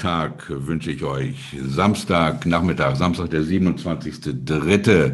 Tag 0.00 0.46
wünsche 0.48 0.90
ich 0.90 1.04
euch. 1.04 1.56
Samstag, 1.62 2.46
Nachmittag, 2.46 2.96
Samstag, 2.96 3.30
der 3.30 3.42
27.3. 3.42 5.12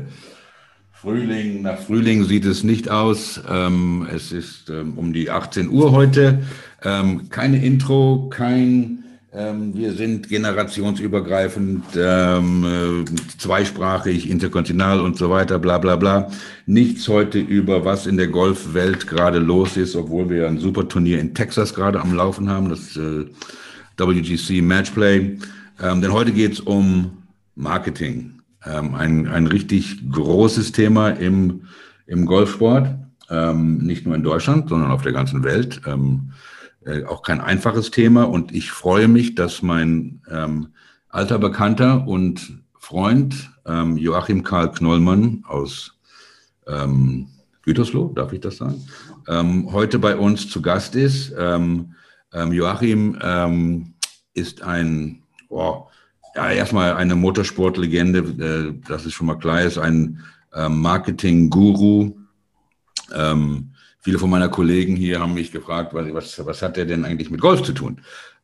Frühling, 0.93 1.63
nach 1.63 1.79
Frühling 1.79 2.25
sieht 2.25 2.45
es 2.45 2.63
nicht 2.63 2.89
aus. 2.89 3.41
Ähm, 3.51 4.07
es 4.15 4.31
ist 4.31 4.71
ähm, 4.71 4.95
um 4.97 5.13
die 5.13 5.29
18 5.29 5.69
Uhr 5.71 5.93
heute. 5.93 6.45
Ähm, 6.85 7.29
keine 7.29 7.65
Intro, 7.65 8.31
kein 8.31 9.03
ähm, 9.35 9.75
wir 9.75 9.93
sind 9.93 10.29
generationsübergreifend, 10.29 11.85
ähm, 11.97 12.65
äh, 12.65 13.39
zweisprachig, 13.39 14.31
interkontinental 14.31 15.01
und 15.01 15.19
so 15.19 15.29
weiter, 15.31 15.59
bla 15.59 15.77
bla 15.77 15.97
bla. 15.97 16.31
Nichts 16.65 17.07
heute 17.09 17.39
über, 17.39 17.85
was 17.85 18.07
in 18.07 18.17
der 18.17 18.29
Golfwelt 18.29 19.07
gerade 19.07 19.39
los 19.39 19.77
ist, 19.77 19.95
obwohl 19.95 20.31
wir 20.31 20.47
ein 20.47 20.59
super 20.59 20.89
Turnier 20.89 21.21
in 21.21 21.35
Texas 21.35 21.75
gerade 21.75 22.01
am 22.01 22.15
Laufen 22.15 22.49
haben, 22.49 22.71
das 22.71 22.97
äh, 22.97 23.27
WGC 23.99 24.63
Matchplay. 24.63 25.39
Ähm, 25.81 26.01
denn 26.01 26.13
heute 26.13 26.33
geht 26.33 26.53
es 26.53 26.61
um 26.61 27.23
Marketing. 27.55 28.43
Ähm, 28.65 28.95
ein, 28.95 29.29
ein 29.29 29.47
richtig 29.47 30.11
großes 30.11 30.73
Thema 30.73 31.11
im, 31.11 31.63
im 32.07 32.27
Golfsport, 32.27 32.89
ähm, 33.31 33.79
nicht 33.79 34.07
nur 34.07 34.15
in 34.15 34.23
Deutschland, 34.23 34.69
sondern 34.69 34.91
auf 34.91 35.03
der 35.03 35.13
ganzen 35.13 35.43
Welt. 35.45 35.81
Ähm, 35.87 36.33
äh, 36.85 37.05
auch 37.05 37.23
kein 37.23 37.41
einfaches 37.41 37.91
Thema 37.91 38.25
und 38.25 38.53
ich 38.55 38.71
freue 38.71 39.09
mich, 39.09 39.35
dass 39.35 39.63
mein 39.63 40.21
ähm, 40.31 40.69
alter 41.09 41.39
Bekannter 41.39 42.07
und 42.07 42.61
Freund 42.79 43.51
ähm, 43.65 43.97
Joachim 43.97 44.43
Karl 44.43 44.71
Knollmann 44.73 45.43
aus 45.47 45.93
Gütersloh, 47.63 48.13
darf 48.13 48.33
ich 48.33 48.41
das 48.41 48.57
sagen, 48.57 48.83
heute 49.71 50.01
bei 50.01 50.17
uns 50.17 50.51
zu 50.51 50.61
Gast 50.61 50.97
ist. 50.97 51.33
Ähm, 52.33 52.53
Joachim 52.53 53.19
ähm, 53.23 53.95
ist 54.35 54.63
ein, 54.63 55.23
oh, 55.49 55.87
ja, 56.35 56.51
erstmal 56.51 56.95
eine 56.95 57.15
Motorsportlegende, 57.15 58.19
äh, 58.19 58.89
das 58.89 59.07
ist 59.07 59.15
schon 59.15 59.27
mal 59.27 59.39
klar, 59.39 59.63
ist 59.63 59.79
ein 59.79 60.23
äh, 60.53 60.69
Marketing-Guru. 60.69 62.17
Ähm, 63.15 63.71
Viele 64.07 64.21
von 64.21 64.31
meiner 64.31 64.49
Kollegen 64.49 64.95
hier 64.95 65.19
haben 65.19 65.35
mich 65.35 65.51
gefragt, 65.51 65.93
was, 65.93 66.47
was 66.47 66.63
hat 66.63 66.79
er 66.79 66.85
denn 66.85 67.05
eigentlich 67.05 67.29
mit 67.29 67.41
Golf 67.41 67.65
zu 67.65 67.73
tun? 67.73 68.03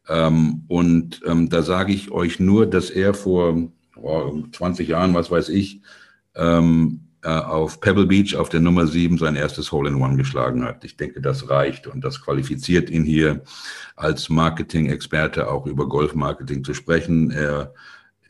Ähm, 0.09 0.65
und 0.67 1.21
ähm, 1.25 1.51
da 1.51 1.63
sage 1.63 1.93
ich 1.93 2.11
euch 2.11 2.41
nur, 2.41 2.67
dass 2.67 2.91
er 2.91 3.15
vor 3.15 3.71
oh, 3.95 4.43
20 4.51 4.89
Jahren, 4.89 5.15
was 5.15 5.31
weiß 5.31 5.51
ich, 5.51 5.83
ähm, 6.35 7.03
äh, 7.05 7.12
auf 7.23 7.81
Pebble 7.81 8.07
Beach 8.07 8.35
auf 8.37 8.49
der 8.49 8.61
Nummer 8.61 8.87
7 8.87 9.17
sein 9.17 9.37
erstes 9.37 9.71
Hole-in-One 9.71 10.17
geschlagen 10.17 10.65
hat. 10.65 10.85
Ich 10.85 10.97
denke, 10.97 11.21
das 11.21 11.49
reicht 11.49 11.87
und 11.87 12.03
das 12.03 12.21
qualifiziert 12.21 12.91
ihn 12.91 13.05
hier 13.05 13.43
als 13.95 14.29
Marketing-Experte 14.29 15.49
auch 15.49 15.67
über 15.67 15.89
Golf-Marketing 15.89 16.65
zu 16.65 16.75
sprechen. 16.75 17.31
Er 17.31 17.73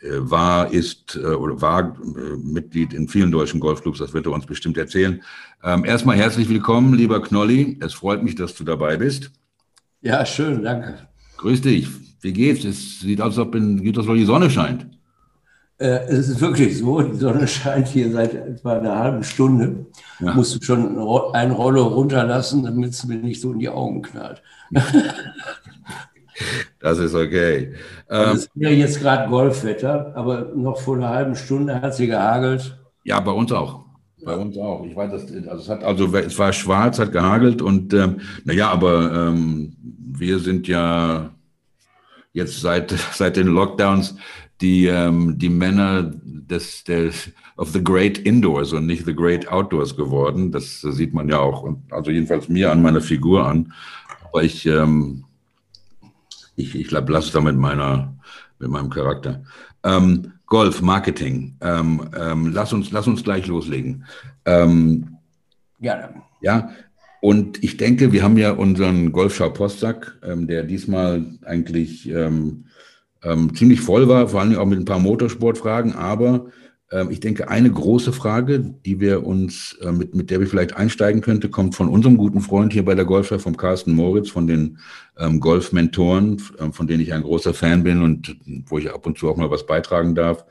äh, 0.02 0.18
war, 0.18 0.72
ist 0.72 1.14
äh, 1.14 1.26
oder 1.26 1.60
war 1.60 1.96
äh, 1.96 2.36
Mitglied 2.36 2.92
in 2.92 3.06
vielen 3.06 3.30
deutschen 3.30 3.60
Golfclubs, 3.60 4.00
das 4.00 4.12
wird 4.12 4.26
er 4.26 4.32
uns 4.32 4.46
bestimmt 4.46 4.76
erzählen. 4.76 5.22
Ähm, 5.62 5.84
erstmal 5.84 6.16
herzlich 6.16 6.48
willkommen, 6.48 6.94
lieber 6.94 7.22
Knolli. 7.22 7.78
Es 7.80 7.94
freut 7.94 8.22
mich, 8.24 8.34
dass 8.34 8.56
du 8.56 8.64
dabei 8.64 8.96
bist. 8.96 9.30
Ja, 10.00 10.26
schön, 10.26 10.64
danke. 10.64 11.06
Grüß 11.36 11.60
dich. 11.60 11.88
Wie 12.20 12.32
geht's? 12.32 12.64
Es 12.64 13.00
sieht 13.00 13.20
aus, 13.20 13.38
als 13.38 13.46
ob 13.46 13.54
in 13.54 13.80
Gütersloh 13.82 14.14
die 14.14 14.24
Sonne 14.24 14.50
scheint. 14.50 14.86
Äh, 15.82 16.04
es 16.06 16.28
ist 16.28 16.40
wirklich 16.40 16.78
so, 16.78 17.02
die 17.02 17.18
Sonne 17.18 17.48
scheint 17.48 17.88
hier 17.88 18.12
seit 18.12 18.34
etwa 18.34 18.78
einer 18.78 18.96
halben 18.96 19.24
Stunde. 19.24 19.86
Ja. 20.20 20.32
Musst 20.34 20.54
du 20.54 20.64
schon 20.64 20.96
ein 21.34 21.50
Rollo 21.50 21.88
runterlassen, 21.88 22.62
damit 22.62 22.90
es 22.90 23.04
mir 23.04 23.16
nicht 23.16 23.40
so 23.40 23.52
in 23.52 23.58
die 23.58 23.68
Augen 23.68 24.02
knallt. 24.02 24.42
Das 26.80 26.98
ist 26.98 27.14
okay. 27.14 27.74
Ähm, 28.10 28.30
es 28.32 28.46
ist 28.46 28.50
ja 28.56 28.70
jetzt 28.70 29.00
gerade 29.00 29.30
Golfwetter, 29.30 30.12
aber 30.16 30.50
noch 30.56 30.80
vor 30.80 30.96
einer 30.96 31.10
halben 31.10 31.36
Stunde 31.36 31.80
hat 31.80 31.94
sie 31.94 32.08
gehagelt. 32.08 32.76
Ja, 33.04 33.20
bei 33.20 33.30
uns 33.30 33.52
auch. 33.52 33.84
Bei 34.24 34.34
uns 34.34 34.56
auch. 34.56 34.84
Ich 34.84 34.96
weiß, 34.96 35.12
das, 35.12 35.22
also 35.46 35.62
es 35.62 35.68
hat 35.68 35.84
also 35.84 36.12
es 36.16 36.36
war 36.38 36.52
schwarz, 36.52 36.98
hat 36.98 37.12
gehagelt 37.12 37.62
und 37.62 37.94
ähm, 37.94 38.20
naja, 38.44 38.70
aber 38.70 39.12
ähm, 39.12 39.76
wir 39.80 40.40
sind 40.40 40.66
ja 40.66 41.30
jetzt 42.32 42.60
seit 42.60 42.90
seit 43.12 43.36
den 43.36 43.48
Lockdowns 43.48 44.16
die 44.62 44.86
ähm, 44.86 45.38
die 45.38 45.50
Männer 45.50 46.12
des, 46.24 46.84
des 46.84 47.30
of 47.56 47.70
the 47.70 47.82
Great 47.82 48.18
Indoors 48.18 48.72
und 48.72 48.86
nicht 48.86 49.04
the 49.04 49.14
Great 49.14 49.48
Outdoors 49.48 49.96
geworden. 49.96 50.52
Das 50.52 50.80
sieht 50.80 51.12
man 51.12 51.28
ja 51.28 51.38
auch, 51.38 51.68
also 51.90 52.10
jedenfalls 52.10 52.48
mir 52.48 52.72
an 52.72 52.80
meiner 52.80 53.00
Figur 53.00 53.46
an. 53.46 53.72
Aber 54.24 54.42
ich 54.42 54.64
ähm, 54.64 55.24
ich, 56.56 56.74
ich 56.74 56.90
lasse 56.90 57.32
da 57.32 57.40
mit 57.40 57.56
meiner, 57.56 58.14
mit 58.58 58.70
meinem 58.70 58.90
Charakter. 58.90 59.42
Ähm, 59.84 60.32
Golf, 60.46 60.82
Marketing. 60.82 61.56
Ähm, 61.60 62.08
ähm, 62.18 62.52
lass, 62.52 62.72
uns, 62.72 62.90
lass 62.90 63.06
uns 63.06 63.24
gleich 63.24 63.46
loslegen. 63.46 64.04
Ähm, 64.44 65.16
ja. 65.80 66.10
Ja, 66.40 66.70
und 67.20 67.62
ich 67.62 67.76
denke, 67.76 68.12
wir 68.12 68.22
haben 68.22 68.36
ja 68.36 68.52
unseren 68.52 69.12
Golfschau-Postsack, 69.12 70.18
ähm, 70.24 70.46
der 70.46 70.64
diesmal 70.64 71.24
eigentlich 71.44 72.10
ähm, 73.22 73.54
ziemlich 73.54 73.80
voll 73.80 74.08
war, 74.08 74.28
vor 74.28 74.40
allem 74.40 74.56
auch 74.56 74.66
mit 74.66 74.78
ein 74.78 74.84
paar 74.84 74.98
Motorsportfragen, 74.98 75.94
aber 75.94 76.46
ähm, 76.92 77.10
ich 77.10 77.20
denke, 77.20 77.48
eine 77.48 77.70
große 77.70 78.12
Frage, 78.12 78.60
die 78.60 79.00
wir 79.00 79.26
uns, 79.26 79.76
äh, 79.80 79.90
mit, 79.90 80.14
mit 80.14 80.30
der 80.30 80.40
wir 80.40 80.46
vielleicht 80.46 80.76
einsteigen 80.76 81.22
könnte, 81.22 81.48
kommt 81.48 81.74
von 81.74 81.88
unserem 81.88 82.16
guten 82.16 82.40
Freund 82.40 82.72
hier 82.72 82.84
bei 82.84 82.94
der 82.94 83.04
Golfschau, 83.04 83.38
vom 83.38 83.56
Carsten 83.56 83.94
Moritz, 83.94 84.30
von 84.30 84.46
den 84.46 84.78
ähm, 85.18 85.40
Golfmentoren, 85.40 86.40
äh, 86.58 86.70
von 86.70 86.86
denen 86.86 87.02
ich 87.02 87.12
ein 87.12 87.22
großer 87.22 87.54
Fan 87.54 87.82
bin 87.82 88.02
und 88.02 88.36
wo 88.66 88.78
ich 88.78 88.92
ab 88.92 89.06
und 89.06 89.18
zu 89.18 89.28
auch 89.28 89.36
mal 89.36 89.50
was 89.50 89.66
beitragen 89.66 90.14
darf. 90.14 90.44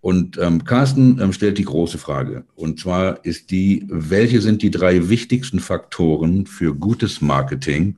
Und 0.00 0.36
ähm, 0.38 0.64
Carsten 0.64 1.20
ähm, 1.20 1.32
stellt 1.32 1.58
die 1.58 1.64
große 1.64 1.98
Frage. 1.98 2.44
Und 2.56 2.80
zwar 2.80 3.24
ist 3.24 3.52
die, 3.52 3.86
welche 3.88 4.40
sind 4.40 4.62
die 4.62 4.70
drei 4.70 5.08
wichtigsten 5.08 5.60
Faktoren 5.60 6.46
für 6.46 6.74
gutes 6.74 7.20
Marketing 7.20 7.96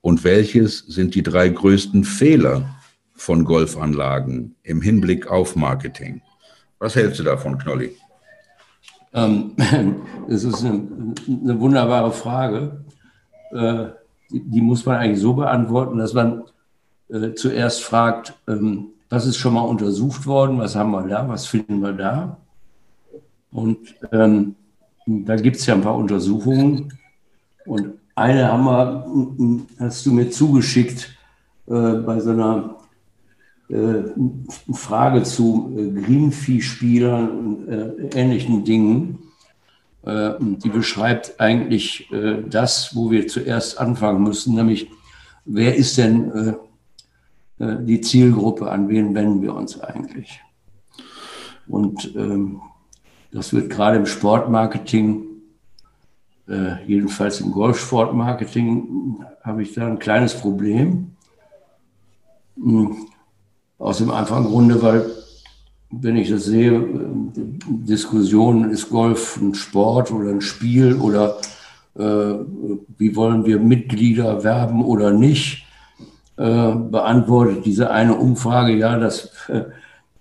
und 0.00 0.24
welches 0.24 0.78
sind 0.78 1.14
die 1.14 1.22
drei 1.22 1.48
größten 1.48 2.02
Fehler 2.02 2.77
von 3.18 3.44
Golfanlagen 3.44 4.54
im 4.62 4.80
Hinblick 4.80 5.26
auf 5.26 5.56
Marketing? 5.56 6.22
Was 6.78 6.94
hältst 6.94 7.18
du 7.18 7.24
davon, 7.24 7.58
Knolli? 7.58 7.96
Ähm, 9.12 9.54
das 10.28 10.44
ist 10.44 10.64
eine, 10.64 11.14
eine 11.26 11.60
wunderbare 11.60 12.12
Frage. 12.12 12.84
Äh, 13.50 13.86
die, 14.30 14.60
muss 14.60 14.86
man 14.86 14.96
eigentlich 14.96 15.20
so 15.20 15.34
beantworten, 15.34 15.98
dass 15.98 16.14
man 16.14 16.44
äh, 17.08 17.34
zuerst 17.34 17.82
fragt, 17.82 18.34
ähm, 18.46 18.90
was 19.08 19.26
ist 19.26 19.38
schon 19.38 19.54
mal 19.54 19.62
untersucht 19.62 20.26
worden, 20.26 20.58
was 20.58 20.76
haben 20.76 20.92
wir 20.92 21.02
da, 21.02 21.28
was 21.28 21.46
finden 21.46 21.80
wir 21.80 21.94
da? 21.94 22.36
Und 23.50 23.96
ähm, 24.12 24.54
da 25.06 25.36
gibt 25.36 25.56
es 25.56 25.66
ja 25.66 25.74
ein 25.74 25.80
paar 25.80 25.96
Untersuchungen. 25.96 26.92
Und 27.64 27.94
eine 28.14 28.52
haben 28.52 28.64
wir, 28.64 29.66
hast 29.80 30.06
du 30.06 30.12
mir 30.12 30.30
zugeschickt, 30.30 31.18
äh, 31.66 31.94
bei 31.94 32.20
so 32.20 32.30
einer 32.30 32.77
Frage 34.72 35.22
zu 35.24 35.74
äh, 35.76 36.00
Greenfee-Spielern 36.00 37.30
und 37.30 37.68
äh, 37.68 38.18
ähnlichen 38.18 38.64
Dingen. 38.64 39.18
Äh, 40.02 40.34
die 40.40 40.70
beschreibt 40.70 41.38
eigentlich 41.38 42.10
äh, 42.10 42.42
das, 42.48 42.96
wo 42.96 43.10
wir 43.10 43.28
zuerst 43.28 43.78
anfangen 43.78 44.22
müssen, 44.22 44.54
nämlich 44.54 44.90
wer 45.44 45.76
ist 45.76 45.98
denn 45.98 46.56
äh, 47.58 47.76
die 47.84 48.00
Zielgruppe, 48.00 48.70
an 48.70 48.88
wen 48.88 49.14
wenden 49.14 49.42
wir 49.42 49.54
uns 49.54 49.80
eigentlich. 49.80 50.40
Und 51.66 52.14
ähm, 52.16 52.62
das 53.32 53.52
wird 53.52 53.68
gerade 53.68 53.98
im 53.98 54.06
Sportmarketing, 54.06 55.24
äh, 56.48 56.82
jedenfalls 56.86 57.40
im 57.40 57.52
Golfsportmarketing, 57.52 59.24
habe 59.42 59.62
ich 59.62 59.74
da 59.74 59.86
ein 59.86 59.98
kleines 59.98 60.34
Problem. 60.34 61.16
Aus 63.78 63.98
dem 63.98 64.10
einfachen 64.10 64.46
Grunde, 64.46 64.82
weil 64.82 65.10
wenn 65.90 66.16
ich 66.16 66.30
das 66.30 66.44
sehe, 66.44 66.72
äh, 66.72 66.86
Diskussionen, 67.68 68.70
ist 68.70 68.90
Golf 68.90 69.38
ein 69.40 69.54
Sport 69.54 70.10
oder 70.10 70.30
ein 70.30 70.40
Spiel 70.40 70.94
oder 70.96 71.36
äh, 71.96 72.34
wie 72.98 73.16
wollen 73.16 73.44
wir 73.46 73.58
Mitglieder 73.58 74.44
werben 74.44 74.84
oder 74.84 75.12
nicht, 75.12 75.64
äh, 76.36 76.74
beantwortet 76.74 77.64
diese 77.64 77.90
eine 77.90 78.14
Umfrage, 78.14 78.76
ja, 78.76 78.98
dass 78.98 79.30
äh, 79.48 79.64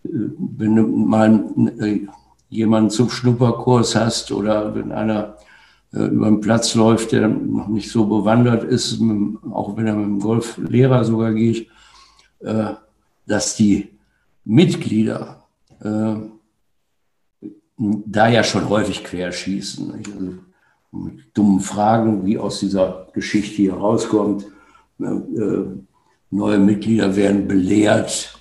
wenn 0.03 0.75
du 0.75 0.83
mal 0.83 1.43
äh, 1.79 2.01
jemanden 2.49 2.89
zum 2.89 3.09
Schnupperkurs 3.09 3.95
hast 3.95 4.31
oder 4.31 4.73
wenn 4.73 4.91
einer 4.91 5.35
äh, 5.93 6.05
über 6.05 6.27
den 6.27 6.41
Platz 6.41 6.75
läuft, 6.75 7.11
der 7.11 7.27
noch 7.27 7.67
nicht 7.67 7.91
so 7.91 8.05
bewandert 8.05 8.63
ist, 8.63 9.01
auch 9.51 9.75
wenn 9.75 9.87
er 9.87 9.95
mit 9.95 10.05
dem 10.05 10.19
Golflehrer 10.19 11.03
sogar 11.03 11.33
geht, 11.33 11.67
dass 13.27 13.55
die 13.55 13.89
Mitglieder 14.45 15.43
äh, 15.81 16.15
da 17.77 18.27
ja 18.27 18.43
schon 18.43 18.69
häufig 18.69 19.03
querschießen. 19.03 19.93
Also 19.93 20.33
mit 20.91 21.37
dummen 21.37 21.59
Fragen, 21.59 22.25
wie 22.25 22.37
aus 22.37 22.59
dieser 22.59 23.07
Geschichte 23.13 23.57
hier 23.57 23.73
rauskommt. 23.73 24.47
Äh, 24.99 25.63
neue 26.29 26.57
Mitglieder 26.57 27.15
werden 27.15 27.47
belehrt 27.47 28.39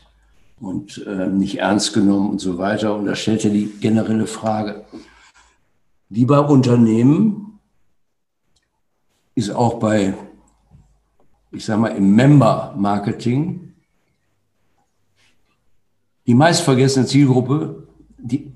und 0.61 1.05
äh, 1.07 1.27
nicht 1.27 1.59
ernst 1.59 1.93
genommen 1.93 2.31
und 2.31 2.41
so 2.41 2.57
weiter. 2.57 2.97
Und 2.97 3.07
da 3.07 3.15
stellt 3.15 3.45
er 3.45 3.51
die 3.51 3.67
generelle 3.67 4.27
Frage, 4.27 4.85
wie 6.09 6.25
bei 6.25 6.39
Unternehmen 6.39 7.59
ist 9.35 9.51
auch 9.51 9.79
bei, 9.79 10.15
ich 11.53 11.65
sage 11.65 11.81
mal, 11.81 11.89
im 11.89 12.15
Member-Marketing 12.15 13.66
die 16.27 16.35
meistvergessene 16.35 17.07
Zielgruppe, 17.07 17.87
die, 18.19 18.53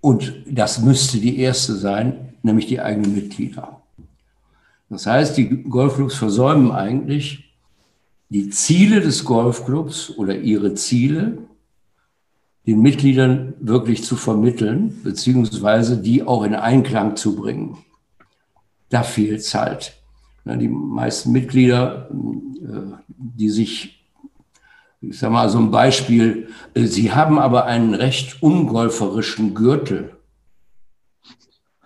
und 0.00 0.32
das 0.50 0.80
müsste 0.80 1.18
die 1.18 1.38
erste 1.38 1.74
sein, 1.74 2.34
nämlich 2.42 2.66
die 2.66 2.80
eigenen 2.80 3.14
Mitglieder. 3.14 3.82
Das 4.88 5.06
heißt, 5.06 5.36
die 5.36 5.64
Golfclubs 5.64 6.14
versäumen 6.14 6.72
eigentlich, 6.72 7.54
die 8.30 8.50
Ziele 8.50 9.00
des 9.00 9.24
Golfclubs 9.24 10.10
oder 10.16 10.36
ihre 10.36 10.74
Ziele 10.74 11.38
den 12.66 12.82
Mitgliedern 12.82 13.54
wirklich 13.60 14.04
zu 14.04 14.16
vermitteln, 14.16 15.00
beziehungsweise 15.02 15.96
die 15.96 16.22
auch 16.22 16.42
in 16.42 16.54
Einklang 16.54 17.16
zu 17.16 17.34
bringen. 17.34 17.78
Da 18.90 19.02
fehlt 19.02 19.40
es 19.40 19.54
halt. 19.54 19.94
Die 20.44 20.68
meisten 20.68 21.32
Mitglieder, 21.32 22.10
äh, 22.10 23.14
die 23.16 23.50
sich 23.50 23.97
ich 25.00 25.18
sage 25.18 25.32
mal 25.32 25.48
so 25.48 25.58
ein 25.58 25.70
Beispiel, 25.70 26.48
äh, 26.74 26.84
Sie 26.84 27.12
haben 27.12 27.38
aber 27.38 27.66
einen 27.66 27.94
recht 27.94 28.42
ungolferischen 28.42 29.54
Gürtel. 29.54 30.16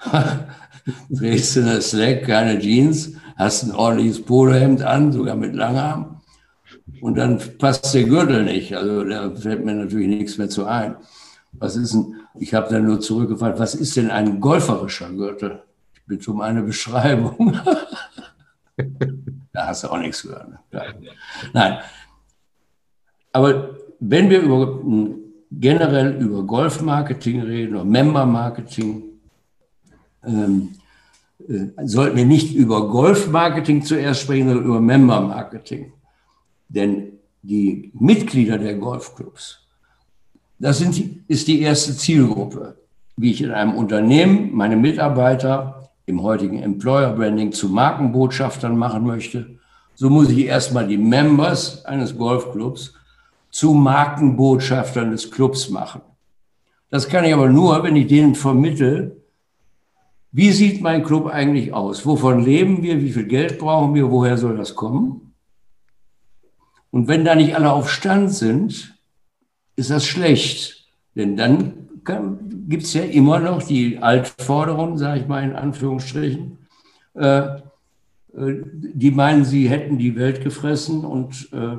Trägst 1.17 1.56
du 1.56 1.61
eine 1.61 1.81
Slack, 1.81 2.25
keine 2.26 2.59
Jeans, 2.59 3.12
hast 3.37 3.64
ein 3.64 3.73
ordentliches 3.73 4.23
Polohemd 4.23 4.82
an, 4.82 5.12
sogar 5.12 5.37
mit 5.37 5.55
Langarm. 5.55 6.20
Und 7.00 7.17
dann 7.17 7.41
passt 7.59 7.93
der 7.94 8.05
Gürtel 8.05 8.44
nicht. 8.44 8.75
Also 8.75 9.05
da 9.05 9.31
fällt 9.35 9.64
mir 9.64 9.75
natürlich 9.75 10.09
nichts 10.09 10.38
mehr 10.38 10.49
zu 10.49 10.67
ein. 10.67 10.97
Was 11.53 11.76
ist 11.76 11.93
denn, 11.93 12.17
ich 12.38 12.55
habe 12.55 12.73
dann 12.73 12.87
nur 12.87 13.00
zurückgefragt, 13.00 13.59
was 13.59 13.75
ist 13.75 13.97
denn 13.97 14.11
ein 14.11 14.41
golferischer 14.41 15.11
Gürtel? 15.11 15.62
Ich 15.94 16.03
bitte 16.06 16.31
um 16.31 16.41
eine 16.41 16.62
Beschreibung. 16.62 17.59
da 19.53 19.67
hast 19.67 19.85
du 19.85 19.88
auch 19.88 19.99
nichts 19.99 20.23
gehört. 20.23 20.49
Ne? 20.49 20.59
Nein, 21.53 21.79
aber 23.32 23.76
wenn 24.00 24.29
wir 24.31 24.40
über, 24.40 24.81
generell 25.50 26.20
über 26.20 26.43
Golfmarketing 26.43 27.43
reden 27.43 27.75
oder 27.75 27.84
Member-Marketing, 27.84 29.02
ähm, 30.25 30.70
äh, 31.49 31.87
sollten 31.87 32.17
wir 32.17 32.26
nicht 32.26 32.55
über 32.55 32.88
Golfmarketing 32.88 33.82
zuerst 33.82 34.23
sprechen, 34.23 34.49
sondern 34.49 34.64
über 34.64 34.81
Member-Marketing. 34.81 35.93
Denn 36.69 37.12
die 37.43 37.90
Mitglieder 37.94 38.58
der 38.58 38.75
Golfclubs, 38.75 39.61
das 40.58 40.78
sind, 40.78 41.25
ist 41.28 41.49
die 41.49 41.61
erste 41.61 41.96
Zielgruppe. 41.96 42.76
Wie 43.17 43.32
ich 43.32 43.43
in 43.43 43.50
einem 43.50 43.75
Unternehmen 43.75 44.55
meine 44.55 44.76
Mitarbeiter 44.76 45.90
im 46.06 46.23
heutigen 46.23 46.62
Employer 46.62 47.12
Branding 47.12 47.52
zu 47.52 47.69
Markenbotschaftern 47.69 48.76
machen 48.76 49.05
möchte, 49.05 49.58
so 49.94 50.08
muss 50.08 50.31
ich 50.31 50.46
erstmal 50.46 50.87
die 50.87 50.99
Members 50.99 51.85
eines 51.85 52.17
Golfclubs 52.17 52.94
zu 53.52 53.75
Markenbotschaftern 53.75 55.12
des 55.12 55.31
Clubs 55.31 55.70
machen. 55.70 56.00
Das 56.90 57.08
kann 57.08 57.25
ich 57.25 57.32
aber 57.32 57.49
nur, 57.49 57.84
wenn 57.84 57.94
ich 57.94 58.08
denen 58.08 58.34
vermittel, 58.34 59.22
wie 60.32 60.50
sieht 60.50 60.81
mein 60.81 61.04
Club 61.04 61.26
eigentlich 61.26 61.72
aus? 61.72 62.04
Wovon 62.06 62.43
leben 62.43 62.82
wir? 62.82 63.00
Wie 63.00 63.12
viel 63.12 63.26
Geld 63.26 63.58
brauchen 63.58 63.94
wir? 63.94 64.10
Woher 64.10 64.38
soll 64.38 64.56
das 64.56 64.75
kommen? 64.75 65.34
Und 66.90 67.06
wenn 67.06 67.25
da 67.25 67.34
nicht 67.34 67.54
alle 67.54 67.72
auf 67.72 67.90
Stand 67.90 68.32
sind, 68.32 68.99
ist 69.76 69.90
das 69.90 70.06
schlecht. 70.06 70.87
Denn 71.14 71.37
dann 71.37 71.88
gibt 72.69 72.84
es 72.84 72.94
ja 72.94 73.02
immer 73.02 73.38
noch 73.38 73.62
die 73.62 73.99
Altforderungen, 73.99 74.96
sage 74.96 75.20
ich 75.20 75.26
mal 75.26 75.44
in 75.44 75.54
Anführungsstrichen, 75.54 76.58
äh, 77.14 77.38
äh, 77.38 77.60
die 78.34 79.10
meinen, 79.10 79.44
sie 79.44 79.68
hätten 79.68 79.99
die 79.99 80.16
Welt 80.16 80.42
gefressen 80.42 81.04
und 81.04 81.50
äh, 81.52 81.76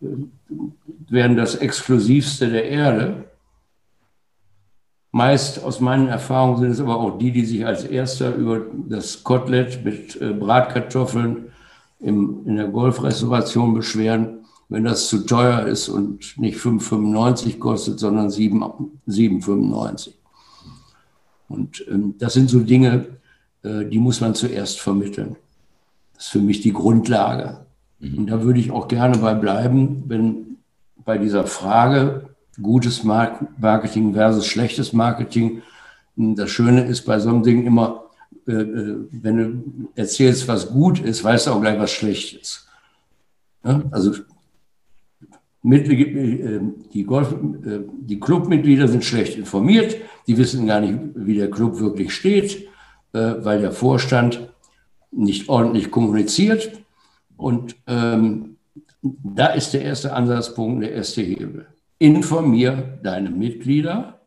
wären 0.00 1.36
das 1.36 1.56
Exklusivste 1.56 2.50
der 2.50 2.64
Erde. 2.64 3.24
Meist 5.12 5.62
aus 5.64 5.80
meinen 5.80 6.08
Erfahrungen 6.08 6.58
sind 6.58 6.70
es 6.70 6.80
aber 6.80 6.96
auch 6.96 7.18
die, 7.18 7.32
die 7.32 7.44
sich 7.44 7.66
als 7.66 7.84
Erster 7.84 8.34
über 8.34 8.60
das 8.88 9.24
Kotelett 9.24 9.84
mit 9.84 10.20
äh, 10.20 10.32
Bratkartoffeln 10.32 11.50
im, 11.98 12.46
in 12.46 12.56
der 12.56 12.68
Golfrestauration 12.68 13.74
beschweren, 13.74 14.46
wenn 14.68 14.84
das 14.84 15.08
zu 15.08 15.26
teuer 15.26 15.66
ist 15.66 15.88
und 15.88 16.38
nicht 16.38 16.58
5,95 16.58 17.58
kostet, 17.58 17.98
sondern 17.98 18.28
7,95. 18.28 20.12
Und 21.48 21.84
ähm, 21.90 22.14
das 22.18 22.34
sind 22.34 22.48
so 22.48 22.60
Dinge, 22.60 23.06
äh, 23.64 23.84
die 23.84 23.98
muss 23.98 24.20
man 24.20 24.36
zuerst 24.36 24.78
vermitteln. 24.80 25.36
Das 26.14 26.26
ist 26.26 26.30
für 26.30 26.38
mich 26.38 26.60
die 26.60 26.72
Grundlage. 26.72 27.66
Mhm. 28.00 28.18
Und 28.18 28.26
da 28.26 28.42
würde 28.42 28.60
ich 28.60 28.70
auch 28.70 28.88
gerne 28.88 29.18
bei 29.18 29.34
bleiben, 29.34 30.04
wenn 30.06 30.56
bei 31.04 31.18
dieser 31.18 31.46
Frage 31.46 32.30
gutes 32.60 33.04
Marketing 33.04 34.14
versus 34.14 34.46
schlechtes 34.46 34.92
Marketing, 34.92 35.62
das 36.16 36.50
Schöne 36.50 36.84
ist 36.84 37.02
bei 37.02 37.18
so 37.18 37.30
einem 37.30 37.42
Ding 37.42 37.66
immer, 37.66 38.04
äh, 38.46 38.52
äh, 38.52 38.96
wenn 39.10 39.36
du 39.36 39.88
erzählst, 39.94 40.48
was 40.48 40.70
gut 40.70 41.00
ist, 41.00 41.24
weißt 41.24 41.46
du 41.46 41.52
auch 41.52 41.60
gleich, 41.60 41.78
was 41.78 41.92
schlecht 41.92 42.40
ist. 42.40 42.66
Also 43.62 44.14
äh, 45.64 46.60
die, 46.94 47.06
Clubmitglieder 48.20 48.88
sind 48.88 49.04
schlecht 49.04 49.36
informiert, 49.36 49.96
die 50.26 50.36
wissen 50.36 50.66
gar 50.66 50.80
nicht, 50.80 50.98
wie 51.14 51.34
der 51.34 51.50
Club 51.50 51.78
wirklich 51.80 52.14
steht, 52.14 52.66
weil 53.12 53.60
der 53.60 53.72
Vorstand 53.72 54.48
nicht 55.10 55.48
ordentlich 55.48 55.90
kommuniziert 55.90 56.80
und 57.40 57.76
ähm, 57.86 58.56
da 59.02 59.46
ist 59.46 59.72
der 59.72 59.82
erste 59.82 60.12
Ansatzpunkt, 60.12 60.82
der 60.82 60.92
erste 60.92 61.22
Hebel. 61.22 61.66
Informier 61.98 62.98
deine 63.02 63.30
Mitglieder 63.30 64.20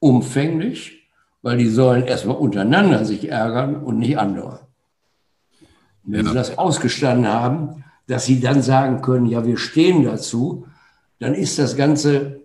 umfänglich, 0.00 1.08
weil 1.42 1.58
die 1.58 1.68
sollen 1.68 2.04
erstmal 2.04 2.36
untereinander 2.36 3.04
sich 3.04 3.28
ärgern 3.28 3.76
und 3.76 3.98
nicht 3.98 4.18
andere. 4.18 4.60
Wenn 6.02 6.24
ja. 6.24 6.30
sie 6.30 6.34
das 6.34 6.58
ausgestanden 6.58 7.28
haben, 7.28 7.84
dass 8.08 8.26
sie 8.26 8.40
dann 8.40 8.62
sagen 8.62 9.00
können, 9.00 9.26
ja, 9.26 9.46
wir 9.46 9.58
stehen 9.58 10.04
dazu, 10.04 10.66
dann 11.18 11.34
ist 11.34 11.58
das 11.58 11.76
ganze 11.76 12.40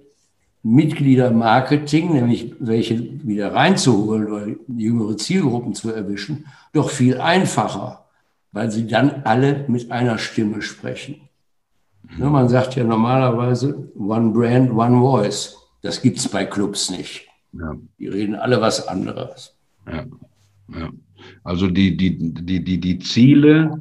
Mitgliedermarketing, 0.64 2.14
nämlich 2.14 2.56
welche 2.60 3.28
wieder 3.28 3.54
reinzuholen 3.54 4.32
oder 4.32 4.48
jüngere 4.68 5.18
Zielgruppen 5.18 5.74
zu 5.74 5.92
erwischen, 5.92 6.46
doch 6.74 6.92
viel 6.92 7.20
einfacher 7.20 8.02
weil 8.52 8.72
sie 8.72 8.88
dann 8.88 9.22
alle 9.24 9.66
mit 9.68 9.92
einer 9.92 10.18
Stimme 10.18 10.62
sprechen. 10.62 11.30
Mhm. 12.18 12.32
Man 12.32 12.50
sagt 12.50 12.76
ja 12.76 12.84
normalerweise 12.84 13.92
One 13.96 14.32
Brand, 14.32 14.72
One 14.72 15.00
Voice. 15.00 15.58
Das 15.82 16.02
gibt 16.02 16.18
es 16.20 16.28
bei 16.28 16.46
Clubs 16.46 16.90
nicht. 16.90 17.28
Ja. 17.54 17.76
Die 17.98 18.08
reden 18.08 18.36
alle 18.36 18.62
was 18.62 18.88
anderes. 18.88 19.56
Ja. 19.88 20.06
ja. 20.74 20.90
Also 21.44 21.68
die, 21.68 21.96
die, 21.96 22.18
die, 22.18 22.64
die, 22.64 22.80
die 22.80 23.00
Ziele 23.00 23.80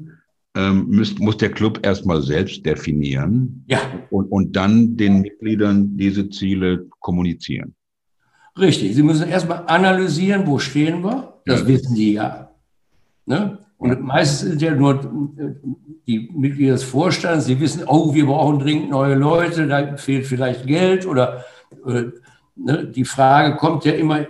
ähm, 0.54 0.86
muss, 0.90 1.18
muss 1.18 1.36
der 1.36 1.50
Club 1.50 1.84
erstmal 1.84 2.22
selbst 2.22 2.64
definieren 2.64 3.64
ja. 3.68 3.80
und, 4.10 4.26
und 4.26 4.56
dann 4.56 4.96
den 4.96 5.20
Mitgliedern 5.20 5.96
diese 5.96 6.28
Ziele 6.30 6.86
kommunizieren. 7.00 7.74
Richtig, 8.58 8.94
sie 8.94 9.02
müssen 9.02 9.28
erstmal 9.28 9.64
analysieren, 9.66 10.46
wo 10.46 10.58
stehen 10.58 11.02
wir. 11.02 11.40
Das 11.46 11.60
ja. 11.60 11.68
wissen 11.68 11.94
die 11.94 12.14
ja. 12.14 12.50
Ne? 13.26 13.58
Und 13.80 14.02
meistens 14.02 14.50
sind 14.50 14.62
ja 14.62 14.74
nur 14.74 15.00
äh, 15.38 15.54
die 16.06 16.30
Mitglieder 16.34 16.74
des 16.74 16.84
Vorstands, 16.84 17.46
die 17.46 17.58
wissen, 17.60 17.84
oh, 17.86 18.12
wir 18.12 18.26
brauchen 18.26 18.58
dringend 18.58 18.90
neue 18.90 19.14
Leute, 19.14 19.66
da 19.66 19.96
fehlt 19.96 20.26
vielleicht 20.26 20.66
Geld 20.66 21.06
oder, 21.06 21.46
oder 21.82 22.00
äh, 22.00 22.12
ne? 22.56 22.86
die 22.86 23.06
Frage 23.06 23.56
kommt 23.56 23.86
ja 23.86 23.92
immer, 23.92 24.26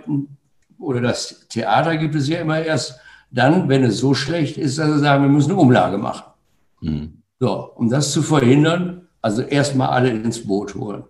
oder 0.79 1.01
das 1.01 1.47
Theater 1.49 1.97
gibt 1.97 2.15
es 2.15 2.29
ja 2.29 2.39
immer 2.39 2.61
erst 2.61 2.97
dann, 3.29 3.67
wenn 3.67 3.83
es 3.83 3.97
so 3.97 4.13
schlecht 4.13 4.57
ist, 4.57 4.77
dass 4.77 4.89
sie 4.89 4.99
sagen, 4.99 5.23
wir 5.23 5.29
müssen 5.29 5.51
eine 5.51 5.59
Umlage 5.59 5.97
machen. 5.97 6.31
Mhm. 6.79 7.21
So, 7.37 7.73
um 7.75 7.89
das 7.89 8.13
zu 8.13 8.21
verhindern, 8.21 9.09
also 9.21 9.41
erstmal 9.41 9.89
alle 9.89 10.11
ins 10.11 10.47
Boot 10.47 10.75
holen. 10.75 11.03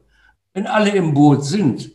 Wenn 0.53 0.65
alle 0.65 0.89
im 0.89 1.13
Boot 1.13 1.45
sind, 1.45 1.91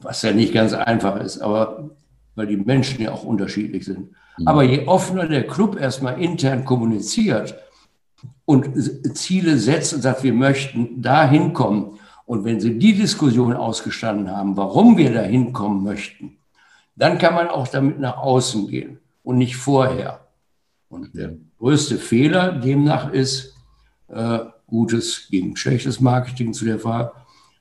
was 0.00 0.22
ja 0.22 0.32
nicht 0.32 0.52
ganz 0.52 0.72
einfach 0.72 1.20
ist, 1.20 1.38
aber 1.38 1.90
weil 2.34 2.46
die 2.46 2.56
Menschen 2.56 3.02
ja 3.02 3.12
auch 3.12 3.24
unterschiedlich 3.24 3.84
sind. 3.84 4.10
Mhm. 4.38 4.48
Aber 4.48 4.62
je 4.62 4.86
offener 4.86 5.26
der 5.26 5.46
Club 5.46 5.78
erstmal 5.78 6.20
intern 6.20 6.64
kommuniziert 6.64 7.54
und 8.44 8.74
Ziele 9.16 9.56
setzt 9.58 9.94
und 9.94 10.02
sagt, 10.02 10.22
wir 10.22 10.32
möchten 10.32 11.00
da 11.02 11.28
hinkommen. 11.28 11.98
Und 12.26 12.44
wenn 12.44 12.60
sie 12.60 12.78
die 12.78 12.94
Diskussion 12.94 13.54
ausgestanden 13.54 14.30
haben, 14.30 14.56
warum 14.56 14.96
wir 14.96 15.12
da 15.12 15.22
hinkommen 15.22 15.82
möchten, 15.82 16.38
dann 16.96 17.18
kann 17.18 17.34
man 17.34 17.48
auch 17.48 17.66
damit 17.68 17.98
nach 17.98 18.18
außen 18.18 18.68
gehen 18.68 18.98
und 19.22 19.38
nicht 19.38 19.56
vorher. 19.56 20.26
Und 20.88 21.14
der 21.14 21.36
größte 21.58 21.98
Fehler 21.98 22.52
demnach 22.52 23.12
ist, 23.12 23.54
äh, 24.08 24.40
gutes 24.66 25.28
gegen 25.28 25.56
schlechtes 25.56 26.00
Marketing 26.00 26.52
zu 26.52 26.64
der 26.64 26.78
Frage, 26.78 27.12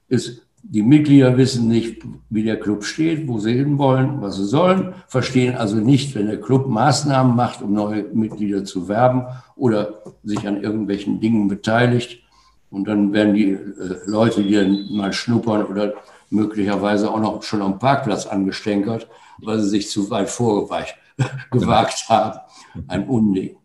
ist, 0.08 0.42
die 0.64 0.84
Mitglieder 0.84 1.38
wissen 1.38 1.68
nicht, 1.68 2.04
wie 2.30 2.44
der 2.44 2.60
Club 2.60 2.84
steht, 2.84 3.28
wo 3.28 3.40
sie 3.40 3.54
hinwollen, 3.54 4.22
was 4.22 4.36
sie 4.38 4.46
sollen, 4.46 4.94
verstehen 5.08 5.56
also 5.56 5.78
nicht, 5.78 6.16
wenn 6.16 6.28
der 6.28 6.42
Club 6.42 6.68
Maßnahmen 6.68 7.36
macht, 7.36 7.62
um 7.62 7.74
neue 7.74 8.04
Mitglieder 8.14 8.66
zu 8.66 8.88
werben 8.88 9.24
oder 9.56 10.02
sich 10.24 10.48
an 10.48 10.62
irgendwelchen 10.62 11.20
Dingen 11.20 11.48
beteiligt. 11.48 12.22
Und 12.70 12.88
dann 12.88 13.14
werden 13.14 13.34
die 13.34 13.52
äh, 13.52 13.60
Leute, 14.06 14.44
die 14.44 14.54
dann 14.54 14.88
mal 14.92 15.14
schnuppern 15.14 15.66
oder 15.66 15.94
möglicherweise 16.30 17.10
auch 17.10 17.20
noch 17.20 17.42
schon 17.42 17.62
am 17.62 17.80
Parkplatz 17.80 18.28
angestänkert, 18.28 19.08
weil 19.40 19.60
sie 19.60 19.70
sich 19.70 19.90
zu 19.90 20.10
weit 20.10 20.30
vorgewagt 20.30 20.96
haben. 22.10 22.40
Ein 22.88 23.08
Unding. 23.08 23.59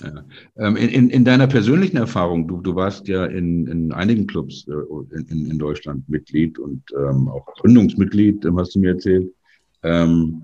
Ja. 0.00 0.24
Ähm, 0.56 0.76
in, 0.76 1.10
in, 1.10 1.24
deiner 1.24 1.46
persönlichen 1.46 1.96
Erfahrung, 1.96 2.46
du, 2.46 2.60
du 2.60 2.74
warst 2.74 3.08
ja 3.08 3.26
in, 3.26 3.66
in 3.66 3.92
einigen 3.92 4.26
Clubs 4.26 4.66
äh, 4.68 5.16
in, 5.30 5.50
in, 5.50 5.58
Deutschland 5.58 6.08
Mitglied 6.08 6.58
und 6.58 6.82
ähm, 6.96 7.28
auch 7.28 7.44
Gründungsmitglied, 7.56 8.44
ähm, 8.44 8.58
hast 8.58 8.74
du 8.74 8.80
mir 8.80 8.90
erzählt. 8.92 9.32
Ähm, 9.82 10.42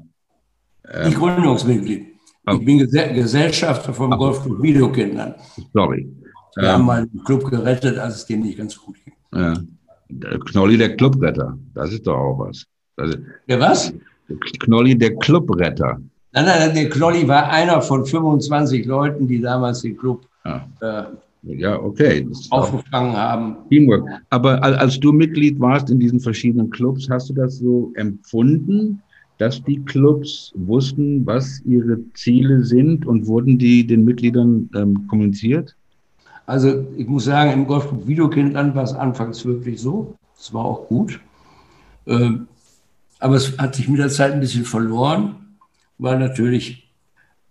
ähm, 0.88 1.06
Nicht 1.06 1.18
Gründungsmitglied. 1.18 2.06
Oh. 2.46 2.56
Ich 2.58 2.64
bin 2.64 2.78
Gesellschafter 2.78 3.94
vom 3.94 4.12
oh. 4.12 4.16
Golfclub 4.16 4.62
Videokindern. 4.62 5.34
Sorry. 5.72 6.08
Wir 6.56 6.72
haben 6.72 6.84
mal 6.84 6.98
einen 6.98 7.24
Club 7.24 7.50
gerettet, 7.50 7.98
als 7.98 8.16
es 8.16 8.26
dem 8.26 8.42
nicht 8.42 8.58
ganz 8.58 8.76
gut 8.76 8.96
ging. 9.04 9.14
Ja. 9.34 9.54
Knolli 10.46 10.76
der 10.76 10.96
Clubretter, 10.96 11.58
das 11.74 11.92
ist 11.92 12.06
doch 12.06 12.16
auch 12.16 12.38
was. 12.38 12.64
Also, 12.96 13.18
der 13.48 13.58
was? 13.58 13.92
Knolli 14.60 14.96
der 14.96 15.16
Clubretter. 15.16 16.00
Nein, 16.34 16.46
nein, 16.46 16.74
der 16.74 16.88
Knolli 16.88 17.28
war 17.28 17.48
einer 17.48 17.80
von 17.80 18.04
25 18.04 18.86
Leuten, 18.86 19.28
die 19.28 19.40
damals 19.40 19.82
den 19.82 19.96
Club 19.96 20.26
ah. 20.42 20.62
äh, 20.80 21.04
ja, 21.44 21.80
okay. 21.80 22.26
aufgefangen 22.50 23.16
haben. 23.16 23.56
Teamwork. 23.68 24.04
Aber 24.30 24.60
als 24.60 24.98
du 24.98 25.12
Mitglied 25.12 25.60
warst 25.60 25.90
in 25.90 26.00
diesen 26.00 26.18
verschiedenen 26.18 26.70
Clubs, 26.70 27.08
hast 27.08 27.30
du 27.30 27.34
das 27.34 27.58
so 27.58 27.92
empfunden, 27.94 29.00
dass 29.38 29.62
die 29.62 29.78
Clubs 29.84 30.52
wussten, 30.56 31.24
was 31.24 31.62
ihre 31.66 31.98
Ziele 32.14 32.64
sind 32.64 33.06
und 33.06 33.28
wurden 33.28 33.56
die 33.56 33.86
den 33.86 34.04
Mitgliedern 34.04 34.68
ähm, 34.74 35.06
kommuniziert? 35.06 35.76
Also 36.46 36.84
ich 36.96 37.06
muss 37.06 37.26
sagen, 37.26 37.52
im 37.52 37.66
Golfclub 37.66 38.08
Videokindland 38.08 38.74
war 38.74 38.82
es 38.82 38.92
anfangs 38.92 39.44
wirklich 39.44 39.80
so. 39.80 40.16
Es 40.36 40.52
war 40.52 40.64
auch 40.64 40.88
gut. 40.88 41.20
Ähm, 42.08 42.48
aber 43.20 43.36
es 43.36 43.56
hat 43.56 43.76
sich 43.76 43.88
mit 43.88 44.00
der 44.00 44.08
Zeit 44.08 44.32
ein 44.32 44.40
bisschen 44.40 44.64
verloren, 44.64 45.36
weil 45.98 46.18
natürlich, 46.18 46.88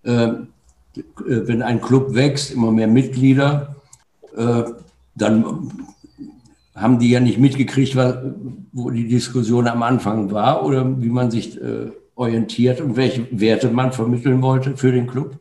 äh, 0.03 0.25
äh, 0.25 0.43
wenn 1.25 1.61
ein 1.61 1.81
Club 1.81 2.13
wächst, 2.13 2.51
immer 2.51 2.71
mehr 2.71 2.87
Mitglieder, 2.87 3.75
äh, 4.35 4.63
dann 5.15 5.71
haben 6.75 6.99
die 6.99 7.11
ja 7.11 7.19
nicht 7.19 7.37
mitgekriegt, 7.37 7.95
wo 8.71 8.89
die 8.89 9.07
Diskussion 9.07 9.67
am 9.67 9.83
Anfang 9.83 10.31
war 10.31 10.65
oder 10.65 10.99
wie 10.99 11.09
man 11.09 11.29
sich 11.29 11.59
orientiert 12.15 12.81
und 12.81 12.95
welche 12.95 13.27
Werte 13.39 13.69
man 13.69 13.91
vermitteln 13.91 14.41
wollte 14.41 14.75
für 14.75 14.91
den 14.91 15.05
Club. 15.05 15.37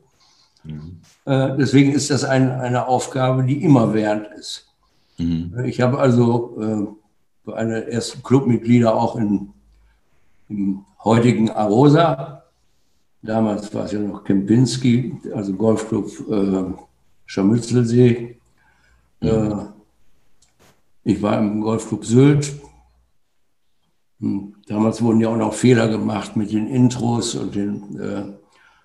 Mhm. 0.62 1.00
Äh, 1.24 1.56
deswegen 1.56 1.92
ist 1.92 2.10
das 2.10 2.24
ein, 2.24 2.50
eine 2.50 2.86
Aufgabe, 2.86 3.44
die 3.44 3.62
immerwährend 3.62 4.28
ist. 4.38 4.66
Mhm. 5.18 5.64
Ich 5.64 5.80
habe 5.80 5.98
also 5.98 6.96
äh, 7.46 7.52
eine 7.52 7.86
ersten 7.90 8.22
Clubmitglieder 8.22 8.94
auch 8.94 9.16
in, 9.16 9.50
im 10.48 10.84
heutigen 11.04 11.50
Arosa, 11.50 12.41
damals 13.22 13.72
war 13.74 13.84
es 13.84 13.92
ja 13.92 14.00
noch 14.00 14.24
Kempinski, 14.24 15.16
also 15.34 15.52
Golfclub 15.54 16.10
äh, 16.30 16.64
Scharmützelsee. 17.26 18.36
Mhm. 19.20 19.28
Äh, 19.28 19.66
ich 21.04 21.22
war 21.22 21.38
im 21.38 21.60
Golfclub 21.60 22.04
Sylt. 22.04 22.52
Hm, 24.20 24.54
damals 24.66 25.02
wurden 25.02 25.20
ja 25.20 25.28
auch 25.28 25.36
noch 25.36 25.54
Fehler 25.54 25.88
gemacht 25.88 26.36
mit 26.36 26.52
den 26.52 26.68
Intros 26.68 27.34
und 27.34 27.54
den 27.54 28.00
äh, 28.00 28.24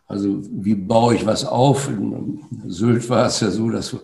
also 0.07 0.41
wie 0.49 0.75
baue 0.75 1.15
ich 1.15 1.25
was 1.25 1.43
auf? 1.43 1.89
In 1.89 2.39
Sylt 2.65 3.09
war 3.09 3.25
es 3.25 3.41
ja 3.41 3.51
so, 3.51 3.69
dass 3.69 3.95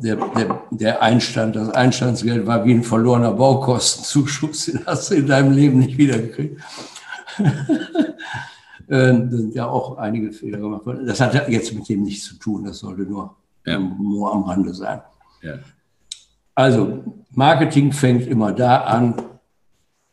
der, 0.00 0.16
der, 0.16 0.62
der 0.70 1.02
Einstand, 1.02 1.56
das 1.56 1.70
Einstandsgeld 1.70 2.46
war 2.46 2.64
wie 2.64 2.74
ein 2.74 2.84
verlorener 2.84 3.32
Baukostenzuschuss, 3.32 4.66
den 4.66 4.86
hast 4.86 5.10
du 5.10 5.16
in 5.16 5.26
deinem 5.26 5.52
Leben 5.52 5.80
nicht 5.80 5.98
wiedergekriegt. 5.98 6.60
Ähm, 8.90 9.30
da 9.30 9.36
sind 9.36 9.54
ja 9.54 9.68
auch 9.68 9.98
einige 9.98 10.32
Fehler 10.32 10.58
gemacht 10.58 10.86
worden. 10.86 11.06
Das 11.06 11.20
hat 11.20 11.48
jetzt 11.48 11.74
mit 11.74 11.88
dem 11.88 12.02
nichts 12.02 12.24
zu 12.24 12.36
tun, 12.36 12.64
das 12.64 12.78
sollte 12.78 13.02
nur, 13.02 13.36
ja. 13.66 13.78
nur 13.78 14.32
am 14.32 14.44
Rande 14.44 14.72
sein. 14.72 15.00
Ja. 15.42 15.58
Also 16.54 17.04
Marketing 17.32 17.92
fängt 17.92 18.26
immer 18.26 18.52
da 18.52 18.78
an, 18.84 19.14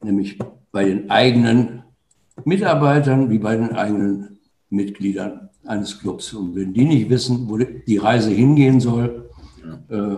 nämlich 0.01 0.37
bei 0.71 0.85
den 0.85 1.09
eigenen 1.09 1.83
Mitarbeitern 2.43 3.29
wie 3.29 3.39
bei 3.39 3.55
den 3.55 3.71
eigenen 3.71 4.39
Mitgliedern 4.69 5.49
eines 5.65 5.99
Clubs. 5.99 6.33
Und 6.33 6.55
wenn 6.55 6.73
die 6.73 6.85
nicht 6.85 7.09
wissen, 7.09 7.49
wo 7.49 7.57
die 7.57 7.97
Reise 7.97 8.31
hingehen 8.31 8.79
soll, 8.79 9.29
ja. 9.89 10.13
äh, 10.13 10.17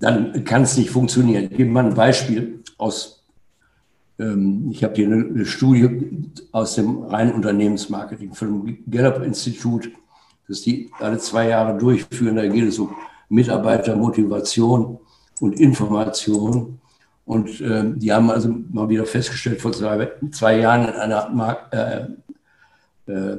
dann 0.00 0.44
kann 0.44 0.62
es 0.62 0.76
nicht 0.76 0.90
funktionieren. 0.90 1.44
Ich 1.50 1.56
gebe 1.56 1.70
mal 1.70 1.86
ein 1.86 1.94
Beispiel 1.94 2.62
aus, 2.78 3.23
ähm, 3.23 3.23
ich 4.16 4.84
habe 4.84 4.94
hier 4.94 5.06
eine, 5.06 5.24
eine, 5.26 5.44
Studie 5.44 6.30
aus 6.52 6.76
dem 6.76 7.02
reinen 7.02 7.32
Unternehmensmarketing 7.32 8.32
vom 8.32 8.78
Gallup-Institut, 8.88 9.90
das 10.46 10.62
die 10.62 10.90
alle 11.00 11.18
zwei 11.18 11.48
Jahre 11.48 11.76
durchführen. 11.76 12.36
Da 12.36 12.46
geht 12.46 12.68
es 12.68 12.78
um 12.78 12.94
Mitarbeitermotivation 13.28 15.00
und 15.40 15.58
Information. 15.58 16.78
Und 17.24 17.60
äh, 17.60 17.84
die 17.96 18.12
haben 18.12 18.30
also 18.30 18.54
mal 18.70 18.88
wieder 18.88 19.06
festgestellt 19.06 19.60
vor 19.60 19.72
zwei, 19.72 20.12
zwei 20.30 20.58
Jahren 20.60 20.88
in 20.88 20.94
einer 20.94 21.30
Mark 21.30 21.72
äh, 21.72 23.10
äh, 23.10 23.38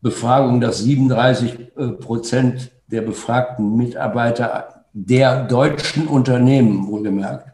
Befragung, 0.00 0.60
dass 0.60 0.78
37 0.78 1.58
äh, 1.76 1.88
Prozent 1.88 2.70
der 2.86 3.02
befragten 3.02 3.76
Mitarbeiter 3.76 4.84
der 4.92 5.44
deutschen 5.44 6.06
Unternehmen, 6.06 6.86
wohlgemerkt, 6.86 7.53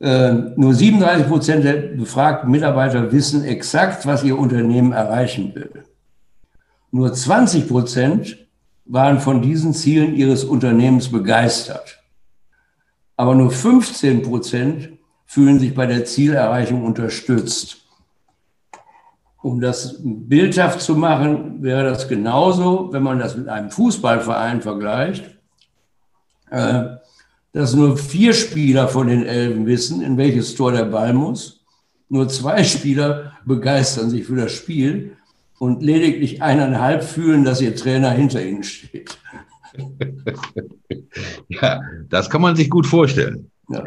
äh, 0.00 0.32
nur 0.32 0.74
37 0.74 1.28
Prozent 1.28 1.64
der 1.64 1.74
befragten 1.74 2.50
Mitarbeiter 2.50 3.12
wissen 3.12 3.44
exakt, 3.44 4.06
was 4.06 4.24
ihr 4.24 4.38
Unternehmen 4.38 4.92
erreichen 4.92 5.54
will. 5.54 5.84
Nur 6.90 7.12
20 7.12 7.68
Prozent 7.68 8.38
waren 8.86 9.20
von 9.20 9.42
diesen 9.42 9.74
Zielen 9.74 10.14
ihres 10.14 10.42
Unternehmens 10.42 11.10
begeistert. 11.10 12.02
Aber 13.16 13.34
nur 13.34 13.50
15 13.50 14.22
Prozent 14.22 14.90
fühlen 15.26 15.60
sich 15.60 15.74
bei 15.74 15.86
der 15.86 16.06
Zielerreichung 16.06 16.84
unterstützt. 16.84 17.76
Um 19.42 19.60
das 19.60 20.00
bildhaft 20.02 20.80
zu 20.80 20.96
machen, 20.96 21.62
wäre 21.62 21.84
das 21.84 22.08
genauso, 22.08 22.92
wenn 22.92 23.02
man 23.02 23.18
das 23.18 23.36
mit 23.36 23.48
einem 23.48 23.70
Fußballverein 23.70 24.62
vergleicht, 24.62 25.38
äh, 26.50 26.96
dass 27.52 27.74
nur 27.74 27.96
vier 27.96 28.32
Spieler 28.32 28.88
von 28.88 29.08
den 29.08 29.24
Elben 29.24 29.66
wissen, 29.66 30.02
in 30.02 30.16
welches 30.16 30.54
Tor 30.54 30.72
der 30.72 30.84
Ball 30.84 31.12
muss. 31.12 31.64
Nur 32.08 32.28
zwei 32.28 32.64
Spieler 32.64 33.32
begeistern 33.44 34.10
sich 34.10 34.24
für 34.24 34.36
das 34.36 34.52
Spiel. 34.52 35.16
und 35.58 35.82
lediglich 35.82 36.40
eineinhalb 36.40 37.04
fühlen, 37.04 37.44
dass 37.44 37.60
ihr 37.60 37.76
Trainer 37.76 38.10
hinter 38.12 38.42
ihnen 38.42 38.62
steht. 38.62 39.18
ja, 41.48 41.82
das 42.08 42.30
kann 42.30 42.40
man 42.40 42.56
sich 42.56 42.70
gut 42.70 42.86
vorstellen. 42.86 43.50
Ja. 43.68 43.84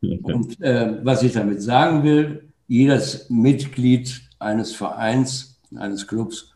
Und 0.00 0.60
äh, 0.60 0.98
was 1.02 1.24
ich 1.24 1.32
damit 1.32 1.60
sagen 1.60 2.04
will, 2.04 2.52
jedes 2.68 3.28
Mitglied 3.30 4.22
eines 4.38 4.72
Vereins, 4.74 5.60
eines 5.74 6.06
Clubs, 6.06 6.51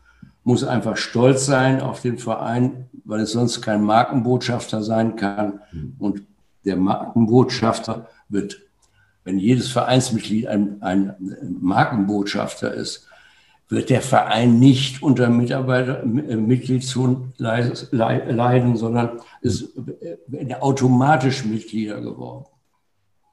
muss 0.47 0.63
einfach 0.63 0.95
stolz 0.95 1.45
sein 1.45 1.81
auf 1.81 2.01
den 2.01 2.17
Verein, 2.17 2.85
weil 3.03 3.19
es 3.19 3.33
sonst 3.33 3.61
kein 3.61 3.83
Markenbotschafter 3.83 4.81
sein 4.81 5.17
kann. 5.17 5.59
Mhm. 5.73 5.95
Und 5.99 6.21
der 6.63 6.77
Markenbotschafter 6.77 8.07
wird, 8.29 8.61
wenn 9.25 9.39
jedes 9.39 9.67
Vereinsmitglied 9.67 10.47
ein, 10.47 10.81
ein 10.81 11.15
Markenbotschafter 11.59 12.73
ist, 12.73 13.09
wird 13.67 13.89
der 13.89 14.01
Verein 14.01 14.57
nicht 14.57 15.03
unter 15.03 15.29
Mitarbeiter, 15.29 16.03
äh, 16.03 16.37
Mitgliedshuhn 16.37 17.33
leiden, 17.37 18.77
sondern 18.77 19.19
ist 19.41 19.73
automatisch 20.61 21.43
Mitglieder 21.43 21.99
geworden. 21.99 22.45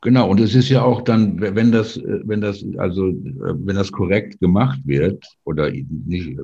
Genau, 0.04 0.30
und 0.30 0.38
es 0.38 0.54
ist 0.54 0.68
ja 0.68 0.82
auch 0.82 1.00
dann, 1.00 1.40
wenn 1.40 1.72
das, 1.72 1.98
wenn 2.04 2.42
das, 2.42 2.62
also 2.76 3.14
wenn 3.14 3.74
das 3.74 3.90
korrekt 3.90 4.38
gemacht 4.38 4.78
wird 4.84 5.24
oder 5.44 5.70
nicht 5.70 6.38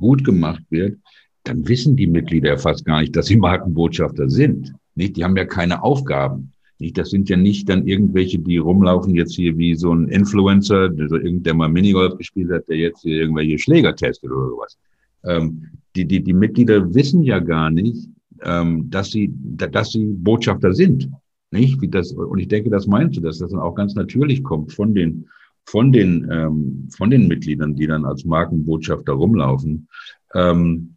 gut 0.00 0.24
gemacht 0.24 0.64
wird, 0.70 0.98
dann 1.44 1.68
wissen 1.68 1.94
die 1.94 2.08
Mitglieder 2.08 2.48
ja 2.48 2.56
fast 2.56 2.84
gar 2.84 3.00
nicht, 3.00 3.14
dass 3.14 3.26
sie 3.26 3.36
Markenbotschafter 3.36 4.28
sind. 4.28 4.74
Nicht? 4.96 5.16
Die 5.16 5.22
haben 5.22 5.36
ja 5.36 5.44
keine 5.44 5.84
Aufgaben. 5.84 6.52
Nicht? 6.80 6.98
Das 6.98 7.10
sind 7.10 7.28
ja 7.28 7.36
nicht 7.36 7.68
dann 7.68 7.86
irgendwelche, 7.86 8.40
die 8.40 8.56
rumlaufen 8.56 9.14
jetzt 9.14 9.36
hier 9.36 9.56
wie 9.56 9.76
so 9.76 9.94
ein 9.94 10.08
Influencer, 10.08 10.88
der, 10.88 11.06
der 11.08 11.54
mal 11.54 11.68
Minigolf 11.68 12.16
gespielt 12.18 12.50
hat, 12.50 12.66
der 12.68 12.78
jetzt 12.78 13.02
hier 13.02 13.20
irgendwelche 13.20 13.56
Schläger 13.60 13.94
testet 13.94 14.32
oder 14.32 14.48
sowas. 14.48 14.76
Ähm, 15.22 15.62
die, 15.94 16.06
die, 16.06 16.24
die 16.24 16.34
Mitglieder 16.34 16.92
wissen 16.92 17.22
ja 17.22 17.38
gar 17.38 17.70
nicht, 17.70 18.08
ähm, 18.42 18.90
dass 18.90 19.12
sie, 19.12 19.32
dass 19.32 19.92
sie 19.92 20.06
Botschafter 20.06 20.72
sind. 20.72 21.08
Nicht? 21.50 21.80
Wie 21.80 21.88
das, 21.88 22.12
und 22.12 22.38
ich 22.38 22.48
denke, 22.48 22.70
das 22.70 22.86
meinst 22.86 23.16
du, 23.16 23.20
dass 23.20 23.38
das 23.38 23.50
dann 23.50 23.60
auch 23.60 23.74
ganz 23.74 23.94
natürlich 23.94 24.42
kommt 24.42 24.72
von 24.72 24.94
den, 24.94 25.28
von 25.64 25.92
den, 25.92 26.28
ähm, 26.30 26.88
von 26.96 27.10
den 27.10 27.28
Mitgliedern, 27.28 27.74
die 27.74 27.86
dann 27.86 28.04
als 28.04 28.24
Markenbotschafter 28.24 29.12
rumlaufen. 29.12 29.88
Ähm, 30.34 30.96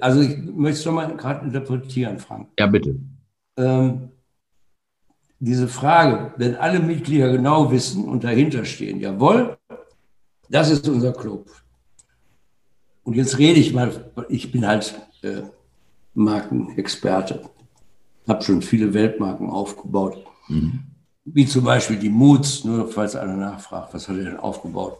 also 0.00 0.20
ich 0.20 0.36
möchte 0.38 0.78
es 0.80 0.84
nochmal 0.84 1.16
gerade 1.16 1.46
interpretieren, 1.46 2.18
Frank. 2.18 2.48
Ja, 2.58 2.66
bitte. 2.66 2.98
Ähm, 3.56 4.10
diese 5.38 5.68
Frage, 5.68 6.32
wenn 6.36 6.54
alle 6.56 6.80
Mitglieder 6.80 7.30
genau 7.30 7.70
wissen 7.70 8.04
und 8.04 8.24
dahinter 8.24 8.64
stehen, 8.64 9.00
jawohl, 9.00 9.56
das 10.48 10.70
ist 10.70 10.88
unser 10.88 11.12
Club. 11.12 11.50
Und 13.02 13.14
jetzt 13.14 13.38
rede 13.38 13.60
ich 13.60 13.74
mal, 13.74 14.10
ich 14.28 14.50
bin 14.50 14.66
halt 14.66 14.98
äh, 15.22 15.42
Markenexperte 16.14 17.42
habe 18.28 18.42
schon 18.42 18.62
viele 18.62 18.94
Weltmarken 18.94 19.50
aufgebaut. 19.50 20.24
Mhm. 20.48 20.84
Wie 21.24 21.46
zum 21.46 21.64
Beispiel 21.64 21.98
die 21.98 22.10
Moods, 22.10 22.64
nur 22.64 22.88
falls 22.88 23.16
einer 23.16 23.36
nachfragt, 23.36 23.94
was 23.94 24.08
hat 24.08 24.16
er 24.16 24.24
denn 24.24 24.36
aufgebaut? 24.36 24.98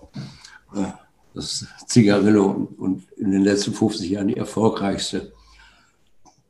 Äh, 0.74 0.84
das 1.34 1.62
ist 1.62 1.88
Zigarillo 1.88 2.68
und 2.76 3.10
in 3.16 3.30
den 3.32 3.42
letzten 3.42 3.74
50 3.74 4.08
Jahren 4.08 4.28
die 4.28 4.36
erfolgreichste, 4.36 5.32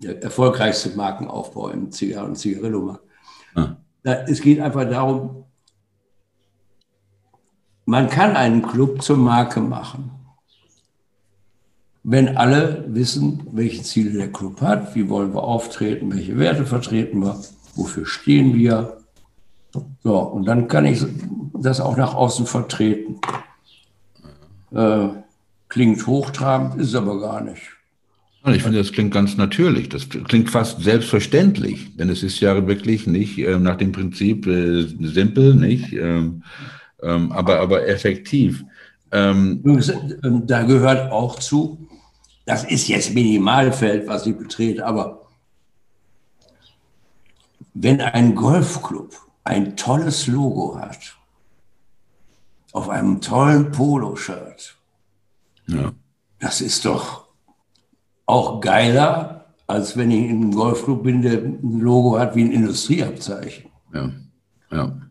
der 0.00 0.22
erfolgreichste 0.22 0.90
Markenaufbau 0.90 1.68
im 1.70 1.90
Zigarren- 1.90 2.30
und 2.30 2.36
Zigarillo-Markt. 2.36 3.02
Ah. 3.54 3.76
Es 4.26 4.42
geht 4.42 4.60
einfach 4.60 4.88
darum, 4.88 5.44
man 7.86 8.08
kann 8.08 8.36
einen 8.36 8.62
Club 8.62 9.02
zur 9.02 9.16
Marke 9.16 9.60
machen 9.60 10.23
wenn 12.04 12.36
alle 12.36 12.84
wissen, 12.86 13.46
welche 13.52 13.82
Ziele 13.82 14.12
der 14.12 14.30
Club 14.30 14.60
hat, 14.60 14.94
wie 14.94 15.08
wollen 15.08 15.34
wir 15.34 15.42
auftreten, 15.42 16.14
welche 16.14 16.38
Werte 16.38 16.66
vertreten 16.66 17.20
wir, 17.20 17.40
wofür 17.74 18.04
stehen 18.04 18.54
wir. 18.54 18.98
So, 20.02 20.18
und 20.18 20.44
dann 20.44 20.68
kann 20.68 20.84
ich 20.84 21.02
das 21.54 21.80
auch 21.80 21.96
nach 21.96 22.14
außen 22.14 22.46
vertreten. 22.46 23.20
Äh, 24.72 25.08
klingt 25.68 26.06
hochtrabend, 26.06 26.80
ist 26.80 26.94
aber 26.94 27.18
gar 27.18 27.40
nicht. 27.40 27.62
Ich 28.52 28.62
finde, 28.62 28.78
das 28.78 28.92
klingt 28.92 29.14
ganz 29.14 29.38
natürlich. 29.38 29.88
Das 29.88 30.06
klingt 30.10 30.50
fast 30.50 30.82
selbstverständlich, 30.82 31.96
denn 31.96 32.10
es 32.10 32.22
ist 32.22 32.38
ja 32.40 32.66
wirklich 32.66 33.06
nicht 33.06 33.38
äh, 33.38 33.58
nach 33.58 33.76
dem 33.76 33.92
Prinzip 33.92 34.46
äh, 34.46 34.82
simpel, 35.00 35.54
nicht, 35.54 35.94
ähm, 35.94 36.42
ähm, 37.02 37.32
aber, 37.32 37.60
aber 37.60 37.88
effektiv. 37.88 38.62
Ähm, 39.10 39.62
da 40.46 40.64
gehört 40.64 41.10
auch 41.10 41.38
zu, 41.38 41.88
das 42.44 42.64
ist 42.64 42.88
jetzt 42.88 43.14
Minimalfeld, 43.14 44.06
was 44.06 44.26
ich 44.26 44.36
betrete, 44.36 44.84
aber 44.84 45.22
wenn 47.72 48.00
ein 48.00 48.34
Golfclub 48.34 49.14
ein 49.44 49.76
tolles 49.76 50.26
Logo 50.26 50.78
hat, 50.78 51.16
auf 52.72 52.88
einem 52.88 53.20
tollen 53.20 53.70
Poloshirt, 53.70 54.76
ja. 55.66 55.92
das 56.38 56.60
ist 56.60 56.84
doch 56.84 57.28
auch 58.26 58.60
geiler, 58.60 59.46
als 59.66 59.96
wenn 59.96 60.10
ich 60.10 60.28
in 60.28 60.42
einem 60.42 60.54
Golfclub 60.54 61.02
bin, 61.02 61.22
der 61.22 61.38
ein 61.38 61.80
Logo 61.80 62.18
hat 62.18 62.34
wie 62.36 62.44
ein 62.44 62.52
Industrieabzeichen. 62.52 63.70
Ja, 63.92 64.10
ja. 64.70 65.03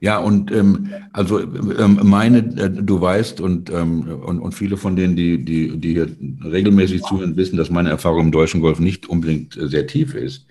Ja, 0.00 0.18
und 0.18 0.52
ähm, 0.52 0.90
also 1.12 1.40
ähm, 1.40 2.00
meine, 2.02 2.38
äh, 2.38 2.70
du 2.70 3.00
weißt 3.00 3.40
und, 3.40 3.70
ähm, 3.70 4.02
und, 4.02 4.40
und 4.40 4.52
viele 4.52 4.76
von 4.76 4.96
denen, 4.96 5.16
die, 5.16 5.44
die, 5.44 5.78
die 5.78 5.92
hier 5.92 6.08
regelmäßig 6.44 7.02
zuhören, 7.02 7.36
wissen, 7.36 7.56
dass 7.56 7.70
meine 7.70 7.90
Erfahrung 7.90 8.26
im 8.26 8.32
deutschen 8.32 8.60
Golf 8.60 8.78
nicht 8.78 9.08
unbedingt 9.08 9.56
äh, 9.56 9.68
sehr 9.68 9.86
tief 9.86 10.14
ist. 10.14 10.46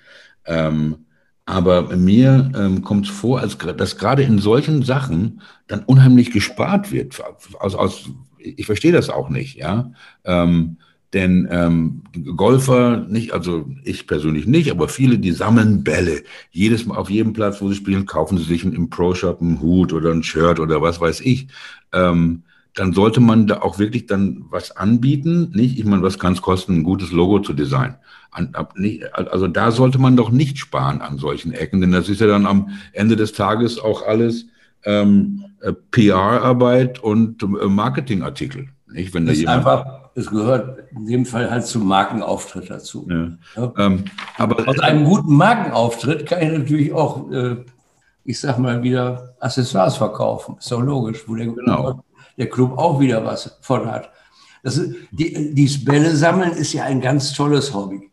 Ähm, 0.45 1.05
aber 1.45 1.95
mir 1.95 2.51
ähm, 2.55 2.83
kommt 2.83 3.05
es 3.07 3.11
vor, 3.11 3.39
als, 3.41 3.57
dass 3.57 3.97
gerade 3.97 4.23
in 4.23 4.39
solchen 4.39 4.83
Sachen 4.83 5.41
dann 5.67 5.83
unheimlich 5.83 6.31
gespart 6.31 6.91
wird. 6.91 7.21
Aus, 7.59 7.75
aus, 7.75 8.09
ich 8.37 8.65
verstehe 8.65 8.93
das 8.93 9.09
auch 9.09 9.29
nicht, 9.29 9.57
ja. 9.57 9.91
Ähm, 10.23 10.77
denn 11.13 11.47
ähm, 11.51 12.01
Golfer 12.35 13.05
nicht, 13.07 13.33
also 13.33 13.69
ich 13.83 14.07
persönlich 14.07 14.47
nicht, 14.47 14.71
aber 14.71 14.87
viele, 14.87 15.19
die 15.19 15.31
sammeln 15.31 15.83
Bälle. 15.83 16.23
Jedes 16.51 16.85
Mal 16.85 16.97
auf 16.97 17.09
jedem 17.09 17.33
Platz, 17.33 17.61
wo 17.61 17.69
sie 17.69 17.75
spielen, 17.75 18.05
kaufen 18.05 18.37
sie 18.37 18.45
sich 18.45 18.63
im 18.63 18.89
Pro-Shop 18.89 19.39
einen 19.41 19.61
Hut 19.61 19.93
oder 19.93 20.11
ein 20.11 20.23
Shirt 20.23 20.59
oder 20.59 20.81
was 20.81 20.99
weiß 20.99 21.21
ich. 21.21 21.47
Ähm, 21.91 22.43
dann 22.73 22.93
sollte 22.93 23.19
man 23.19 23.45
da 23.45 23.61
auch 23.61 23.77
wirklich 23.77 24.07
dann 24.07 24.45
was 24.49 24.75
anbieten. 24.75 25.51
Nicht, 25.53 25.77
ich 25.77 25.85
meine, 25.85 26.01
was 26.01 26.17
kann 26.17 26.33
es 26.33 26.41
kosten, 26.41 26.77
ein 26.77 26.83
gutes 26.83 27.11
Logo 27.11 27.39
zu 27.39 27.53
designen? 27.53 27.95
An, 28.31 28.49
ab, 28.53 28.73
nicht, 28.75 29.13
also 29.13 29.47
da 29.47 29.71
sollte 29.71 29.99
man 29.99 30.17
doch 30.17 30.31
nicht 30.31 30.57
sparen 30.57 31.01
an 31.01 31.19
solchen 31.19 31.53
Ecken, 31.53 31.81
denn 31.81 31.91
das 31.91 32.09
ist 32.09 32.19
ja 32.19 32.25
dann 32.25 32.47
am 32.47 32.69
Ende 32.91 33.15
des 33.15 33.33
Tages 33.33 33.77
auch 33.77 34.07
alles 34.07 34.47
ähm, 34.85 35.45
äh, 35.61 35.73
PR-Arbeit 35.91 36.97
und 36.97 37.43
äh, 37.43 37.45
Marketingartikel. 37.45 38.69
Nicht, 38.91 39.13
wenn 39.13 39.27
da 39.27 39.33
jemand 39.33 39.57
einfach 39.59 40.02
es 40.15 40.29
gehört 40.29 40.83
in 40.91 41.05
dem 41.05 41.25
Fall 41.25 41.49
halt 41.49 41.65
zum 41.65 41.87
Markenauftritt 41.87 42.69
dazu. 42.69 43.07
Ja. 43.09 43.29
Ja. 43.55 43.73
Ähm, 43.77 44.05
aber 44.37 44.67
Aus 44.67 44.79
einem 44.79 45.05
guten 45.05 45.33
Markenauftritt 45.35 46.25
kann 46.25 46.41
ich 46.41 46.57
natürlich 46.57 46.93
auch, 46.93 47.31
äh, 47.31 47.57
ich 48.23 48.39
sag 48.39 48.59
mal, 48.59 48.83
wieder 48.83 49.35
Accessoires 49.39 49.97
verkaufen. 49.97 50.55
Ist 50.59 50.71
doch 50.71 50.81
logisch, 50.81 51.23
wo 51.27 51.35
der, 51.35 51.47
genau. 51.47 52.03
der 52.37 52.49
Club 52.49 52.77
auch 52.77 52.99
wieder 52.99 53.25
was 53.25 53.57
von 53.61 53.91
hat. 53.91 54.09
Das 54.61 54.77
ist, 54.77 54.95
die, 55.11 55.53
dieses 55.53 55.83
Bälle 55.83 56.15
sammeln 56.15 56.51
ist 56.51 56.73
ja 56.73 56.83
ein 56.83 57.01
ganz 57.01 57.33
tolles 57.33 57.73
Hobby. 57.73 58.09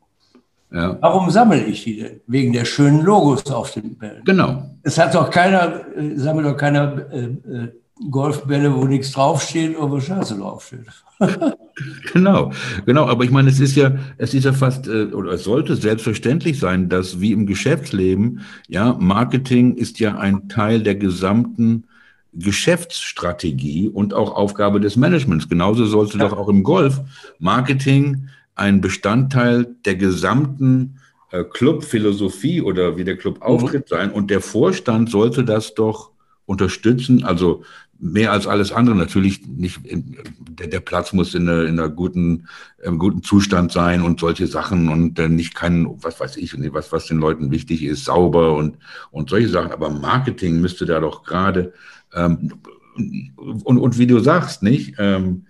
Ja. 0.73 0.97
Warum 1.01 1.31
sammle 1.31 1.65
ich 1.65 1.85
die 1.85 1.99
denn? 1.99 2.21
Wegen 2.27 2.53
der 2.53 2.65
schönen 2.65 3.03
Logos 3.03 3.51
auf 3.51 3.73
den 3.73 3.97
Bällen. 3.99 4.23
Genau. 4.25 4.71
Es 4.83 4.99
hat 4.99 5.15
doch 5.15 5.31
keiner, 5.31 5.81
äh, 5.97 6.17
sammelt 6.17 6.47
doch 6.47 6.57
keiner 6.57 7.13
äh, 7.13 7.25
äh, 7.25 7.73
Golfbälle, 8.09 8.75
wo 8.75 8.85
nichts 8.85 9.13
draufsteht 9.13 9.77
oder 9.77 9.91
wo 9.91 10.01
Scheiße 10.01 10.37
draufsteht. 10.37 10.87
genau, 12.13 12.53
genau. 12.87 13.07
Aber 13.07 13.25
ich 13.25 13.31
meine, 13.31 13.51
es 13.51 13.61
ist 13.61 13.77
ja, 13.77 13.97
es 14.17 14.33
ist 14.33 14.45
ja 14.45 14.53
fast, 14.53 14.87
äh, 14.89 15.07
oder 15.07 15.33
es 15.33 15.45
sollte 15.45 15.77
selbstverständlich 15.77 16.59
sein, 16.59 16.89
dass 16.89 17.21
wie 17.21 17.33
im 17.33 17.47
Geschäftsleben, 17.47 18.41
ja, 18.69 18.97
Marketing 18.99 19.75
ist 19.75 20.01
ja 20.01 20.17
ein 20.17 20.49
Teil 20.49 20.83
der 20.83 20.95
gesamten 20.95 21.85
Geschäftsstrategie 22.33 23.89
und 23.89 24.15
auch 24.15 24.35
Aufgabe 24.35 24.81
des 24.81 24.97
Managements. 24.97 25.49
Genauso 25.49 25.85
sollte 25.85 26.19
ja. 26.19 26.29
doch 26.29 26.39
auch 26.39 26.49
im 26.49 26.63
Golf 26.63 27.01
Marketing 27.39 28.29
ein 28.55 28.81
Bestandteil 28.81 29.75
der 29.85 29.97
gesamten 29.97 31.01
äh, 31.33 31.45
Clubphilosophie 31.45 32.63
oder 32.63 32.97
wie 32.97 33.05
der 33.05 33.17
Club 33.17 33.37
mhm. 33.37 33.43
auftritt 33.43 33.89
sein. 33.89 34.11
Und 34.11 34.31
der 34.31 34.41
Vorstand 34.41 35.11
sollte 35.11 35.45
das 35.45 35.75
doch 35.75 36.11
unterstützen. 36.47 37.25
Also 37.25 37.63
mehr 38.01 38.33
als 38.33 38.47
alles 38.47 38.73
andere 38.73 38.97
natürlich 38.97 39.47
nicht, 39.47 39.85
in, 39.85 40.17
der, 40.39 40.69
der 40.69 40.81
Platz 40.81 41.13
muss 41.13 41.35
in, 41.35 41.49
einer, 41.49 41.65
in 41.65 41.79
einer 41.79 41.89
guten, 41.89 42.49
im 42.83 42.99
guten 42.99 43.23
Zustand 43.23 43.73
sein 43.73 44.03
und 44.03 44.21
solche 44.21 44.47
Sachen 44.47 44.89
und 44.89 45.19
äh, 45.19 45.29
nicht 45.29 45.55
kein, 45.55 45.87
was 46.03 46.19
weiß 46.19 46.37
ich, 46.39 46.55
was, 46.73 46.93
was 46.93 47.07
den 47.07 47.19
Leuten 47.19 47.51
wichtig 47.51 47.83
ist, 47.85 48.07
sauber 48.07 48.57
und, 48.57 48.79
und 49.11 49.31
solche 49.31 49.49
Sachen. 49.49 49.73
Aber 49.73 49.91
Marketing 49.91 50.61
müsste 50.61 50.87
da 50.87 51.01
doch 51.01 51.25
gerade 51.25 51.73
ähm, 52.15 52.53
und, 52.97 53.79
und 53.79 53.99
wie 53.99 54.07
du 54.07 54.19
sagst, 54.19 54.63
nicht, 54.63 54.95
ähm, 54.99 55.47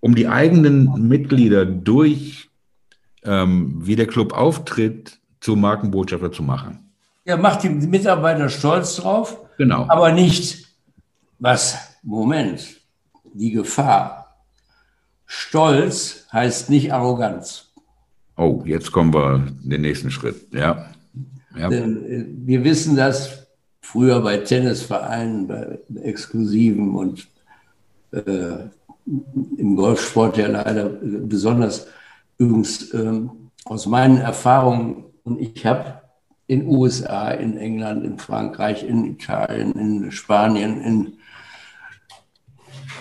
um 0.00 0.14
die 0.14 0.28
eigenen 0.28 1.08
Mitglieder 1.08 1.64
durch, 1.64 2.50
ähm, 3.24 3.74
wie 3.80 3.96
der 3.96 4.06
Club 4.06 4.32
auftritt, 4.32 5.18
zu 5.40 5.56
Markenbotschafter 5.56 6.32
zu 6.32 6.42
machen. 6.42 6.90
Ja, 7.24 7.36
macht 7.36 7.62
die 7.62 7.68
Mitarbeiter 7.68 8.48
stolz 8.48 8.96
drauf. 8.96 9.38
Genau. 9.56 9.86
Aber 9.88 10.12
nicht, 10.12 10.67
was, 11.38 11.98
Moment, 12.02 12.80
die 13.32 13.50
Gefahr. 13.50 14.36
Stolz 15.26 16.26
heißt 16.32 16.70
nicht 16.70 16.92
Arroganz. 16.92 17.66
Oh, 18.36 18.62
jetzt 18.64 18.92
kommen 18.92 19.12
wir 19.12 19.46
den 19.62 19.82
nächsten 19.82 20.10
Schritt, 20.10 20.52
ja. 20.52 20.86
ja. 21.56 21.68
Denn 21.68 22.04
äh, 22.04 22.24
wir 22.46 22.64
wissen 22.64 22.96
das 22.96 23.46
früher 23.80 24.20
bei 24.20 24.38
Tennisvereinen, 24.38 25.46
bei 25.46 25.78
Exklusiven 26.02 26.94
und 26.94 27.26
äh, 28.12 28.68
im 29.56 29.76
Golfsport 29.76 30.36
ja 30.36 30.46
leider 30.48 30.88
besonders. 30.88 31.86
Übrigens 32.38 32.92
ähm, 32.94 33.50
aus 33.64 33.86
meinen 33.86 34.18
Erfahrungen, 34.18 35.04
und 35.24 35.40
ich 35.40 35.66
habe 35.66 36.00
in 36.46 36.66
USA, 36.66 37.30
in 37.30 37.58
England, 37.58 38.04
in 38.04 38.18
Frankreich, 38.18 38.82
in 38.82 39.04
Italien, 39.04 39.72
in 39.72 40.10
Spanien, 40.10 40.80
in 40.80 41.17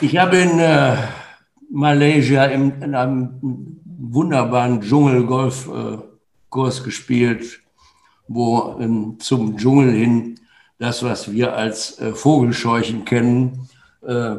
ich 0.02 0.18
habe 0.18 0.38
in 0.38 0.60
äh, 0.60 0.96
Malaysia 1.70 2.46
in, 2.46 2.82
in, 2.82 2.96
einem 2.96 3.80
wunderbaren 4.00 4.82
Dschungelgolfkurs 4.82 6.80
äh, 6.80 6.84
gespielt, 6.84 7.60
wo 8.28 8.78
ähm, 8.80 9.18
zum 9.20 9.58
Dschungel 9.58 9.92
hin 9.92 10.40
das, 10.80 11.04
was 11.04 11.32
wir 11.32 11.56
als 11.56 12.00
äh, 12.00 12.14
Vogelscheuchen 12.14 13.06
kennen, 13.06 13.68
äh, 14.06 14.36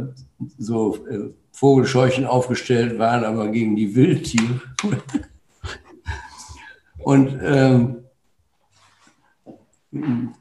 so 0.58 0.96
äh, 1.06 1.30
Vogelscheuchen 1.52 2.24
aufgestellt 2.24 2.98
waren, 2.98 3.24
aber 3.24 3.48
gegen 3.48 3.74
die 3.74 3.94
Wildtiere. 3.94 4.60
Und 6.98 7.38
ähm, 7.42 7.96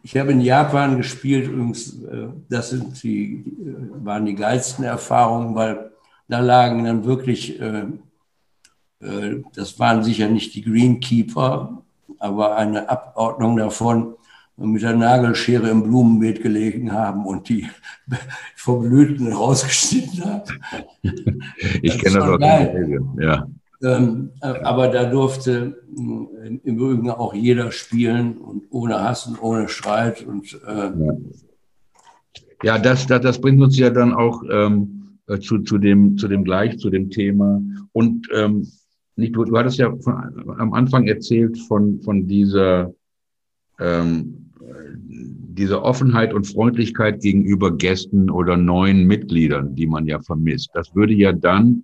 ich 0.03 0.17
habe 0.17 0.33
in 0.33 0.41
Japan 0.41 0.97
gespielt, 0.97 1.47
übrigens, 1.47 2.03
äh, 2.03 2.27
das 2.49 2.71
sind 2.71 3.01
die, 3.03 3.45
äh, 3.61 4.05
waren 4.05 4.25
die 4.25 4.35
geilsten 4.35 4.83
Erfahrungen, 4.83 5.55
weil 5.55 5.91
da 6.27 6.39
lagen 6.39 6.83
dann 6.83 7.05
wirklich, 7.05 7.59
äh, 7.59 7.85
das 9.53 9.79
waren 9.79 10.03
sicher 10.03 10.27
nicht 10.27 10.55
die 10.55 10.63
Greenkeeper, 10.63 11.83
aber 12.17 12.57
eine 12.57 12.89
Abordnung 12.89 13.55
davon 13.57 14.15
mit 14.57 14.81
der 14.81 14.95
Nagelschere 14.95 15.69
im 15.69 15.83
Blumenbeet 15.83 16.41
gelegen 16.41 16.91
haben 16.91 17.25
und 17.25 17.47
die 17.47 17.69
vom 18.55 18.81
Blüten 18.81 19.31
rausgeschnitten 19.31 20.25
haben. 20.25 20.43
Ich 21.81 21.99
kenne 21.99 22.19
das 22.19 22.27
auch. 22.27 22.39
Geil. 22.39 22.99
Ja. 23.19 23.47
Ähm, 23.83 24.31
äh, 24.41 24.47
aber 24.47 24.87
da 24.87 25.05
durfte 25.05 25.77
äh, 25.95 26.47
im 26.47 26.77
Übrigen 26.77 27.11
auch 27.11 27.33
jeder 27.33 27.71
spielen 27.71 28.37
und 28.37 28.63
ohne 28.71 28.99
Hass 28.99 29.27
und 29.27 29.41
ohne 29.41 29.69
Streit. 29.69 30.25
Und, 30.25 30.59
äh 30.65 30.91
ja, 32.63 32.79
das, 32.79 33.05
das, 33.05 33.21
das, 33.21 33.39
bringt 33.39 33.61
uns 33.61 33.77
ja 33.77 33.91
dann 33.91 34.13
auch 34.13 34.41
ähm, 34.49 35.19
äh, 35.27 35.39
zu, 35.39 35.59
zu, 35.59 35.77
dem, 35.77 36.17
zu 36.17 36.27
dem 36.27 36.43
gleich, 36.43 36.79
zu 36.79 36.89
dem 36.89 37.11
Thema. 37.11 37.61
Und 37.91 38.27
ähm, 38.33 38.67
nicht, 39.15 39.35
du, 39.35 39.43
du 39.43 39.55
hattest 39.57 39.77
ja 39.77 39.95
von, 39.97 40.15
am 40.57 40.73
Anfang 40.73 41.07
erzählt 41.07 41.59
von, 41.59 42.01
von 42.01 42.27
dieser, 42.27 42.91
ähm, 43.79 44.51
dieser 45.07 45.83
Offenheit 45.83 46.33
und 46.33 46.47
Freundlichkeit 46.47 47.21
gegenüber 47.21 47.77
Gästen 47.77 48.31
oder 48.31 48.57
neuen 48.57 49.05
Mitgliedern, 49.05 49.75
die 49.75 49.85
man 49.85 50.07
ja 50.07 50.19
vermisst. 50.19 50.71
Das 50.73 50.95
würde 50.95 51.13
ja 51.13 51.31
dann 51.31 51.83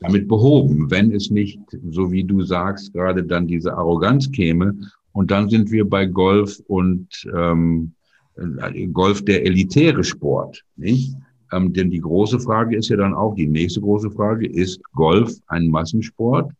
damit 0.00 0.28
behoben, 0.28 0.90
wenn 0.90 1.12
es 1.12 1.30
nicht, 1.30 1.60
so 1.90 2.12
wie 2.12 2.24
du 2.24 2.42
sagst, 2.42 2.92
gerade 2.92 3.24
dann 3.24 3.46
diese 3.46 3.74
Arroganz 3.74 4.30
käme. 4.30 4.74
Und 5.12 5.30
dann 5.30 5.48
sind 5.48 5.70
wir 5.70 5.88
bei 5.88 6.06
Golf 6.06 6.60
und 6.66 7.08
ähm, 7.34 7.92
Golf 8.92 9.24
der 9.24 9.46
elitäre 9.46 10.04
Sport, 10.04 10.64
nicht? 10.76 11.14
Ähm, 11.52 11.72
denn 11.72 11.90
die 11.90 12.00
große 12.00 12.40
Frage 12.40 12.76
ist 12.76 12.88
ja 12.88 12.96
dann 12.96 13.14
auch, 13.14 13.34
die 13.34 13.46
nächste 13.46 13.80
große 13.80 14.10
Frage, 14.10 14.46
ist 14.46 14.80
Golf 14.92 15.32
ein 15.46 15.68
Massensport? 15.68 16.52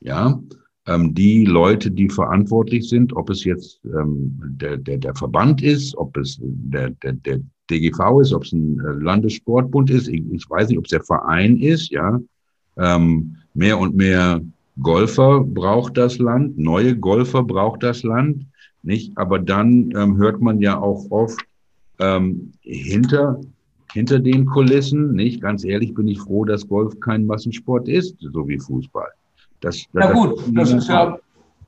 Ja, 0.00 0.40
ähm, 0.86 1.14
die 1.14 1.44
Leute, 1.44 1.90
die 1.90 2.08
verantwortlich 2.08 2.88
sind, 2.88 3.14
ob 3.14 3.30
es 3.30 3.44
jetzt 3.44 3.80
ähm, 3.84 4.40
der, 4.56 4.78
der, 4.78 4.98
der 4.98 5.14
Verband 5.14 5.62
ist, 5.62 5.96
ob 5.96 6.16
es 6.16 6.38
der, 6.40 6.90
der, 6.90 7.12
der 7.12 7.40
DGV 7.70 8.20
ist, 8.20 8.32
ob 8.32 8.44
es 8.44 8.52
ein 8.52 8.80
äh, 8.80 9.04
Landessportbund 9.04 9.90
ist, 9.90 10.08
ich, 10.08 10.24
ich 10.32 10.48
weiß 10.48 10.68
nicht, 10.68 10.78
ob 10.78 10.86
es 10.86 10.90
der 10.90 11.04
Verein 11.04 11.58
ist, 11.58 11.90
ja, 11.90 12.18
ähm, 12.76 13.36
mehr 13.54 13.78
und 13.78 13.96
mehr 13.96 14.40
Golfer 14.82 15.40
braucht 15.40 15.96
das 15.96 16.18
Land, 16.18 16.58
neue 16.58 16.96
Golfer 16.96 17.42
braucht 17.42 17.82
das 17.82 18.02
Land, 18.02 18.46
nicht? 18.82 19.16
Aber 19.16 19.38
dann 19.38 19.92
ähm, 19.96 20.16
hört 20.16 20.40
man 20.40 20.60
ja 20.60 20.78
auch 20.78 21.10
oft 21.10 21.40
ähm, 21.98 22.52
hinter 22.62 23.40
hinter 23.92 24.20
den 24.20 24.46
Kulissen, 24.46 25.12
nicht? 25.12 25.40
Ganz 25.40 25.64
ehrlich 25.64 25.94
bin 25.94 26.08
ich 26.08 26.20
froh, 26.20 26.44
dass 26.44 26.68
Golf 26.68 26.98
kein 27.00 27.26
Massensport 27.26 27.88
ist, 27.88 28.16
so 28.20 28.46
wie 28.46 28.58
Fußball. 28.58 29.08
Das, 29.60 29.84
das, 29.92 30.04
ja 30.04 30.12
gut, 30.12 30.40
das, 30.52 30.72
ist 30.72 30.88
ja 30.88 31.18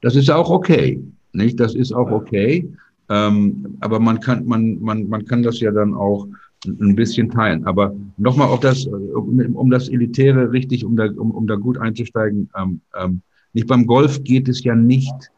das 0.00 0.16
ist 0.16 0.30
auch 0.30 0.48
okay, 0.50 1.02
nicht? 1.32 1.58
Das 1.60 1.74
ist 1.74 1.92
auch 1.92 2.10
okay. 2.10 2.68
Ähm, 3.10 3.76
aber 3.80 3.98
man 3.98 4.20
kann 4.20 4.46
man 4.46 4.80
man 4.80 5.08
man 5.08 5.24
kann 5.24 5.42
das 5.42 5.60
ja 5.60 5.70
dann 5.70 5.94
auch 5.94 6.26
ein 6.64 6.94
bisschen 6.96 7.30
teilen. 7.30 7.64
Aber 7.66 7.94
nochmal 8.16 8.48
auf 8.48 8.60
das, 8.60 8.86
um, 8.86 9.38
um, 9.54 9.70
das 9.70 9.88
Elitäre 9.88 10.52
richtig, 10.52 10.84
um 10.84 10.96
da, 10.96 11.06
um, 11.16 11.30
um 11.30 11.46
da 11.46 11.56
gut 11.56 11.78
einzusteigen, 11.78 12.48
ähm, 12.56 12.80
ähm, 12.98 13.22
nicht 13.52 13.66
beim 13.66 13.86
Golf 13.86 14.22
geht 14.24 14.48
es 14.48 14.62
ja 14.64 14.74
nicht, 14.74 15.30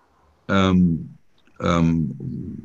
ähm, 0.48 1.08
ähm, 1.60 2.14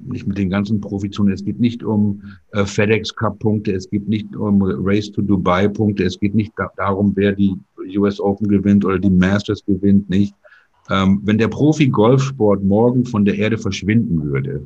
nicht 0.07 0.27
mit 0.27 0.37
den 0.37 0.49
ganzen 0.49 0.81
Profizonen, 0.81 1.33
es 1.33 1.43
geht 1.43 1.59
nicht 1.59 1.83
um 1.83 2.21
äh, 2.51 2.65
FedEx 2.65 3.15
Cup 3.15 3.39
Punkte, 3.39 3.73
es 3.73 3.89
geht 3.89 4.07
nicht 4.07 4.35
um 4.35 4.61
Race 4.61 5.11
to 5.11 5.21
Dubai 5.21 5.67
Punkte, 5.67 6.03
es 6.03 6.19
geht 6.19 6.35
nicht 6.35 6.53
da, 6.57 6.69
darum, 6.75 7.13
wer 7.15 7.33
die 7.33 7.55
US 7.97 8.19
Open 8.19 8.47
gewinnt 8.47 8.85
oder 8.85 8.99
die 8.99 9.09
Masters 9.09 9.63
gewinnt, 9.65 10.09
nicht. 10.09 10.35
Ähm, 10.89 11.21
wenn 11.23 11.37
der 11.37 11.47
Profi-Golfsport 11.47 12.63
morgen 12.63 13.05
von 13.05 13.25
der 13.25 13.37
Erde 13.37 13.57
verschwinden 13.57 14.23
würde, 14.23 14.65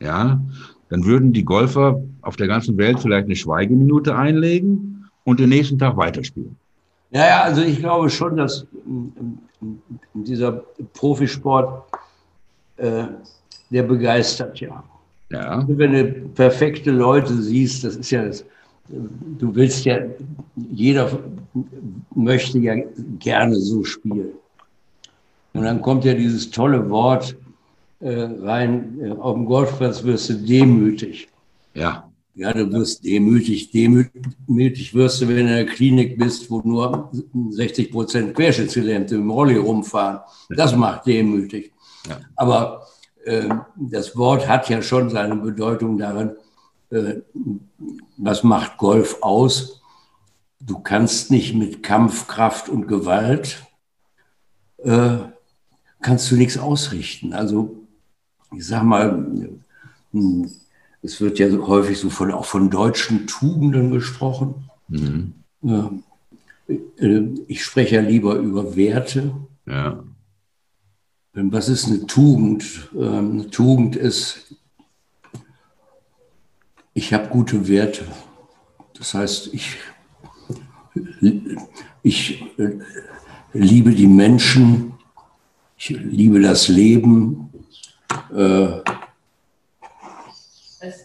ja, 0.00 0.40
dann 0.88 1.04
würden 1.04 1.32
die 1.32 1.44
Golfer 1.44 2.00
auf 2.22 2.36
der 2.36 2.46
ganzen 2.46 2.76
Welt 2.76 3.00
vielleicht 3.00 3.26
eine 3.26 3.36
Schweigeminute 3.36 4.16
einlegen 4.16 5.08
und 5.24 5.40
den 5.40 5.48
nächsten 5.48 5.78
Tag 5.78 5.96
weiterspielen. 5.96 6.56
Ja, 7.10 7.26
ja, 7.26 7.42
also 7.42 7.62
ich 7.62 7.78
glaube 7.78 8.10
schon, 8.10 8.36
dass 8.36 8.66
dieser 10.14 10.64
Profisport, 10.92 11.84
äh, 12.76 13.04
der 13.70 13.82
begeistert 13.82 14.60
ja. 14.60 14.84
ja. 15.30 15.64
Wenn 15.66 15.92
du 15.92 16.04
perfekte 16.34 16.90
Leute 16.90 17.34
siehst, 17.34 17.84
das 17.84 17.96
ist 17.96 18.10
ja 18.10 18.24
das, 18.24 18.44
du 18.88 19.54
willst 19.54 19.84
ja, 19.84 19.98
jeder 20.70 21.10
möchte 22.14 22.58
ja 22.58 22.76
gerne 23.18 23.56
so 23.56 23.82
spielen. 23.82 24.32
Und 25.52 25.62
dann 25.64 25.80
kommt 25.80 26.04
ja 26.04 26.14
dieses 26.14 26.50
tolle 26.50 26.88
Wort, 26.90 27.34
rein 28.00 28.98
äh, 29.00 29.10
auf 29.10 29.34
dem 29.34 29.46
Golfplatz 29.46 30.02
wirst 30.04 30.28
du 30.30 30.34
demütig. 30.34 31.28
Ja. 31.74 32.10
Ja, 32.34 32.52
du 32.52 32.70
wirst 32.70 33.02
demütig. 33.02 33.70
Demütig 33.70 34.94
wirst 34.94 35.22
du, 35.22 35.28
wenn 35.28 35.36
du 35.36 35.40
in 35.40 35.46
der 35.48 35.66
Klinik 35.66 36.18
bist, 36.18 36.50
wo 36.50 36.60
nur 36.60 37.10
60 37.50 37.90
Prozent 37.90 38.34
Querschnittsgelähmte 38.34 39.14
im 39.14 39.30
Rolli 39.30 39.56
rumfahren. 39.56 40.20
Das 40.50 40.76
macht 40.76 41.06
demütig. 41.06 41.72
Ja. 42.06 42.20
Aber 42.36 42.86
äh, 43.24 43.48
das 43.76 44.14
Wort 44.16 44.46
hat 44.46 44.68
ja 44.68 44.82
schon 44.82 45.08
seine 45.08 45.36
Bedeutung 45.36 45.96
darin, 45.96 46.32
äh, 46.90 47.22
was 48.18 48.42
macht 48.42 48.76
Golf 48.76 49.16
aus? 49.22 49.80
Du 50.60 50.78
kannst 50.78 51.30
nicht 51.30 51.54
mit 51.54 51.82
Kampfkraft 51.82 52.68
und 52.68 52.86
Gewalt, 52.86 53.64
äh, 54.84 55.18
kannst 56.02 56.30
du 56.30 56.36
nichts 56.36 56.58
ausrichten. 56.58 57.32
Also 57.32 57.85
ich 58.52 58.66
sag 58.66 58.82
mal, 58.82 59.26
hm, 60.12 60.50
es 61.02 61.20
wird 61.20 61.38
ja 61.38 61.48
häufig 61.50 61.98
so 61.98 62.10
von, 62.10 62.32
auch 62.32 62.44
von 62.44 62.70
deutschen 62.70 63.26
Tugenden 63.26 63.90
gesprochen. 63.90 64.70
Mhm. 64.88 65.34
Äh, 66.98 67.20
ich 67.46 67.64
spreche 67.64 67.96
ja 67.96 68.00
lieber 68.02 68.36
über 68.36 68.76
Werte. 68.76 69.34
Ja. 69.66 70.02
Was 71.32 71.68
ist 71.68 71.86
eine 71.86 72.06
Tugend? 72.06 72.90
Ähm, 72.94 73.32
eine 73.32 73.50
Tugend 73.50 73.94
ist, 73.94 74.56
ich 76.94 77.12
habe 77.12 77.28
gute 77.28 77.68
Werte. 77.68 78.06
Das 78.94 79.12
heißt, 79.14 79.52
ich, 79.52 79.76
ich 82.02 82.42
äh, 82.58 82.78
liebe 83.52 83.90
die 83.90 84.06
Menschen, 84.06 84.94
ich 85.76 85.90
liebe 85.90 86.40
das 86.40 86.68
Leben, 86.68 87.45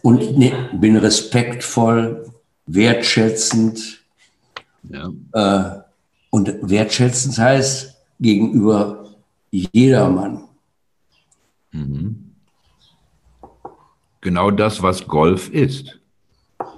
und 0.01 0.37
ne, 0.37 0.69
bin 0.73 0.97
respektvoll 0.97 2.31
wertschätzend. 2.65 4.03
Ja. 4.83 5.11
Äh, 5.33 5.81
und 6.29 6.55
wertschätzend 6.61 7.37
heißt 7.37 7.95
gegenüber 8.19 9.15
jedermann. 9.51 10.43
Mhm. 11.71 12.31
Genau 14.21 14.51
das, 14.51 14.81
was 14.81 15.07
Golf 15.07 15.49
ist. 15.49 15.99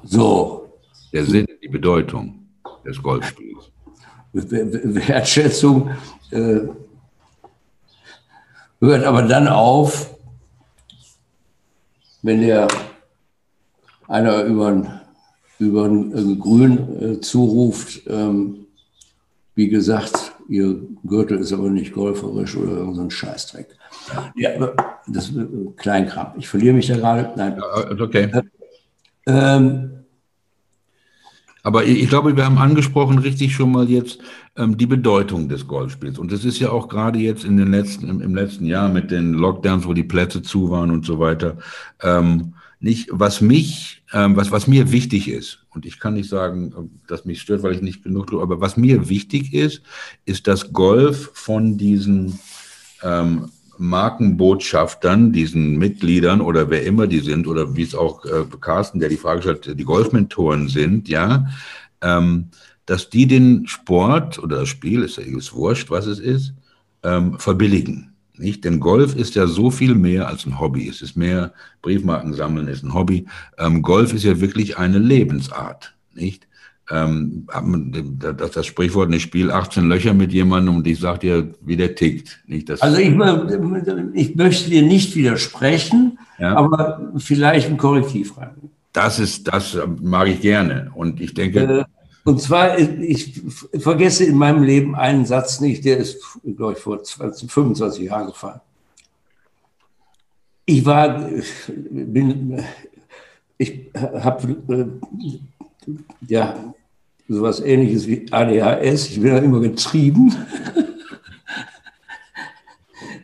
So. 0.03 0.73
Der 1.11 1.25
Sinn, 1.25 1.45
die 1.61 1.67
Bedeutung 1.67 2.47
des 2.85 3.01
Golfspiels. 3.01 3.71
Wertschätzung 4.33 5.91
äh, 6.31 6.61
hört 8.83 9.03
aber 9.05 9.23
dann 9.23 9.47
auf, 9.47 10.15
wenn 12.21 12.41
der 12.41 12.67
einer 14.07 14.43
über 14.43 15.01
über 15.59 15.85
ein 15.85 16.39
Grün 16.39 17.01
äh, 17.01 17.19
zuruft, 17.21 18.01
ähm, 18.07 18.65
wie 19.55 19.69
gesagt, 19.69 20.33
ihr 20.49 20.75
Gürtel 21.03 21.39
ist 21.39 21.53
aber 21.53 21.69
nicht 21.69 21.93
golferisch 21.93 22.57
oder 22.57 22.71
irgendein 22.71 23.11
Scheißdreck. 23.11 23.67
Ja, 24.35 24.73
das 25.07 25.29
ist 25.29 25.37
äh, 25.37 25.45
Kleinkram. 25.77 26.33
Ich 26.37 26.49
verliere 26.49 26.73
mich 26.73 26.87
da 26.87 26.95
gerade. 26.97 27.31
Nein. 27.37 27.61
Okay. 28.01 28.29
Ähm, 29.25 30.02
aber 31.63 31.85
ich 31.85 32.09
glaube, 32.09 32.35
wir 32.35 32.45
haben 32.45 32.57
angesprochen 32.57 33.19
richtig 33.19 33.55
schon 33.55 33.71
mal 33.71 33.89
jetzt 33.89 34.19
ähm, 34.57 34.77
die 34.77 34.85
Bedeutung 34.85 35.47
des 35.47 35.65
Golfspiels. 35.65 36.19
Und 36.19 36.31
das 36.31 36.43
ist 36.43 36.59
ja 36.59 36.69
auch 36.69 36.89
gerade 36.89 37.19
jetzt 37.19 37.45
in 37.45 37.55
den 37.55 37.71
letzten, 37.71 38.09
im, 38.09 38.21
im, 38.21 38.35
letzten 38.35 38.65
Jahr 38.65 38.89
mit 38.89 39.11
den 39.11 39.33
Lockdowns, 39.33 39.87
wo 39.87 39.93
die 39.93 40.03
Plätze 40.03 40.41
zu 40.41 40.69
waren 40.69 40.91
und 40.91 41.05
so 41.05 41.19
weiter, 41.19 41.57
ähm, 42.01 42.53
nicht, 42.81 43.07
was 43.11 43.39
mich, 43.39 44.03
ähm, 44.11 44.35
was, 44.35 44.51
was 44.51 44.67
mir 44.67 44.91
wichtig 44.91 45.29
ist, 45.29 45.65
und 45.69 45.85
ich 45.85 45.99
kann 45.99 46.15
nicht 46.15 46.29
sagen, 46.29 46.91
dass 47.07 47.23
mich 47.23 47.41
stört, 47.41 47.63
weil 47.63 47.73
ich 47.73 47.81
nicht 47.81 48.03
genug 48.03 48.27
tue, 48.27 48.41
aber 48.41 48.59
was 48.59 48.75
mir 48.75 49.07
wichtig 49.07 49.53
ist, 49.53 49.81
ist, 50.25 50.47
dass 50.47 50.73
Golf 50.73 51.31
von 51.33 51.77
diesen 51.77 52.39
ähm, 53.01 53.49
Markenbotschaftern, 53.77 55.31
diesen 55.31 55.77
Mitgliedern 55.77 56.41
oder 56.41 56.69
wer 56.69 56.85
immer 56.85 57.07
die 57.07 57.19
sind, 57.19 57.47
oder 57.47 57.75
wie 57.75 57.83
es 57.83 57.95
auch 57.95 58.23
äh, 58.25 58.45
Carsten, 58.61 58.99
der 58.99 59.09
die 59.09 59.17
Frage 59.17 59.41
stellt, 59.41 59.79
die 59.79 59.83
Golfmentoren 59.83 60.67
sind, 60.69 61.09
ja, 61.09 61.47
ähm, 62.01 62.49
dass 62.85 63.09
die 63.09 63.27
den 63.27 63.67
Sport 63.67 64.39
oder 64.39 64.59
das 64.61 64.69
Spiel, 64.69 65.03
ist, 65.03 65.17
ist 65.17 65.53
wurscht, 65.53 65.89
was 65.89 66.05
es 66.05 66.19
ist, 66.19 66.53
ähm, 67.03 67.39
verbilligen. 67.39 68.13
Nicht? 68.37 68.65
Denn 68.65 68.79
Golf 68.79 69.15
ist 69.15 69.35
ja 69.35 69.47
so 69.47 69.69
viel 69.69 69.95
mehr 69.95 70.27
als 70.27 70.45
ein 70.45 70.59
Hobby. 70.59 70.87
Es 70.87 71.01
ist 71.01 71.15
mehr, 71.15 71.53
Briefmarken 71.81 72.33
sammeln 72.33 72.67
ist 72.67 72.83
ein 72.83 72.93
Hobby. 72.93 73.27
Ähm, 73.57 73.81
Golf 73.81 74.13
ist 74.13 74.23
ja 74.23 74.41
wirklich 74.41 74.77
eine 74.77 74.97
Lebensart. 74.97 75.93
Nicht? 76.13 76.47
Ähm, 76.89 77.47
das, 78.19 78.51
das 78.51 78.65
Sprichwort, 78.65 79.13
ich 79.13 79.23
spiele 79.23 79.53
18 79.53 79.87
Löcher 79.87 80.13
mit 80.13 80.33
jemandem 80.33 80.77
und 80.77 80.87
ich 80.87 80.99
sage 80.99 81.19
dir, 81.19 81.53
wie 81.61 81.77
der 81.77 81.95
tickt. 81.95 82.41
Nicht? 82.45 82.69
Das 82.69 82.81
also 82.81 82.97
ich, 82.97 83.09
ich 84.13 84.35
möchte 84.35 84.69
dir 84.69 84.83
nicht 84.83 85.15
widersprechen, 85.15 86.19
ja? 86.39 86.55
aber 86.55 87.13
vielleicht 87.17 87.69
ein 87.69 87.77
Korrektiv 87.77 88.37
rein. 88.37 88.51
Das 88.91 89.17
ist, 89.19 89.47
das 89.47 89.77
mag 90.01 90.27
ich 90.27 90.41
gerne. 90.41 90.91
Und 90.93 91.21
ich 91.21 91.33
denke. 91.33 91.59
Äh, 91.59 91.83
und 92.25 92.41
zwar, 92.41 92.77
ich 92.77 93.41
vergesse 93.79 94.25
in 94.25 94.37
meinem 94.37 94.63
Leben 94.63 94.95
einen 94.95 95.25
Satz 95.25 95.59
nicht, 95.59 95.83
der 95.83 95.97
ist, 95.97 96.21
glaube 96.55 96.73
ich, 96.73 96.79
vor 96.79 97.03
20, 97.03 97.51
25 97.51 98.03
Jahren 98.03 98.27
gefallen. 98.27 98.61
Ich 100.65 100.85
war, 100.85 101.29
bin, 101.67 102.63
ich 103.57 103.89
habe 103.93 104.55
äh, 104.69 104.85
ja 106.27 106.73
sowas 107.27 107.59
ähnliches 107.61 108.07
wie 108.07 108.31
ADHS, 108.31 109.09
ich 109.09 109.21
bin 109.21 109.31
da 109.31 109.37
immer 109.39 109.59
getrieben. 109.59 110.35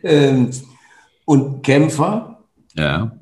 ähm, 0.02 0.50
und 1.24 1.62
Kämpfer. 1.62 2.42
Ja. 2.74 3.16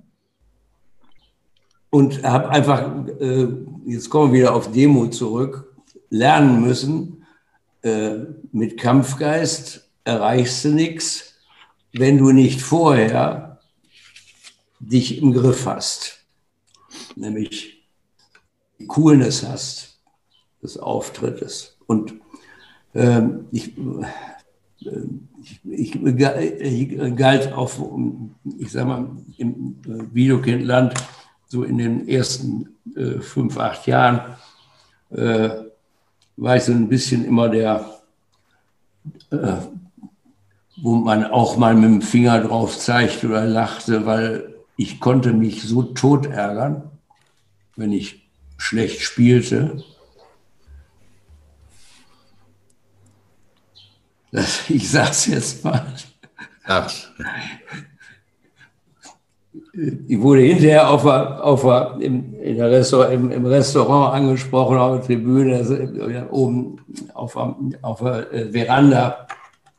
Und 1.91 2.23
habe 2.23 2.51
einfach, 2.51 3.07
äh, 3.21 3.47
jetzt 3.87 4.11
kommen 4.11 4.33
wir 4.33 4.41
wieder 4.41 4.55
auf 4.55 4.71
Demo 4.73 5.09
zurück, 5.09 5.75
lernen 6.11 6.61
müssen, 6.61 7.27
äh, 7.83 8.17
mit 8.53 8.79
Kampfgeist 8.79 9.89
erreichst 10.05 10.65
du 10.65 10.71
nichts, 10.71 11.35
wenn 11.93 12.19
du 12.19 12.33
nicht 12.33 12.61
vorher 12.61 13.61
dich 14.81 15.21
im 15.21 15.33
Griff 15.33 15.67
hast, 15.67 16.25
nämlich 17.17 17.78
Coolness 18.87 19.47
hast 19.47 19.99
des 20.63 20.79
Auftrittes. 20.79 21.77
Und 21.87 22.15
ähm, 22.95 23.47
ich, 23.51 23.77
äh, 23.77 24.05
ich, 25.43 25.61
ich, 25.65 26.03
ich, 26.61 27.17
galt 27.17 27.53
auf, 27.53 27.81
ich 28.59 28.73
sag 28.73 28.87
mal, 28.87 29.09
im 29.37 29.77
Videokindland 30.13 30.95
so 31.47 31.65
in 31.65 31.79
den 31.79 32.09
ersten 32.09 32.77
äh, 32.95 33.21
fünf, 33.21 33.59
acht 33.59 33.87
Jahren 33.87 34.37
äh, 35.11 35.51
war 36.37 36.57
ich 36.57 36.65
so 36.65 36.73
ein 36.73 36.89
bisschen 36.89 37.25
immer 37.25 37.49
der, 37.49 37.99
äh, 39.31 39.57
wo 40.77 40.97
man 40.97 41.25
auch 41.25 41.57
mal 41.57 41.75
mit 41.75 41.85
dem 41.85 42.03
Finger 42.03 42.41
drauf 42.41 42.79
zeigt 42.79 43.25
oder 43.25 43.45
lachte, 43.45 44.07
weil 44.07 44.55
ich 44.77 45.01
konnte 45.01 45.33
mich 45.33 45.63
so 45.63 45.83
tot 45.83 46.27
ärgern, 46.27 46.91
wenn 47.77 47.93
ich 47.93 48.28
schlecht 48.59 49.01
spielte. 49.01 49.83
Das, 54.31 54.69
ich 54.69 54.91
sag's 54.91 55.27
jetzt 55.27 55.65
mal. 55.65 55.87
Ach 56.65 56.93
ich 60.09 60.21
wurde 60.21 60.43
hinterher 60.43 60.91
auf, 60.91 61.05
auf, 61.05 62.01
im, 62.01 62.35
Restaurant, 62.61 63.13
im, 63.13 63.31
im, 63.31 63.47
Restaurant 63.47 64.15
angesprochen, 64.15 64.77
auf 64.77 64.99
der 64.99 65.07
Tribüne, 65.07 65.57
also 65.57 65.77
oben 66.31 66.81
auf, 67.15 67.37
auf 67.37 68.01
der 68.01 68.33
äh, 68.33 68.53
Veranda, 68.53 69.29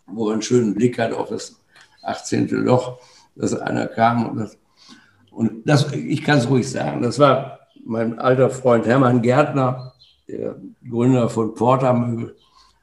wo 0.07 0.25
man 0.25 0.33
einen 0.33 0.41
schönen 0.41 0.73
Blick 0.73 0.97
hat 0.99 1.13
auf 1.13 1.29
das 1.29 1.59
18. 2.03 2.47
Loch, 2.49 2.99
dass 3.35 3.53
einer 3.53 3.87
kam. 3.87 4.29
Und, 4.29 4.37
das, 4.37 4.57
und 5.31 5.67
das, 5.67 5.91
ich 5.93 6.23
kann 6.23 6.37
es 6.37 6.49
ruhig 6.49 6.69
sagen, 6.69 7.01
das 7.01 7.19
war 7.19 7.58
mein 7.85 8.19
alter 8.19 8.49
Freund 8.49 8.85
Hermann 8.85 9.21
Gärtner, 9.21 9.93
der 10.27 10.55
Gründer 10.87 11.29
von 11.29 11.53
Portamöbel, 11.53 12.35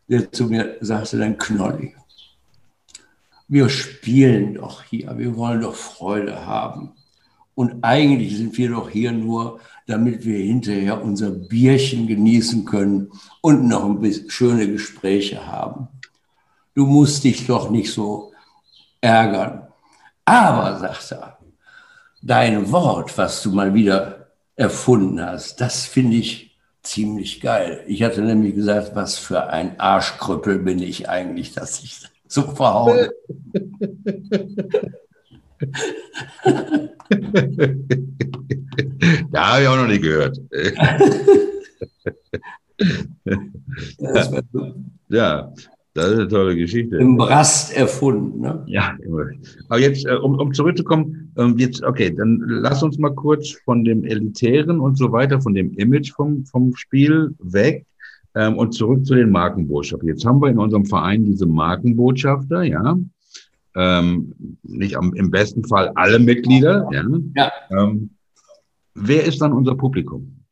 der 0.08 0.30
zu 0.32 0.44
mir 0.44 0.76
sagte, 0.80 1.18
dann 1.18 1.38
Knolli. 1.38 1.94
Wir 3.48 3.68
spielen 3.68 4.54
doch 4.54 4.82
hier, 4.82 5.16
wir 5.16 5.36
wollen 5.36 5.60
doch 5.60 5.74
Freude 5.74 6.46
haben. 6.46 6.92
Und 7.54 7.82
eigentlich 7.82 8.36
sind 8.36 8.56
wir 8.58 8.70
doch 8.70 8.90
hier 8.90 9.12
nur, 9.12 9.60
damit 9.86 10.24
wir 10.24 10.38
hinterher 10.38 11.02
unser 11.02 11.30
Bierchen 11.30 12.06
genießen 12.06 12.64
können 12.64 13.10
und 13.40 13.66
noch 13.66 13.84
ein 13.84 14.00
bisschen 14.00 14.28
schöne 14.28 14.66
Gespräche 14.70 15.46
haben. 15.46 15.88
Du 16.74 16.86
musst 16.86 17.24
dich 17.24 17.46
doch 17.46 17.70
nicht 17.70 17.92
so 17.92 18.32
ärgern. 19.00 19.68
Aber, 20.24 20.78
sagt 20.78 21.12
er, 21.12 21.38
dein 22.20 22.70
Wort, 22.72 23.16
was 23.16 23.42
du 23.42 23.52
mal 23.52 23.72
wieder 23.72 24.15
erfunden 24.56 25.20
hast, 25.20 25.60
das 25.60 25.84
finde 25.84 26.16
ich 26.16 26.56
ziemlich 26.82 27.40
geil. 27.40 27.84
Ich 27.86 28.02
hatte 28.02 28.22
nämlich 28.22 28.54
gesagt, 28.54 28.92
was 28.94 29.18
für 29.18 29.48
ein 29.48 29.78
Arschkrüppel 29.78 30.60
bin 30.60 30.80
ich 30.80 31.08
eigentlich, 31.08 31.52
dass 31.52 31.82
ich 31.82 32.00
so 32.26 32.42
verhaue. 32.42 33.10
da 39.30 39.48
habe 39.48 39.62
ich 39.62 39.68
auch 39.68 39.76
noch 39.76 39.86
nicht 39.86 40.02
gehört. 40.02 40.38
ja, 45.08 45.52
das 45.96 46.12
ist 46.12 46.18
eine 46.18 46.28
tolle 46.28 46.56
Geschichte. 46.56 46.96
Im 46.96 47.20
Rast 47.20 47.76
erfunden. 47.76 48.40
Ne? 48.40 48.62
Ja, 48.66 48.96
aber 49.68 49.80
jetzt, 49.80 50.06
äh, 50.06 50.14
um, 50.14 50.38
um 50.38 50.52
zurückzukommen, 50.52 51.32
ähm, 51.36 51.56
jetzt, 51.58 51.82
okay, 51.82 52.14
dann 52.14 52.42
lass 52.46 52.82
uns 52.82 52.98
mal 52.98 53.14
kurz 53.14 53.52
von 53.64 53.84
dem 53.84 54.04
Elitären 54.04 54.80
und 54.80 54.96
so 54.98 55.10
weiter, 55.12 55.40
von 55.40 55.54
dem 55.54 55.72
Image 55.74 56.12
vom, 56.12 56.44
vom 56.44 56.74
Spiel 56.76 57.34
weg 57.38 57.86
ähm, 58.34 58.56
und 58.58 58.72
zurück 58.72 59.06
zu 59.06 59.14
den 59.14 59.30
Markenbotschaftern. 59.30 60.08
Jetzt 60.08 60.24
haben 60.24 60.40
wir 60.40 60.48
in 60.48 60.58
unserem 60.58 60.86
Verein 60.86 61.24
diese 61.24 61.46
Markenbotschafter, 61.46 62.62
ja 62.62 62.96
ähm, 63.76 64.58
nicht 64.62 64.96
am, 64.96 65.14
im 65.14 65.30
besten 65.30 65.64
Fall 65.64 65.92
alle 65.94 66.18
Mitglieder. 66.18 66.88
Ja. 66.90 67.04
ja. 67.36 67.52
Ähm, 67.70 68.10
wer 68.94 69.24
ist 69.24 69.40
dann 69.40 69.52
unser 69.52 69.74
Publikum? 69.74 70.44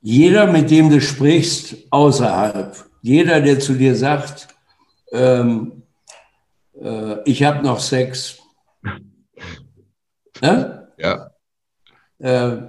Jeder, 0.00 0.50
mit 0.50 0.70
dem 0.70 0.90
du 0.90 1.00
sprichst, 1.00 1.76
außerhalb. 1.90 2.87
Jeder, 3.02 3.40
der 3.40 3.60
zu 3.60 3.74
dir 3.74 3.94
sagt, 3.94 4.48
ähm, 5.12 5.82
äh, 6.80 7.22
ich 7.24 7.42
habe 7.42 7.62
noch 7.62 7.80
Sex. 7.80 8.38
ne? 10.42 10.88
Ja. 10.98 11.30
Äh, 12.18 12.68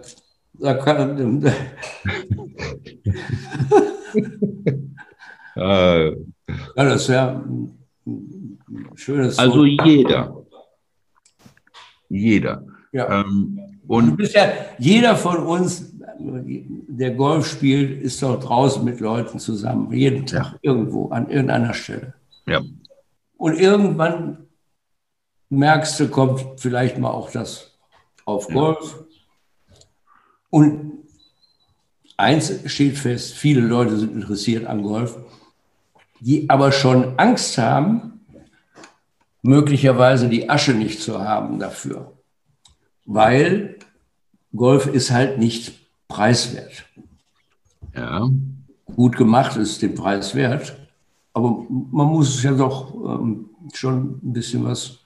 Da 0.61 0.73
kann, 0.73 1.41
äh, 5.55 6.09
ja, 6.09 6.15
das 6.75 7.07
wäre 7.07 7.45
ein 8.05 8.59
schönes. 8.95 9.39
Also 9.39 9.63
jeder. 9.63 10.35
Jeder. 12.09 12.65
Ja. 12.91 13.21
Ähm, 13.21 13.79
und 13.87 14.19
ja, 14.33 14.51
jeder 14.77 15.15
von 15.15 15.37
uns, 15.37 15.88
der 16.19 17.11
Golf 17.11 17.47
spielt, 17.47 18.01
ist 18.01 18.21
doch 18.21 18.39
draußen 18.39 18.83
mit 18.83 18.99
Leuten 18.99 19.39
zusammen, 19.39 19.91
jeden 19.93 20.25
Tag 20.25 20.53
ja. 20.53 20.59
irgendwo, 20.61 21.09
an 21.09 21.29
irgendeiner 21.29 21.73
Stelle. 21.73 22.13
Ja. 22.45 22.61
Und 23.37 23.57
irgendwann 23.57 24.49
merkst 25.49 25.99
du, 25.99 26.09
kommt 26.09 26.59
vielleicht 26.59 26.97
mal 26.97 27.11
auch 27.11 27.31
das 27.31 27.77
auf 28.25 28.47
Golf. 28.47 29.03
Und 30.49 31.03
eins 32.17 32.53
steht 32.65 32.97
fest, 32.97 33.33
viele 33.33 33.61
Leute 33.61 33.97
sind 33.97 34.13
interessiert 34.13 34.65
an 34.65 34.83
Golf, 34.83 35.17
die 36.19 36.49
aber 36.49 36.71
schon 36.71 37.17
Angst 37.17 37.57
haben, 37.57 38.25
möglicherweise 39.41 40.27
die 40.27 40.49
Asche 40.49 40.73
nicht 40.73 41.01
zu 41.01 41.19
haben 41.19 41.59
dafür. 41.59 42.11
Weil 43.05 43.77
Golf 44.55 44.87
ist 44.87 45.11
halt 45.11 45.37
nicht 45.37 45.78
preiswert. 46.09 46.85
Ja. 47.95 48.29
Gut 48.95 49.15
gemacht 49.15 49.55
ist 49.55 49.81
den 49.81 49.95
Preis 49.95 50.35
wert, 50.35 50.77
aber 51.33 51.65
man 51.69 52.07
muss 52.07 52.43
ja 52.43 52.51
doch 52.51 52.93
ähm, 52.93 53.45
schon 53.73 54.19
ein 54.21 54.33
bisschen 54.33 54.65
was 54.65 54.99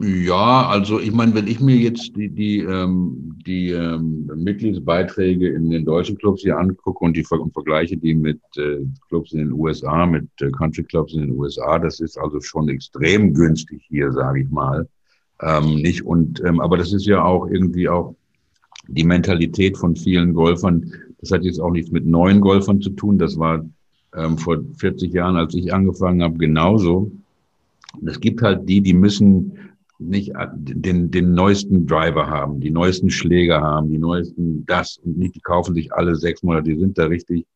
ja, 0.00 0.68
also 0.68 1.00
ich 1.00 1.12
meine, 1.12 1.34
wenn 1.34 1.48
ich 1.48 1.60
mir 1.60 1.76
jetzt 1.76 2.14
die, 2.14 2.28
die, 2.28 2.60
ähm, 2.60 3.36
die 3.44 3.70
ähm, 3.70 4.30
Mitgliedsbeiträge 4.36 5.48
in 5.48 5.70
den 5.70 5.84
deutschen 5.84 6.16
Clubs 6.18 6.42
hier 6.42 6.56
angucke 6.56 7.04
und 7.04 7.16
die 7.16 7.26
und 7.30 7.52
vergleiche 7.52 7.96
die 7.96 8.14
mit 8.14 8.40
äh, 8.56 8.84
Clubs 9.08 9.32
in 9.32 9.38
den 9.38 9.52
USA, 9.52 10.06
mit 10.06 10.28
äh, 10.40 10.50
Country 10.50 10.84
Clubs 10.84 11.14
in 11.14 11.22
den 11.22 11.30
USA, 11.32 11.78
das 11.78 11.98
ist 11.98 12.16
also 12.16 12.40
schon 12.40 12.68
extrem 12.68 13.34
günstig 13.34 13.82
hier, 13.88 14.12
sage 14.12 14.42
ich 14.42 14.50
mal. 14.50 14.88
Ähm, 15.40 15.76
nicht 15.76 16.04
und 16.04 16.42
ähm, 16.44 16.60
aber 16.60 16.76
das 16.76 16.92
ist 16.92 17.06
ja 17.06 17.24
auch 17.24 17.46
irgendwie 17.48 17.88
auch 17.88 18.14
die 18.88 19.04
Mentalität 19.04 19.76
von 19.76 19.94
vielen 19.94 20.34
Golfern. 20.34 20.92
Das 21.20 21.30
hat 21.30 21.44
jetzt 21.44 21.60
auch 21.60 21.70
nichts 21.70 21.90
mit 21.90 22.06
neuen 22.06 22.40
Golfern 22.40 22.80
zu 22.80 22.90
tun. 22.90 23.18
Das 23.18 23.38
war 23.38 23.64
ähm, 24.16 24.38
vor 24.38 24.58
40 24.78 25.12
Jahren, 25.12 25.36
als 25.36 25.54
ich 25.54 25.72
angefangen 25.72 26.22
habe, 26.22 26.38
genauso. 26.38 27.12
Es 28.04 28.18
gibt 28.20 28.42
halt 28.42 28.68
die, 28.68 28.80
die 28.80 28.94
müssen 28.94 29.58
nicht 29.98 30.32
den, 30.54 31.10
den 31.10 31.34
neuesten 31.34 31.86
Driver 31.86 32.28
haben, 32.28 32.60
die 32.60 32.70
neuesten 32.70 33.10
Schläger 33.10 33.60
haben, 33.60 33.90
die 33.90 33.98
neuesten 33.98 34.64
das 34.66 34.98
und 34.98 35.18
nicht, 35.18 35.34
die 35.34 35.40
kaufen 35.40 35.74
sich 35.74 35.92
alle 35.92 36.14
sechs 36.14 36.42
Monate, 36.42 36.70
die 36.70 36.78
sind 36.78 36.96
da 36.96 37.06
richtig 37.06 37.46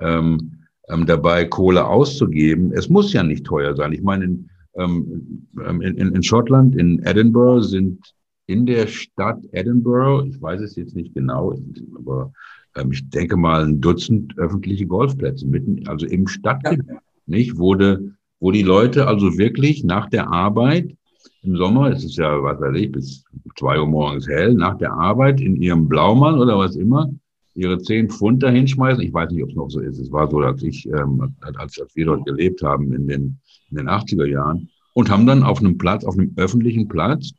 ähm, 0.00 0.64
ähm, 0.88 1.06
dabei, 1.06 1.44
Kohle 1.44 1.86
auszugeben. 1.86 2.72
Es 2.72 2.88
muss 2.88 3.12
ja 3.12 3.22
nicht 3.22 3.46
teuer 3.46 3.76
sein. 3.76 3.92
Ich 3.92 4.02
meine, 4.02 4.24
in, 4.24 4.50
ähm, 4.76 5.40
in, 5.54 5.96
in, 5.96 6.14
in 6.14 6.22
Schottland, 6.22 6.74
in 6.74 7.00
Edinburgh 7.04 7.62
sind 7.62 8.00
in 8.46 8.66
der 8.66 8.86
Stadt 8.86 9.42
Edinburgh, 9.52 10.26
ich 10.28 10.40
weiß 10.40 10.60
es 10.60 10.76
jetzt 10.76 10.94
nicht 10.94 11.14
genau, 11.14 11.56
aber 11.96 12.32
ähm, 12.76 12.92
ich 12.92 13.08
denke 13.08 13.36
mal 13.36 13.64
ein 13.64 13.80
Dutzend 13.80 14.36
öffentliche 14.38 14.86
Golfplätze 14.86 15.46
mitten, 15.46 15.86
also 15.88 16.06
im 16.06 16.26
Stadtgebiet, 16.26 16.86
ja. 16.88 16.98
nicht, 17.26 17.56
wurde, 17.56 18.14
wo 18.40 18.50
die 18.50 18.62
Leute 18.62 19.06
also 19.06 19.38
wirklich 19.38 19.84
nach 19.84 20.08
der 20.10 20.30
Arbeit 20.30 20.94
im 21.42 21.56
Sommer, 21.56 21.90
es 21.90 22.04
ist 22.04 22.16
ja, 22.16 22.42
was 22.42 22.60
weiß 22.60 22.76
ich, 22.76 22.90
bis 22.90 23.24
zwei 23.56 23.78
Uhr 23.78 23.86
morgens 23.86 24.26
hell, 24.26 24.54
nach 24.54 24.78
der 24.78 24.92
Arbeit 24.92 25.40
in 25.40 25.56
ihrem 25.56 25.88
Blaumann 25.88 26.38
oder 26.38 26.58
was 26.58 26.76
immer, 26.76 27.10
ihre 27.54 27.78
zehn 27.78 28.08
Pfund 28.08 28.42
da 28.42 28.50
hinschmeißen. 28.50 29.02
Ich 29.02 29.12
weiß 29.12 29.30
nicht, 29.30 29.42
ob 29.42 29.50
es 29.50 29.56
noch 29.56 29.70
so 29.70 29.80
ist. 29.80 29.98
Es 29.98 30.10
war 30.10 30.28
so, 30.30 30.38
als 30.38 30.62
ich, 30.62 30.86
ähm, 30.88 31.34
als, 31.40 31.78
als 31.78 31.94
wir 31.94 32.06
dort 32.06 32.24
gelebt 32.24 32.62
haben 32.62 32.92
in 32.92 33.06
den, 33.06 33.38
in 33.70 33.76
den 33.76 33.88
80er 33.88 34.26
Jahren 34.26 34.68
und 34.94 35.10
haben 35.10 35.26
dann 35.26 35.42
auf 35.42 35.60
einem 35.60 35.78
Platz, 35.78 36.04
auf 36.04 36.18
einem 36.18 36.32
öffentlichen 36.36 36.88
Platz, 36.88 37.32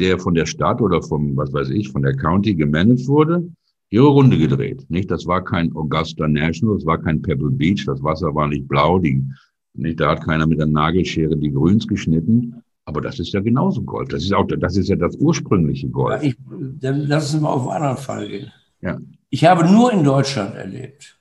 der 0.00 0.18
von 0.18 0.34
der 0.34 0.46
Stadt 0.46 0.80
oder 0.80 1.02
vom, 1.02 1.36
was 1.36 1.52
weiß 1.52 1.70
ich, 1.70 1.90
von 1.90 2.02
der 2.02 2.16
County 2.16 2.54
gemanagt 2.54 3.06
wurde, 3.06 3.48
ihre 3.90 4.08
Runde 4.08 4.38
gedreht. 4.38 4.84
Nicht, 4.88 5.10
das 5.10 5.26
war 5.26 5.42
kein 5.42 5.74
Augusta 5.74 6.28
National, 6.28 6.76
das 6.76 6.86
war 6.86 6.98
kein 6.98 7.22
Pebble 7.22 7.50
Beach, 7.50 7.84
das 7.86 8.02
Wasser 8.02 8.34
war 8.34 8.48
nicht 8.48 8.68
blau, 8.68 8.98
die, 8.98 9.24
nicht, 9.74 10.00
da 10.00 10.10
hat 10.10 10.24
keiner 10.24 10.46
mit 10.46 10.58
der 10.58 10.66
Nagelschere 10.66 11.36
die 11.36 11.52
Grüns 11.52 11.86
geschnitten, 11.86 12.62
aber 12.84 13.00
das 13.00 13.18
ist 13.18 13.32
ja 13.32 13.40
genauso 13.40 13.82
Golf. 13.82 14.08
Das 14.08 14.22
ist 14.22 14.32
auch, 14.32 14.46
das 14.46 14.76
ist 14.76 14.88
ja 14.88 14.96
das 14.96 15.16
ursprüngliche 15.16 15.88
Golf. 15.88 16.22
Ich, 16.22 16.36
dann 16.80 17.00
lass 17.06 17.32
uns 17.32 17.42
mal 17.42 17.50
auf 17.50 17.68
einen 17.68 17.82
anderen 17.82 17.96
Fall 17.96 18.28
gehen. 18.28 18.52
Ja. 18.80 18.98
Ich 19.28 19.44
habe 19.44 19.66
nur 19.66 19.92
in 19.92 20.04
Deutschland 20.04 20.54
erlebt, 20.54 21.18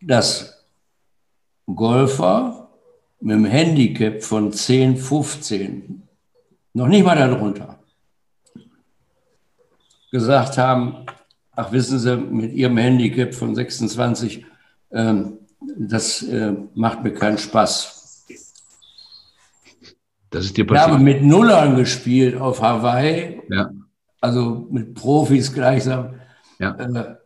dass 0.00 0.66
Golfer 1.66 2.70
mit 3.20 3.34
einem 3.34 3.44
Handicap 3.44 4.22
von 4.22 4.52
10, 4.52 4.96
15, 4.96 6.02
noch 6.76 6.88
nicht 6.88 7.04
mal 7.04 7.16
darunter, 7.16 7.78
gesagt 10.10 10.58
haben, 10.58 11.06
ach 11.52 11.72
wissen 11.72 11.98
Sie, 11.98 12.16
mit 12.16 12.52
Ihrem 12.52 12.76
Handicap 12.76 13.34
von 13.34 13.54
26, 13.54 14.44
ähm, 14.92 15.38
das 15.78 16.22
äh, 16.22 16.54
macht 16.74 17.02
mir 17.02 17.12
keinen 17.12 17.38
Spaß 17.38 17.96
das 20.30 20.46
ist 20.46 20.56
dir 20.56 20.66
passiert. 20.66 20.86
Ich 20.86 20.92
habe 20.92 21.02
mit 21.02 21.22
Nullern 21.22 21.76
gespielt 21.76 22.38
auf 22.38 22.60
Hawaii. 22.60 23.40
Ja. 23.48 23.70
Also 24.20 24.66
mit 24.70 24.94
Profis 24.94 25.52
gleichsam. 25.52 26.14
Ja. 26.58 26.72
Äh, 26.72 27.16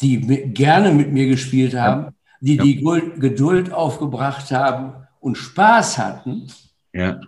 die 0.00 0.18
mit, 0.18 0.54
gerne 0.54 0.92
mit 0.92 1.12
mir 1.12 1.26
gespielt 1.26 1.74
haben, 1.74 2.04
ja. 2.04 2.12
die 2.40 2.56
die 2.56 2.76
Geduld 3.18 3.72
aufgebracht 3.72 4.50
haben 4.50 4.94
und 5.18 5.36
Spaß 5.36 5.98
hatten, 5.98 6.46
ja. 6.94 7.20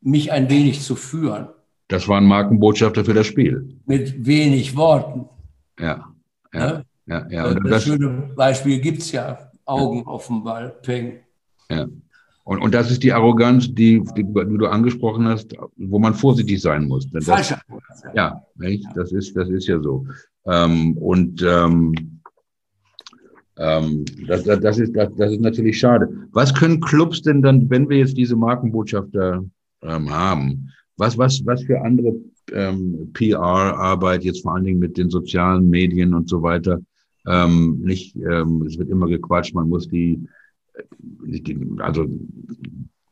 Mich 0.00 0.32
ein 0.32 0.48
wenig 0.50 0.82
zu 0.82 0.96
führen. 0.96 1.48
Das 1.88 2.06
waren 2.06 2.26
Markenbotschafter 2.26 3.04
für 3.04 3.14
das 3.14 3.26
Spiel. 3.26 3.76
Mit 3.86 4.26
wenig 4.26 4.76
Worten. 4.76 5.28
Ja, 5.80 6.12
ja, 6.52 6.60
ja. 6.60 6.82
ja, 7.06 7.26
ja. 7.30 7.54
Das, 7.54 7.70
das 7.70 7.84
schöne 7.84 8.30
Beispiel 8.36 8.80
gibt 8.80 8.98
es 8.98 9.12
ja. 9.12 9.38
Augen 9.64 10.06
auf 10.06 10.26
dem 10.26 10.44
Ball, 10.44 10.76
Peng. 10.82 11.20
Ja. 11.70 11.86
Und, 12.44 12.60
und 12.60 12.72
das 12.72 12.90
ist 12.90 13.02
die 13.02 13.12
Arroganz, 13.12 13.74
die, 13.74 14.02
die, 14.16 14.24
du 14.24 14.66
angesprochen 14.66 15.28
hast, 15.28 15.54
wo 15.76 15.98
man 15.98 16.14
vorsichtig 16.14 16.62
sein 16.62 16.88
muss. 16.88 17.06
Das, 17.10 17.26
Falsch. 17.26 17.54
Ja, 18.14 18.42
nicht? 18.56 18.86
Das, 18.94 19.12
ist, 19.12 19.36
das 19.36 19.50
ist 19.50 19.66
ja 19.66 19.78
so. 19.80 20.06
Ähm, 20.46 20.96
und 20.96 21.42
ähm, 21.42 22.22
ähm, 23.58 24.04
das, 24.26 24.44
das, 24.44 24.78
ist, 24.78 24.96
das, 24.96 25.10
das 25.16 25.32
ist 25.32 25.42
natürlich 25.42 25.78
schade. 25.78 26.08
Was 26.32 26.54
können 26.54 26.80
Clubs 26.80 27.20
denn 27.20 27.42
dann, 27.42 27.68
wenn 27.68 27.88
wir 27.90 27.98
jetzt 27.98 28.16
diese 28.16 28.36
Markenbotschafter 28.36 29.44
ähm, 29.82 30.10
haben, 30.10 30.70
was, 30.96 31.16
was, 31.16 31.44
was 31.44 31.62
für 31.62 31.80
andere 31.80 32.14
ähm, 32.52 33.10
PR-Arbeit, 33.12 34.24
jetzt 34.24 34.42
vor 34.42 34.54
allen 34.54 34.64
Dingen 34.64 34.78
mit 34.78 34.96
den 34.96 35.10
sozialen 35.10 35.68
Medien 35.68 36.14
und 36.14 36.28
so 36.28 36.42
weiter, 36.42 36.80
ähm, 37.26 37.80
nicht, 37.80 38.16
ähm, 38.16 38.62
es 38.66 38.78
wird 38.78 38.88
immer 38.88 39.06
gequatscht, 39.06 39.54
man 39.54 39.68
muss 39.68 39.88
die 39.88 40.26
also 41.78 42.06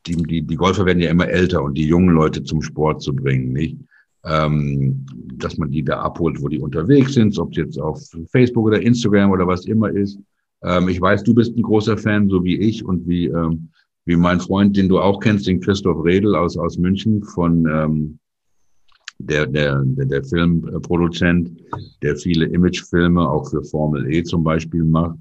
die, 0.05 0.15
die, 0.15 0.41
die 0.41 0.55
Golfer 0.55 0.85
werden 0.85 1.01
ja 1.01 1.09
immer 1.09 1.27
älter 1.27 1.61
und 1.63 1.77
die 1.77 1.87
jungen 1.87 2.13
Leute 2.13 2.43
zum 2.43 2.61
Sport 2.61 3.01
zu 3.01 3.13
bringen, 3.13 3.51
nicht? 3.51 3.77
Ähm, 4.23 5.05
dass 5.35 5.57
man 5.57 5.71
die 5.71 5.83
da 5.83 5.99
abholt, 5.99 6.41
wo 6.41 6.47
die 6.47 6.59
unterwegs 6.59 7.13
sind, 7.13 7.37
ob 7.39 7.51
es 7.51 7.57
jetzt 7.57 7.79
auf 7.79 8.01
Facebook 8.31 8.65
oder 8.65 8.81
Instagram 8.81 9.31
oder 9.31 9.47
was 9.47 9.65
immer 9.65 9.89
ist. 9.89 10.19
Ähm, 10.63 10.89
ich 10.89 10.99
weiß, 10.99 11.23
du 11.23 11.33
bist 11.33 11.55
ein 11.55 11.61
großer 11.61 11.97
Fan, 11.97 12.27
so 12.27 12.43
wie 12.43 12.57
ich 12.57 12.83
und 12.83 13.07
wie, 13.07 13.27
ähm, 13.27 13.69
wie 14.07 14.15
mein 14.15 14.39
Freund, 14.39 14.75
den 14.75 14.89
du 14.89 14.99
auch 14.99 15.19
kennst, 15.19 15.47
den 15.47 15.59
Christoph 15.59 16.03
Redl 16.03 16.35
aus, 16.35 16.57
aus 16.57 16.77
München 16.77 17.23
von 17.23 17.67
ähm, 17.69 18.19
der, 19.19 19.45
der, 19.47 19.83
der, 19.83 20.23
Filmproduzent, 20.23 21.51
der 22.01 22.15
viele 22.15 22.45
Imagefilme 22.45 23.27
auch 23.27 23.49
für 23.49 23.63
Formel 23.63 24.11
E 24.11 24.23
zum 24.23 24.43
Beispiel 24.43 24.83
macht 24.83 25.17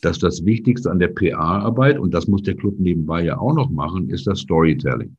dass 0.00 0.18
das 0.18 0.44
Wichtigste 0.44 0.90
an 0.90 0.98
der 0.98 1.08
PA-Arbeit, 1.08 1.98
und 1.98 2.14
das 2.14 2.28
muss 2.28 2.42
der 2.42 2.54
Club 2.54 2.78
nebenbei 2.78 3.24
ja 3.24 3.38
auch 3.38 3.54
noch 3.54 3.70
machen, 3.70 4.10
ist 4.10 4.26
das 4.26 4.40
Storytelling. 4.40 5.16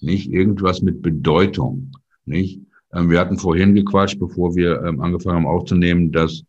Nicht 0.00 0.30
irgendwas 0.30 0.82
mit 0.82 1.02
Bedeutung. 1.02 1.92
Nicht? 2.24 2.60
Ähm, 2.92 3.10
wir 3.10 3.20
hatten 3.20 3.38
vorhin 3.38 3.74
gequatscht, 3.74 4.18
bevor 4.18 4.54
wir 4.54 4.82
ähm, 4.82 5.00
angefangen 5.00 5.36
haben 5.36 5.46
aufzunehmen, 5.46 6.12
dass, 6.12 6.44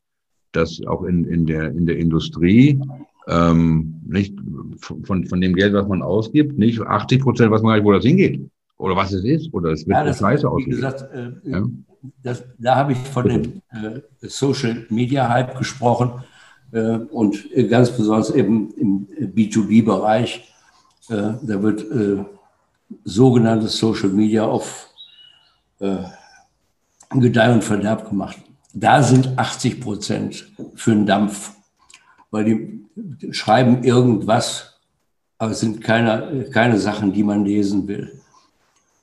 dass 0.52 0.82
auch 0.86 1.04
in, 1.04 1.26
in, 1.26 1.46
der, 1.46 1.72
in 1.72 1.86
der 1.86 1.98
Industrie 1.98 2.80
ähm, 3.28 4.02
nicht 4.06 4.36
von, 4.80 5.26
von 5.26 5.42
dem 5.42 5.56
Geld, 5.56 5.74
was 5.74 5.88
man 5.88 6.02
ausgibt, 6.02 6.58
nicht 6.58 6.82
80 6.82 7.22
Prozent, 7.22 7.52
was 7.52 7.62
man 7.62 7.72
gar 7.72 7.76
nicht, 7.78 7.86
wo 7.86 7.92
das 7.94 8.06
hingeht. 8.06 8.42
Oder 8.78 8.96
was 8.96 9.14
es 9.14 9.24
ist. 9.24 9.54
Oder 9.54 9.72
es 9.72 9.88
wird 9.88 9.98
ja, 9.98 10.04
das 10.04 10.20
scheiße 10.20 10.50
ausgegeben. 10.50 10.76
Gesagt, 10.76 11.14
äh, 11.14 11.32
ja? 11.50 11.64
das, 12.22 12.44
da 12.58 12.76
habe 12.76 12.94
ich 12.94 12.98
von 12.98 13.28
dem 13.28 13.62
äh, 13.72 14.02
Social 14.22 14.86
Media 14.90 15.30
Hype 15.30 15.58
gesprochen 15.58 16.24
äh, 16.72 16.98
und 16.98 17.48
ganz 17.70 17.92
besonders 17.92 18.32
eben 18.32 18.72
im 18.72 19.08
B2B-Bereich. 19.36 20.50
Äh, 21.10 21.34
da 21.42 21.62
wird 21.62 21.82
äh, 21.92 22.26
sogenanntes 23.04 23.78
Social 23.78 24.10
Media 24.10 24.46
auf 24.46 24.90
Gedeih 27.10 27.52
und 27.52 27.64
Verderb 27.64 28.08
gemacht. 28.08 28.38
da 28.74 29.04
sind 29.04 29.38
80 29.38 29.82
Prozent 29.82 30.48
für 30.76 30.92
den 30.92 31.06
Dampf, 31.06 31.52
weil 32.34 32.46
die 32.46 33.32
schreiben 33.32 33.84
irgendwas, 33.84 34.80
aber 35.38 35.52
es 35.52 35.60
sind 35.60 35.82
keine, 35.82 36.50
keine 36.50 36.80
Sachen, 36.80 37.14
die 37.14 37.22
man 37.22 37.46
lesen 37.46 37.88
will. 37.88 38.20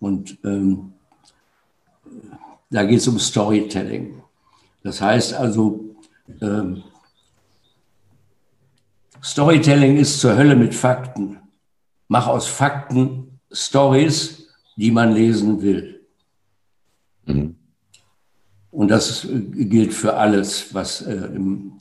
Und 0.00 0.36
ähm, 0.42 0.94
da 2.70 2.82
geht 2.82 2.98
es 2.98 3.06
um 3.06 3.20
Storytelling. 3.20 4.20
Das 4.82 5.00
heißt 5.00 5.34
also, 5.34 5.94
ähm, 6.40 6.82
Storytelling 9.22 9.96
ist 9.96 10.18
zur 10.18 10.36
Hölle 10.36 10.56
mit 10.56 10.74
Fakten. 10.74 11.38
Mach 12.08 12.26
aus 12.26 12.48
Fakten 12.48 13.38
Stories, 13.52 14.48
die 14.74 14.90
man 14.90 15.12
lesen 15.12 15.62
will. 15.62 16.00
Mhm. 17.26 17.59
Und 18.70 18.88
das 18.88 19.26
gilt 19.30 19.92
für 19.92 20.14
alles, 20.14 20.72
was 20.72 21.02
äh, 21.02 21.14
im, 21.34 21.72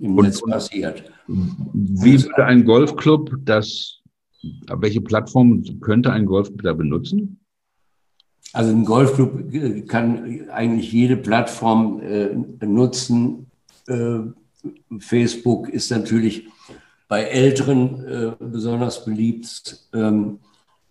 im 0.00 0.14
Netz 0.16 0.42
passiert. 0.42 1.04
Wie 1.26 2.22
würde 2.22 2.44
ein 2.44 2.64
Golfclub 2.64 3.34
das, 3.44 4.00
welche 4.68 5.00
Plattform 5.00 5.64
könnte 5.80 6.12
ein 6.12 6.26
Golfclub 6.26 6.62
da 6.62 6.74
benutzen? 6.74 7.40
Also 8.52 8.70
ein 8.70 8.84
Golfclub 8.84 9.52
äh, 9.52 9.80
kann 9.82 10.48
eigentlich 10.50 10.92
jede 10.92 11.16
Plattform 11.16 12.00
äh, 12.00 12.34
nutzen. 12.64 13.46
Äh, 13.88 14.18
Facebook 14.98 15.68
ist 15.68 15.90
natürlich 15.90 16.46
bei 17.08 17.22
Älteren 17.24 18.04
äh, 18.06 18.32
besonders 18.38 19.04
beliebt. 19.04 19.88
Ähm, 19.92 20.38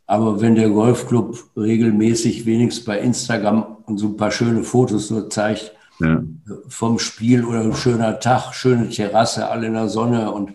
aber 0.06 0.42
wenn 0.42 0.56
der 0.56 0.70
Golfclub 0.70 1.52
regelmäßig 1.56 2.46
wenigstens 2.46 2.86
bei 2.86 3.00
Instagram 3.00 3.78
und 3.86 3.98
so 3.98 4.08
ein 4.08 4.18
paar 4.18 4.32
schöne 4.32 4.64
Fotos 4.64 5.10
nur 5.10 5.30
zeigt 5.30 5.74
ja. 6.00 6.24
vom 6.68 7.00
Spiel 7.00 7.46
oder 7.46 7.62
ein 7.62 7.74
schöner 7.74 8.20
Tag, 8.20 8.54
schöne 8.54 8.90
Terrasse, 8.90 9.48
alle 9.50 9.68
in 9.68 9.74
der 9.74 9.90
Sonne 9.90 10.32
und 10.32 10.54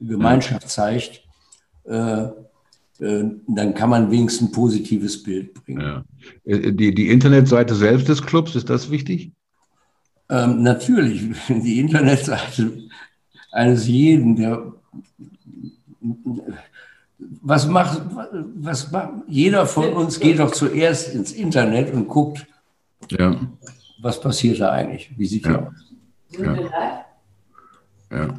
Gemeinschaft 0.00 0.62
ja. 0.62 0.68
zeigt, 0.68 1.22
äh, 1.84 2.28
äh, 3.02 3.24
dann 3.48 3.74
kann 3.74 3.90
man 3.90 4.10
wenigstens 4.10 4.48
ein 4.48 4.52
positives 4.52 5.22
Bild 5.22 5.54
bringen. 5.54 5.80
Ja. 5.80 6.04
Äh, 6.44 6.72
die, 6.72 6.94
die 6.94 7.08
Internetseite 7.08 7.74
selbst 7.74 8.08
des 8.08 8.22
Clubs, 8.22 8.54
ist 8.54 8.70
das 8.70 8.90
wichtig? 8.90 9.32
Ähm, 10.28 10.62
natürlich, 10.62 11.30
die 11.48 11.80
Internetseite 11.80 12.88
eines 13.52 13.86
jeden, 13.86 14.36
der 14.36 14.72
was 17.42 17.66
macht, 17.66 18.00
was 18.56 18.90
macht, 18.92 19.10
jeder 19.28 19.66
von 19.66 19.92
uns 19.92 20.20
geht 20.20 20.38
doch 20.38 20.52
zuerst 20.52 21.14
ins 21.14 21.32
Internet 21.32 21.92
und 21.92 22.08
guckt, 22.08 22.46
ja. 23.10 23.36
was 24.00 24.20
passiert 24.20 24.60
da 24.60 24.70
eigentlich, 24.70 25.10
wie 25.16 25.26
sieht 25.26 25.46
ja. 25.46 25.58
aus. 25.58 25.72
Ja. 26.38 26.56
ja. 28.10 28.34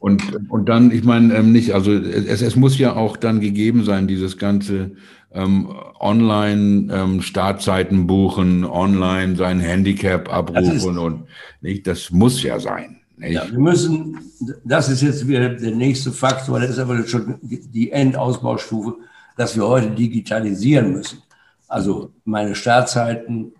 Und, 0.00 0.50
und 0.50 0.68
dann, 0.68 0.92
ich 0.92 1.02
meine, 1.02 1.34
ähm, 1.34 1.50
nicht, 1.50 1.74
also 1.74 1.92
es, 1.92 2.40
es 2.40 2.54
muss 2.54 2.78
ja 2.78 2.94
auch 2.94 3.16
dann 3.16 3.40
gegeben 3.40 3.84
sein, 3.84 4.06
dieses 4.06 4.38
ganze 4.38 4.92
ähm, 5.32 5.74
online 5.98 6.92
ähm, 6.92 7.20
Startzeiten 7.20 8.06
buchen, 8.06 8.64
online 8.64 9.34
sein 9.34 9.58
Handicap 9.58 10.32
abrufen 10.32 10.98
und 10.98 11.24
nicht, 11.60 11.86
das 11.88 12.12
muss 12.12 12.42
ja 12.42 12.60
sein. 12.60 12.97
Ja, 13.20 13.50
wir 13.50 13.58
müssen, 13.58 14.18
das 14.64 14.88
ist 14.88 15.02
jetzt 15.02 15.26
wieder 15.26 15.48
der 15.50 15.74
nächste 15.74 16.12
Faktor, 16.12 16.60
das 16.60 16.70
ist 16.70 16.78
aber 16.78 17.04
schon 17.06 17.38
die 17.42 17.90
Endausbaustufe, 17.90 18.96
dass 19.36 19.56
wir 19.56 19.66
heute 19.66 19.90
digitalisieren 19.90 20.92
müssen. 20.92 21.22
Also 21.66 22.12
meine 22.24 22.54
Startzeiten, 22.54 23.52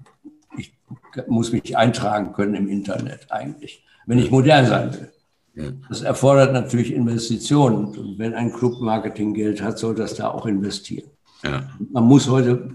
ich 0.56 0.72
muss 1.26 1.52
mich 1.52 1.76
eintragen 1.76 2.32
können 2.32 2.54
im 2.54 2.68
Internet 2.68 3.30
eigentlich, 3.30 3.84
wenn 4.06 4.18
ich 4.18 4.30
modern 4.30 4.66
sein 4.66 4.92
will. 4.92 5.12
Das 5.88 6.02
erfordert 6.02 6.52
natürlich 6.52 6.92
Investitionen. 6.92 7.86
Und 7.86 8.18
wenn 8.18 8.34
ein 8.34 8.52
Club 8.52 8.80
Marketinggeld 8.80 9.60
hat, 9.60 9.78
soll 9.78 9.94
das 9.94 10.14
da 10.14 10.28
auch 10.28 10.46
investieren. 10.46 11.10
Ja. 11.42 11.68
Man 11.90 12.04
muss 12.04 12.28
heute, 12.28 12.70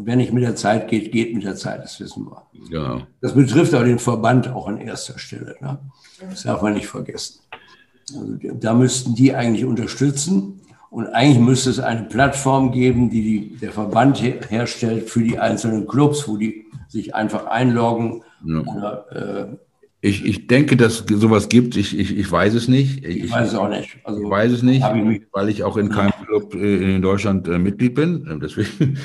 wenn 0.00 0.18
nicht 0.18 0.32
mit 0.32 0.42
der 0.42 0.56
Zeit 0.56 0.88
geht, 0.88 1.12
geht 1.12 1.34
mit 1.34 1.44
der 1.44 1.56
Zeit, 1.56 1.82
das 1.82 1.98
wissen 2.00 2.26
wir. 2.26 2.42
Ja. 2.70 3.06
Das 3.20 3.34
betrifft 3.34 3.74
auch 3.74 3.84
den 3.84 3.98
Verband 3.98 4.48
auch 4.48 4.68
an 4.68 4.78
erster 4.78 5.18
Stelle. 5.18 5.56
Ne? 5.60 5.78
Das 6.20 6.42
darf 6.42 6.62
man 6.62 6.74
nicht 6.74 6.86
vergessen. 6.86 7.40
Also, 8.14 8.38
da 8.54 8.74
müssten 8.74 9.14
die 9.14 9.34
eigentlich 9.34 9.64
unterstützen. 9.64 10.60
Und 10.90 11.06
eigentlich 11.08 11.38
müsste 11.38 11.68
es 11.68 11.80
eine 11.80 12.04
Plattform 12.04 12.72
geben, 12.72 13.10
die, 13.10 13.22
die 13.22 13.56
der 13.56 13.72
Verband 13.72 14.22
her 14.22 14.36
herstellt 14.48 15.10
für 15.10 15.22
die 15.22 15.38
einzelnen 15.38 15.86
Clubs, 15.86 16.26
wo 16.26 16.38
die 16.38 16.64
sich 16.88 17.14
einfach 17.14 17.46
einloggen 17.46 18.22
ja. 18.44 18.60
oder 18.60 19.50
äh, 19.50 19.56
ich, 20.00 20.24
ich 20.24 20.46
denke, 20.46 20.76
dass 20.76 21.04
sowas 21.08 21.48
gibt. 21.48 21.76
Ich, 21.76 21.98
ich, 21.98 22.16
ich 22.16 22.30
weiß 22.30 22.54
es 22.54 22.68
nicht. 22.68 23.04
Ich, 23.04 23.24
ich 23.24 23.32
weiß 23.32 23.48
es 23.48 23.54
auch 23.54 23.68
nicht. 23.68 23.98
Also, 24.04 24.22
ich 24.22 24.30
weiß 24.30 24.52
es 24.52 24.62
nicht, 24.62 24.84
ich 24.84 25.22
weil 25.32 25.48
ich 25.48 25.64
auch 25.64 25.76
in 25.76 25.88
keinem 25.88 26.12
Club 26.24 26.54
äh, 26.54 26.94
in 26.94 27.02
Deutschland 27.02 27.48
äh, 27.48 27.58
Mitglied 27.58 27.96
bin. 27.96 28.24
Ähm, 28.30 28.38
deswegen 28.38 28.96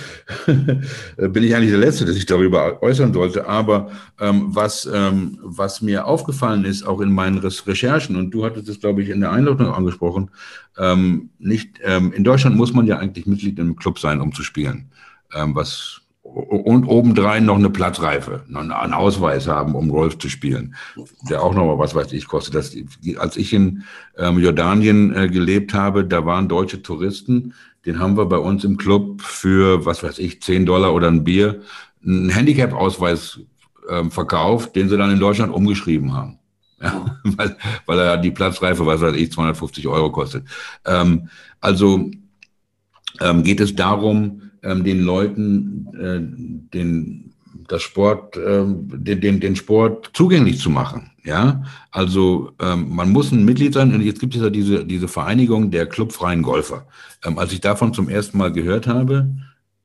bin 1.17 1.43
ich 1.43 1.55
eigentlich 1.55 1.71
der 1.71 1.79
Letzte, 1.79 2.05
der 2.05 2.13
sich 2.13 2.27
darüber 2.27 2.83
äußern 2.83 3.11
sollte. 3.11 3.47
Aber 3.47 3.89
ähm, 4.19 4.55
was, 4.55 4.87
ähm, 4.93 5.39
was 5.41 5.81
mir 5.81 6.05
aufgefallen 6.05 6.63
ist, 6.63 6.83
auch 6.83 7.01
in 7.01 7.11
meinen 7.11 7.39
Recherchen, 7.39 8.15
und 8.15 8.29
du 8.29 8.45
hattest 8.45 8.69
es, 8.69 8.79
glaube 8.79 9.01
ich, 9.01 9.09
in 9.09 9.21
der 9.21 9.31
Einladung 9.31 9.73
angesprochen, 9.73 10.29
ähm, 10.77 11.31
nicht, 11.39 11.79
ähm, 11.83 12.13
in 12.13 12.23
Deutschland 12.23 12.55
muss 12.55 12.71
man 12.71 12.85
ja 12.85 12.99
eigentlich 12.99 13.25
Mitglied 13.25 13.57
im 13.57 13.75
Club 13.77 13.97
sein, 13.97 14.21
um 14.21 14.31
zu 14.31 14.43
spielen. 14.43 14.91
Ähm, 15.33 15.55
was 15.55 16.02
und 16.33 16.85
obendrein 16.85 17.45
noch 17.45 17.57
eine 17.57 17.69
Platzreife, 17.69 18.43
einen 18.47 18.93
Ausweis 18.93 19.47
haben, 19.47 19.75
um 19.75 19.89
Golf 19.89 20.17
zu 20.17 20.29
spielen, 20.29 20.75
der 21.29 21.43
auch 21.43 21.53
noch 21.53 21.65
mal 21.65 21.77
was 21.77 21.93
weiß 21.93 22.11
ich 22.13 22.27
kostet. 22.27 22.55
Das, 22.55 22.75
als 23.17 23.37
ich 23.37 23.53
in 23.53 23.83
ähm, 24.17 24.39
Jordanien 24.39 25.15
äh, 25.15 25.27
gelebt 25.27 25.73
habe, 25.73 26.05
da 26.05 26.25
waren 26.25 26.49
deutsche 26.49 26.81
Touristen, 26.81 27.53
den 27.85 27.99
haben 27.99 28.17
wir 28.17 28.25
bei 28.25 28.37
uns 28.37 28.63
im 28.63 28.77
Club 28.77 29.21
für, 29.21 29.85
was 29.85 30.01
weiß 30.03 30.17
ich, 30.19 30.41
10 30.41 30.65
Dollar 30.65 30.93
oder 30.93 31.07
ein 31.07 31.23
Bier, 31.23 31.61
einen 32.03 32.29
Handicap-Ausweis 32.29 33.39
ähm, 33.89 34.09
verkauft, 34.09 34.75
den 34.75 34.89
sie 34.89 34.97
dann 34.97 35.11
in 35.11 35.19
Deutschland 35.19 35.53
umgeschrieben 35.53 36.13
haben. 36.13 36.39
Ja, 36.81 37.17
weil, 37.23 37.57
weil 37.85 37.99
er 37.99 38.17
die 38.17 38.31
Platzreife, 38.31 38.85
was 38.85 39.01
weiß 39.01 39.15
ich, 39.15 39.31
250 39.31 39.87
Euro 39.87 40.11
kostet. 40.11 40.45
Ähm, 40.85 41.29
also 41.61 42.09
ähm, 43.21 43.43
geht 43.43 43.59
es 43.59 43.75
darum, 43.75 44.41
ähm, 44.63 44.83
den 44.83 45.01
Leuten 45.01 45.87
äh, 45.99 46.19
den, 46.73 47.33
das 47.67 47.81
Sport, 47.83 48.37
äh, 48.37 48.63
den, 48.65 49.21
den, 49.21 49.39
den 49.39 49.55
Sport 49.55 50.11
zugänglich 50.13 50.59
zu 50.59 50.69
machen. 50.69 51.11
Ja, 51.25 51.63
also 51.91 52.51
ähm, 52.59 52.89
man 52.89 53.09
muss 53.11 53.31
ein 53.31 53.45
Mitglied 53.45 53.73
sein. 53.73 53.93
Und 53.93 54.01
jetzt 54.01 54.19
gibt 54.19 54.35
es 54.35 54.41
ja 54.41 54.49
diese, 54.49 54.83
diese 54.83 55.07
Vereinigung 55.07 55.71
der 55.71 55.85
clubfreien 55.85 56.41
Golfer. 56.41 56.85
Ähm, 57.23 57.37
als 57.37 57.53
ich 57.53 57.61
davon 57.61 57.93
zum 57.93 58.09
ersten 58.09 58.37
Mal 58.37 58.51
gehört 58.51 58.87
habe, 58.87 59.29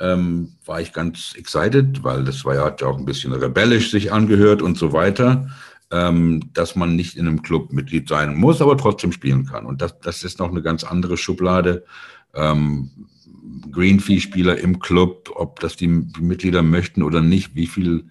ähm, 0.00 0.52
war 0.64 0.80
ich 0.80 0.92
ganz 0.92 1.34
excited, 1.36 2.02
weil 2.02 2.24
das 2.24 2.44
war 2.44 2.54
ja, 2.54 2.64
hat 2.64 2.80
ja 2.80 2.88
auch 2.88 2.98
ein 2.98 3.04
bisschen 3.04 3.32
rebellisch 3.32 3.90
sich 3.90 4.12
angehört 4.12 4.62
und 4.62 4.76
so 4.76 4.92
weiter, 4.92 5.48
ähm, 5.90 6.50
dass 6.54 6.76
man 6.76 6.96
nicht 6.96 7.16
in 7.16 7.26
einem 7.26 7.42
Club 7.42 7.72
Mitglied 7.72 8.08
sein 8.08 8.36
muss, 8.36 8.60
aber 8.60 8.76
trotzdem 8.76 9.12
spielen 9.12 9.46
kann. 9.46 9.64
Und 9.64 9.80
das, 9.80 9.98
das 10.00 10.24
ist 10.24 10.38
noch 10.38 10.50
eine 10.50 10.62
ganz 10.62 10.84
andere 10.84 11.16
Schublade. 11.16 11.84
Ähm, 12.34 12.90
Greenfee-Spieler 13.70 14.58
im 14.58 14.78
Club, 14.78 15.30
ob 15.34 15.60
das 15.60 15.76
die 15.76 15.88
Mitglieder 15.88 16.62
möchten 16.62 17.02
oder 17.02 17.20
nicht, 17.20 17.54
wie 17.54 17.66
viel 17.66 18.04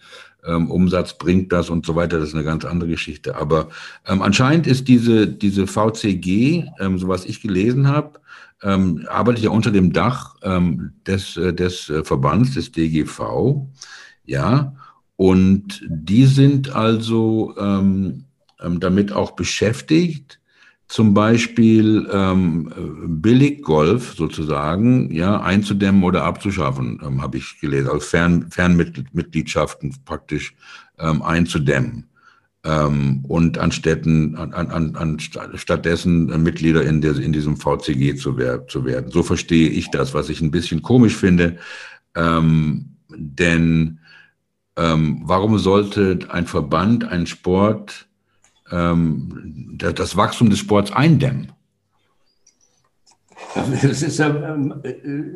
ähm, 0.45 0.71
Umsatz 0.71 1.17
bringt 1.17 1.51
das 1.51 1.69
und 1.69 1.85
so 1.85 1.95
weiter, 1.95 2.19
das 2.19 2.29
ist 2.29 2.35
eine 2.35 2.43
ganz 2.43 2.65
andere 2.65 2.89
Geschichte. 2.89 3.35
Aber 3.35 3.69
ähm, 4.07 4.21
anscheinend 4.21 4.67
ist 4.67 4.87
diese, 4.87 5.27
diese 5.27 5.67
VCG, 5.67 6.65
ähm, 6.79 6.97
so 6.97 7.07
was 7.07 7.25
ich 7.25 7.41
gelesen 7.41 7.87
habe, 7.87 8.19
ähm, 8.63 9.05
arbeitet 9.09 9.43
ja 9.43 9.49
unter 9.51 9.71
dem 9.71 9.93
Dach 9.93 10.35
ähm, 10.41 10.93
des, 11.05 11.37
äh, 11.37 11.53
des 11.53 11.89
äh, 11.89 12.03
Verbands, 12.03 12.53
des 12.53 12.71
DGV, 12.71 13.67
ja, 14.25 14.75
und 15.15 15.83
die 15.87 16.25
sind 16.25 16.75
also 16.75 17.55
ähm, 17.57 18.25
ähm, 18.61 18.79
damit 18.79 19.11
auch 19.11 19.31
beschäftigt, 19.31 20.39
zum 20.87 21.13
Beispiel 21.13 22.07
ähm, 22.11 22.71
Billiggolf 23.21 24.13
sozusagen 24.15 25.11
ja 25.11 25.41
einzudämmen 25.41 26.03
oder 26.03 26.23
abzuschaffen, 26.23 27.01
ähm, 27.05 27.21
habe 27.21 27.37
ich 27.37 27.59
gelesen, 27.59 27.87
also 27.87 27.99
Fern, 27.99 28.47
Fernmitgliedschaften 28.49 29.95
praktisch 30.05 30.55
ähm, 30.97 31.21
einzudämmen. 31.21 32.05
Ähm, 32.63 33.23
und 33.27 33.57
anstätten, 33.57 34.35
an, 34.35 34.53
an, 34.53 34.95
an 34.95 35.19
stattdessen 35.19 36.25
Mitglieder 36.41 36.83
in, 36.83 37.01
der, 37.01 37.15
in 37.17 37.31
diesem 37.31 37.55
VCG 37.55 38.15
zu, 38.15 38.37
wer, 38.37 38.67
zu 38.67 38.83
werden. 38.83 39.11
So 39.11 39.23
verstehe 39.23 39.69
ich 39.69 39.91
das, 39.91 40.13
was 40.13 40.29
ich 40.29 40.41
ein 40.41 40.51
bisschen 40.51 40.81
komisch 40.81 41.15
finde, 41.15 41.57
ähm, 42.15 42.97
denn 43.09 43.99
ähm, 44.75 45.21
warum 45.23 45.57
sollte 45.59 46.19
ein 46.29 46.47
Verband, 46.47 47.05
ein 47.05 47.27
Sport 47.27 48.06
ähm, 48.71 49.77
das 49.77 50.15
Wachstum 50.15 50.49
des 50.49 50.59
Sports 50.59 50.91
eindämmen. 50.91 51.51
Es 53.81 54.03
ist, 54.03 54.19
ja, 54.19 54.27
ähm, 54.27 54.81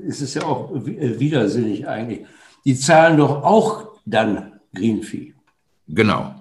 es 0.08 0.22
ist 0.22 0.36
ja 0.36 0.44
auch 0.44 0.76
äh, 0.76 1.20
widersinnig 1.20 1.88
eigentlich. 1.88 2.26
Die 2.66 2.76
zahlen 2.76 3.18
doch 3.18 3.44
auch 3.44 4.00
dann 4.06 4.54
Greenfee. 4.74 5.34
Genau. 5.88 6.36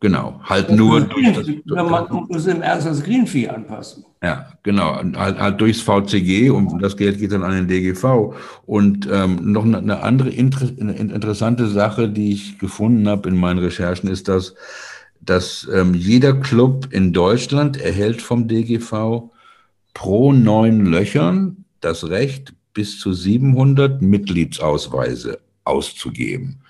Genau, 0.00 0.40
halt 0.44 0.70
nur 0.70 1.00
durch 1.00 1.34
das, 1.34 1.48
Man 1.74 2.26
muss 2.28 2.46
im 2.46 2.62
Ernst 2.62 2.86
das 2.86 3.02
Greenfee 3.02 3.48
anpassen. 3.48 4.04
Ja, 4.22 4.46
genau, 4.62 4.94
halt, 4.94 5.40
halt, 5.40 5.60
durchs 5.60 5.80
VCG 5.80 6.50
und 6.50 6.80
das 6.80 6.96
Geld 6.96 7.18
geht 7.18 7.32
dann 7.32 7.42
an 7.42 7.50
den 7.52 7.66
DGV. 7.66 8.32
Und 8.64 9.08
ähm, 9.10 9.50
noch 9.50 9.64
eine 9.64 10.00
andere 10.00 10.30
inter 10.30 10.68
eine 10.80 10.92
interessante 10.92 11.66
Sache, 11.66 12.08
die 12.08 12.32
ich 12.32 12.60
gefunden 12.60 13.08
habe 13.08 13.28
in 13.28 13.36
meinen 13.36 13.58
Recherchen, 13.58 14.08
ist, 14.08 14.28
dass, 14.28 14.54
dass 15.28 15.68
ähm, 15.74 15.92
jeder 15.92 16.32
Club 16.32 16.88
in 16.90 17.12
Deutschland 17.12 17.78
erhält 17.78 18.22
vom 18.22 18.48
DGV 18.48 19.30
pro 19.92 20.32
neun 20.32 20.86
Löchern 20.86 21.64
das 21.80 22.08
Recht, 22.08 22.54
bis 22.72 22.98
zu 22.98 23.12
700 23.12 24.00
Mitgliedsausweise 24.00 25.40
auszugeben. 25.64 26.60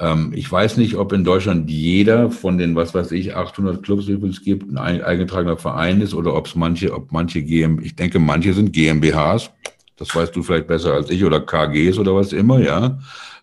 Ähm, 0.00 0.32
ich 0.34 0.50
weiß 0.50 0.78
nicht, 0.78 0.96
ob 0.96 1.12
in 1.12 1.22
Deutschland 1.22 1.70
jeder 1.70 2.32
von 2.32 2.58
den, 2.58 2.74
was 2.74 2.92
weiß 2.92 3.12
ich, 3.12 3.36
800 3.36 3.84
Clubs, 3.84 4.08
wie 4.08 4.14
es 4.26 4.42
gibt, 4.42 4.68
ein 4.68 4.78
eingetragener 5.02 5.56
Verein 5.56 6.00
ist 6.00 6.12
oder 6.12 6.34
ob 6.34 6.46
es 6.46 6.56
manche, 6.56 6.92
ob 6.92 7.12
manche 7.12 7.42
GmbH, 7.42 7.86
ich 7.86 7.94
denke, 7.94 8.18
manche 8.18 8.52
sind 8.52 8.72
GmbHs. 8.72 9.50
Das 9.96 10.14
weißt 10.14 10.34
du 10.34 10.42
vielleicht 10.42 10.66
besser 10.66 10.94
als 10.94 11.10
ich 11.10 11.24
oder 11.24 11.40
KGs 11.40 11.98
oder 11.98 12.16
was 12.16 12.32
immer, 12.32 12.58
ja. 12.58 12.98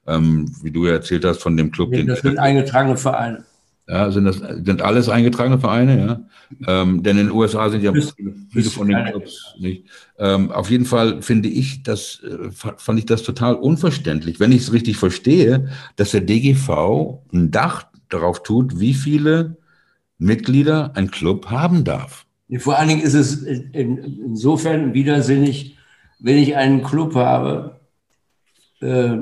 Ähm, 0.05 0.51
wie 0.61 0.71
du 0.71 0.85
ja 0.85 0.93
erzählt 0.93 1.23
hast 1.23 1.41
von 1.41 1.55
dem 1.55 1.71
Club. 1.71 1.93
Ja, 1.93 2.03
das 2.03 2.19
sind 2.19 2.39
eingetragene 2.39 2.97
Vereine. 2.97 3.45
Ja, 3.87 4.09
sind 4.09 4.25
das 4.25 4.37
sind 4.37 4.81
alles 4.81 5.09
eingetragene 5.09 5.59
Vereine, 5.59 5.99
ja. 5.99 6.19
Ähm, 6.67 7.03
denn 7.03 7.17
in 7.19 7.27
den 7.27 7.35
USA 7.35 7.69
sind 7.69 7.83
ja 7.83 7.93
viele 7.93 8.69
von 8.69 8.87
den 8.87 9.05
Clubs 9.05 9.53
nicht. 9.59 9.85
Ähm, 10.17 10.51
auf 10.51 10.71
jeden 10.71 10.85
Fall 10.85 11.21
finde 11.21 11.49
ich 11.49 11.83
das, 11.83 12.21
äh, 12.23 12.49
fand 12.51 12.97
ich 12.97 13.05
das 13.05 13.21
total 13.21 13.53
unverständlich, 13.53 14.39
wenn 14.39 14.51
ich 14.51 14.63
es 14.63 14.73
richtig 14.73 14.97
verstehe, 14.97 15.69
dass 15.97 16.11
der 16.11 16.21
DGV 16.21 17.21
ein 17.31 17.51
Dach 17.51 17.85
darauf 18.09 18.41
tut, 18.41 18.79
wie 18.79 18.95
viele 18.95 19.57
Mitglieder 20.17 20.95
ein 20.95 21.11
Club 21.11 21.51
haben 21.51 21.83
darf. 21.83 22.25
Vor 22.57 22.77
allen 22.77 22.89
Dingen 22.89 23.01
ist 23.01 23.13
es 23.13 23.43
insofern 23.43 24.93
widersinnig, 24.93 25.77
wenn 26.19 26.37
ich 26.37 26.55
einen 26.55 26.83
Club 26.83 27.13
habe 27.15 27.79
äh, 28.81 29.17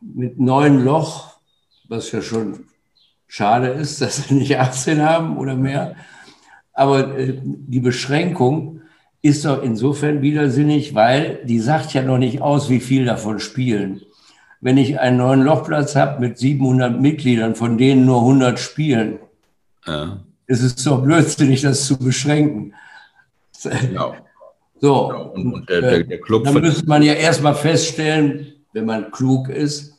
mit 0.00 0.38
neun 0.38 0.84
Loch, 0.84 1.38
was 1.88 2.12
ja 2.12 2.22
schon 2.22 2.66
schade 3.32 3.68
ist, 3.68 4.02
dass 4.02 4.28
sie 4.28 4.34
nicht 4.34 4.58
18 4.58 5.00
haben 5.00 5.38
oder 5.38 5.54
mehr. 5.54 5.96
Aber 6.74 7.16
äh, 7.18 7.34
die 7.42 7.80
Beschränkung 7.80 8.82
ist 9.22 9.46
doch 9.46 9.62
insofern 9.62 10.20
widersinnig, 10.20 10.94
weil 10.94 11.40
die 11.44 11.58
sagt 11.58 11.94
ja 11.94 12.02
noch 12.02 12.18
nicht 12.18 12.42
aus, 12.42 12.68
wie 12.68 12.80
viel 12.80 13.06
davon 13.06 13.40
spielen. 13.40 14.02
Wenn 14.60 14.76
ich 14.76 15.00
einen 15.00 15.16
neuen 15.16 15.42
Lochplatz 15.42 15.96
habe 15.96 16.20
mit 16.20 16.36
700 16.36 17.00
Mitgliedern, 17.00 17.54
von 17.54 17.78
denen 17.78 18.04
nur 18.04 18.18
100 18.18 18.58
spielen, 18.58 19.18
ja. 19.86 20.20
ist 20.46 20.62
es 20.62 20.76
doch 20.76 21.02
blödsinnig, 21.02 21.62
das 21.62 21.86
zu 21.86 21.98
beschränken. 21.98 22.74
Genau. 23.62 24.14
So, 24.78 25.08
genau. 25.08 25.28
und, 25.30 25.54
und 25.54 25.68
der, 25.70 25.80
der, 25.80 26.04
der 26.04 26.20
Club 26.20 26.44
dann 26.44 26.60
müsste 26.60 26.86
man 26.86 27.02
ja 27.02 27.14
erstmal 27.14 27.54
feststellen, 27.54 28.52
wenn 28.72 28.84
man 28.84 29.10
klug 29.10 29.48
ist, 29.48 29.91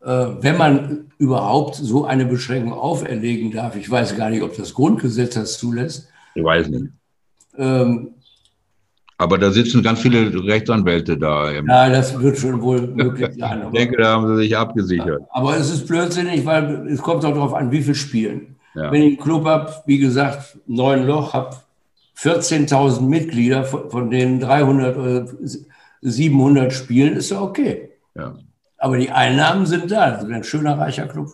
wenn 0.00 0.56
man 0.56 1.10
überhaupt 1.18 1.74
so 1.74 2.06
eine 2.06 2.24
Beschränkung 2.24 2.72
auferlegen 2.72 3.50
darf. 3.52 3.76
Ich 3.76 3.90
weiß 3.90 4.16
gar 4.16 4.30
nicht, 4.30 4.42
ob 4.42 4.56
das 4.56 4.72
Grundgesetz 4.72 5.34
das 5.34 5.58
zulässt. 5.58 6.08
Ich 6.34 6.42
weiß 6.42 6.68
nicht. 6.68 6.86
Ähm, 7.58 8.14
aber 9.18 9.36
da 9.36 9.50
sitzen 9.50 9.82
ganz 9.82 10.00
viele 10.00 10.32
Rechtsanwälte 10.46 11.18
da. 11.18 11.50
Ja, 11.52 11.90
das 11.90 12.18
wird 12.18 12.38
schon 12.38 12.62
wohl 12.62 12.86
möglich 12.86 13.36
sein. 13.38 13.64
ich 13.72 13.78
denke, 13.78 13.98
da 13.98 14.14
haben 14.14 14.28
sie 14.28 14.44
sich 14.44 14.56
abgesichert. 14.56 15.20
Aber 15.28 15.58
es 15.58 15.70
ist 15.70 15.86
blödsinnig, 15.86 16.46
weil 16.46 16.88
es 16.88 17.02
kommt 17.02 17.22
auch 17.26 17.34
darauf 17.34 17.52
an, 17.52 17.70
wie 17.70 17.82
viel 17.82 17.94
spielen. 17.94 18.56
Ja. 18.74 18.90
Wenn 18.90 19.02
ich 19.02 19.08
einen 19.08 19.18
Club 19.18 19.44
habe, 19.44 19.70
wie 19.84 19.98
gesagt, 19.98 20.56
neun 20.66 21.06
Loch, 21.06 21.34
habe 21.34 21.56
14.000 22.16 23.02
Mitglieder, 23.02 23.64
von 23.64 24.10
denen 24.10 24.40
300 24.40 24.96
oder 24.96 25.26
700 26.00 26.72
spielen, 26.72 27.16
ist 27.16 27.30
ja 27.30 27.42
okay. 27.42 27.90
Ja. 28.14 28.38
Aber 28.80 28.96
die 28.96 29.10
Einnahmen 29.10 29.66
sind 29.66 29.90
da. 29.90 30.10
Das 30.10 30.24
ist 30.24 30.30
ein 30.30 30.42
schöner, 30.42 30.78
reicher 30.78 31.06
Club. 31.06 31.28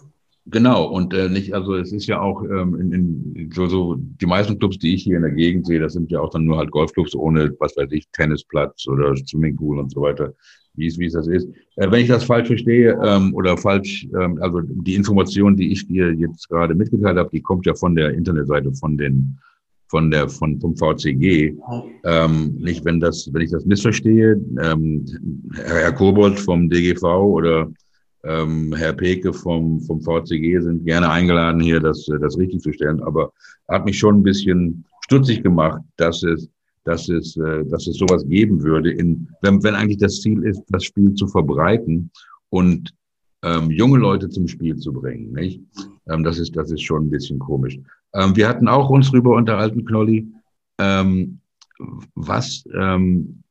Genau, 0.48 0.84
und 0.84 1.12
äh, 1.12 1.28
nicht, 1.28 1.54
also 1.54 1.74
es 1.74 1.92
ist 1.92 2.06
ja 2.06 2.20
auch 2.20 2.44
ähm, 2.44 2.78
in, 2.78 2.92
in 2.92 3.50
so, 3.52 3.66
so 3.66 3.96
die 3.98 4.26
meisten 4.26 4.58
Clubs, 4.58 4.78
die 4.78 4.94
ich 4.94 5.02
hier 5.02 5.16
in 5.16 5.22
der 5.22 5.32
Gegend 5.32 5.66
sehe, 5.66 5.80
das 5.80 5.94
sind 5.94 6.10
ja 6.12 6.20
auch 6.20 6.30
dann 6.30 6.44
nur 6.44 6.56
halt 6.56 6.70
Golfclubs 6.70 7.16
ohne, 7.16 7.52
was 7.58 7.76
weiß 7.76 7.90
ich, 7.90 8.08
Tennisplatz 8.12 8.86
oder 8.86 9.16
Swimmingpool 9.16 9.80
und 9.80 9.90
so 9.90 10.02
weiter, 10.02 10.34
wie 10.74 10.86
es, 10.86 10.98
wie 11.00 11.06
es 11.06 11.14
das 11.14 11.26
ist. 11.26 11.48
Äh, 11.74 11.90
wenn 11.90 12.02
ich 12.02 12.08
das 12.08 12.22
falsch 12.22 12.46
verstehe 12.46 12.96
ähm, 13.04 13.34
oder 13.34 13.56
falsch, 13.56 14.06
ähm, 14.20 14.38
also 14.40 14.60
die 14.60 14.94
Information, 14.94 15.56
die 15.56 15.72
ich 15.72 15.88
dir 15.88 16.12
jetzt 16.14 16.48
gerade 16.48 16.76
mitgeteilt 16.76 17.18
habe, 17.18 17.30
die 17.32 17.42
kommt 17.42 17.66
ja 17.66 17.74
von 17.74 17.96
der 17.96 18.14
Internetseite 18.14 18.72
von 18.72 18.96
den 18.96 19.38
von 19.88 20.10
der 20.10 20.28
von 20.28 20.60
vom 20.60 20.76
VCG. 20.76 21.54
Ähm, 22.04 22.54
nicht, 22.58 22.84
wenn 22.84 23.00
das, 23.00 23.28
wenn 23.32 23.42
ich 23.42 23.50
das 23.50 23.64
missverstehe, 23.64 24.40
ähm, 24.60 25.04
Herr 25.54 25.92
Kobold 25.92 26.38
vom 26.38 26.68
DGV 26.68 27.04
oder 27.04 27.70
ähm, 28.24 28.74
Herr 28.74 28.92
Peke 28.92 29.32
vom, 29.32 29.80
vom 29.80 30.00
VCG 30.00 30.60
sind 30.60 30.84
gerne 30.84 31.08
eingeladen, 31.08 31.60
hier 31.60 31.80
das, 31.80 32.06
das 32.20 32.36
richtig 32.38 32.60
zu 32.60 32.72
stellen. 32.72 33.00
Aber 33.02 33.32
hat 33.68 33.84
mich 33.84 33.98
schon 33.98 34.16
ein 34.16 34.22
bisschen 34.22 34.84
stutzig 35.02 35.42
gemacht, 35.42 35.82
dass 35.96 36.22
es, 36.22 36.48
dass 36.84 37.08
es, 37.08 37.36
äh, 37.36 37.64
dass 37.66 37.86
es 37.86 37.96
sowas 37.96 38.26
geben 38.26 38.62
würde, 38.62 38.90
in, 38.90 39.28
wenn, 39.42 39.62
wenn 39.62 39.74
eigentlich 39.74 39.98
das 39.98 40.20
Ziel 40.20 40.42
ist, 40.44 40.62
das 40.68 40.84
Spiel 40.84 41.14
zu 41.14 41.28
verbreiten 41.28 42.10
und 42.50 42.92
ähm, 43.42 43.70
junge 43.70 43.98
Leute 43.98 44.28
zum 44.28 44.48
Spiel 44.48 44.76
zu 44.76 44.92
bringen. 44.92 45.32
Nicht? 45.32 45.60
Ähm, 46.08 46.24
das, 46.24 46.38
ist, 46.38 46.56
das 46.56 46.70
ist 46.70 46.82
schon 46.82 47.06
ein 47.06 47.10
bisschen 47.10 47.38
komisch. 47.38 47.78
Ähm, 48.16 48.34
wir 48.34 48.48
hatten 48.48 48.68
auch 48.68 48.88
uns 48.88 49.10
darüber 49.10 49.36
unterhalten, 49.36 49.84
Knolli, 49.84 50.26
ähm, 50.78 51.40
was 52.14 52.64
ähm, 52.74 53.42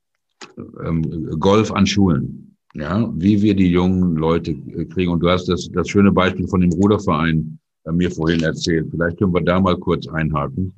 ähm, 0.84 1.30
Golf 1.39 1.72
an 1.72 1.86
Schulen, 1.86 2.57
ja, 2.74 3.09
wie 3.16 3.41
wir 3.41 3.55
die 3.55 3.70
jungen 3.70 4.16
Leute 4.16 4.55
kriegen. 4.86 5.11
Und 5.11 5.20
du 5.20 5.30
hast 5.30 5.47
das, 5.47 5.70
das 5.72 5.88
schöne 5.88 6.11
Beispiel 6.11 6.47
von 6.47 6.61
dem 6.61 6.72
Ruderverein 6.72 7.59
äh, 7.86 7.91
mir 7.91 8.09
vorhin 8.09 8.41
erzählt. 8.41 8.88
Vielleicht 8.89 9.20
können 9.20 9.34
wir 9.34 9.41
da 9.41 9.59
mal 9.59 9.78
kurz 9.78 10.07
einhaken. 10.07 10.74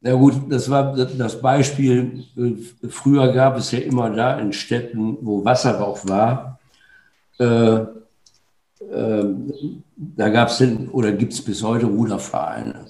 Na 0.00 0.14
gut, 0.14 0.34
das 0.48 0.68
war 0.68 0.96
das 0.96 1.40
Beispiel. 1.40 2.24
Äh, 2.36 2.88
früher 2.88 3.32
gab 3.32 3.56
es 3.56 3.70
ja 3.70 3.80
immer 3.80 4.10
da 4.10 4.38
in 4.40 4.52
Städten, 4.52 5.18
wo 5.20 5.44
Wasserbauch 5.44 6.08
war, 6.08 6.58
äh, 7.38 7.99
da 8.90 10.28
gab 10.28 10.48
es 10.48 10.62
oder 10.90 11.12
gibt 11.12 11.32
es 11.32 11.42
bis 11.42 11.62
heute 11.62 11.86
Rudervereine. 11.86 12.86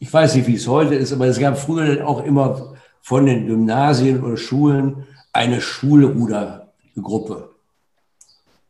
Ich 0.00 0.12
weiß 0.12 0.34
nicht, 0.34 0.46
wie 0.46 0.54
es 0.54 0.66
heute 0.66 0.94
ist, 0.94 1.12
aber 1.12 1.26
es 1.26 1.38
gab 1.38 1.58
früher 1.58 2.06
auch 2.06 2.24
immer 2.24 2.74
von 3.00 3.26
den 3.26 3.46
Gymnasien 3.46 4.22
oder 4.22 4.36
Schulen 4.36 5.06
eine 5.32 5.60
Schulrudergruppe, 5.60 7.50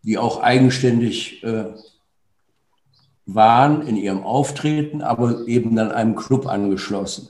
die 0.03 0.19
auch 0.19 0.41
eigenständig 0.41 1.43
äh, 1.43 1.67
waren 3.27 3.87
in 3.87 3.97
ihrem 3.97 4.23
Auftreten, 4.23 5.03
aber 5.03 5.47
eben 5.47 5.77
dann 5.77 5.93
einem 5.93 6.17
Club 6.17 6.47
angeschlossen. 6.47 7.29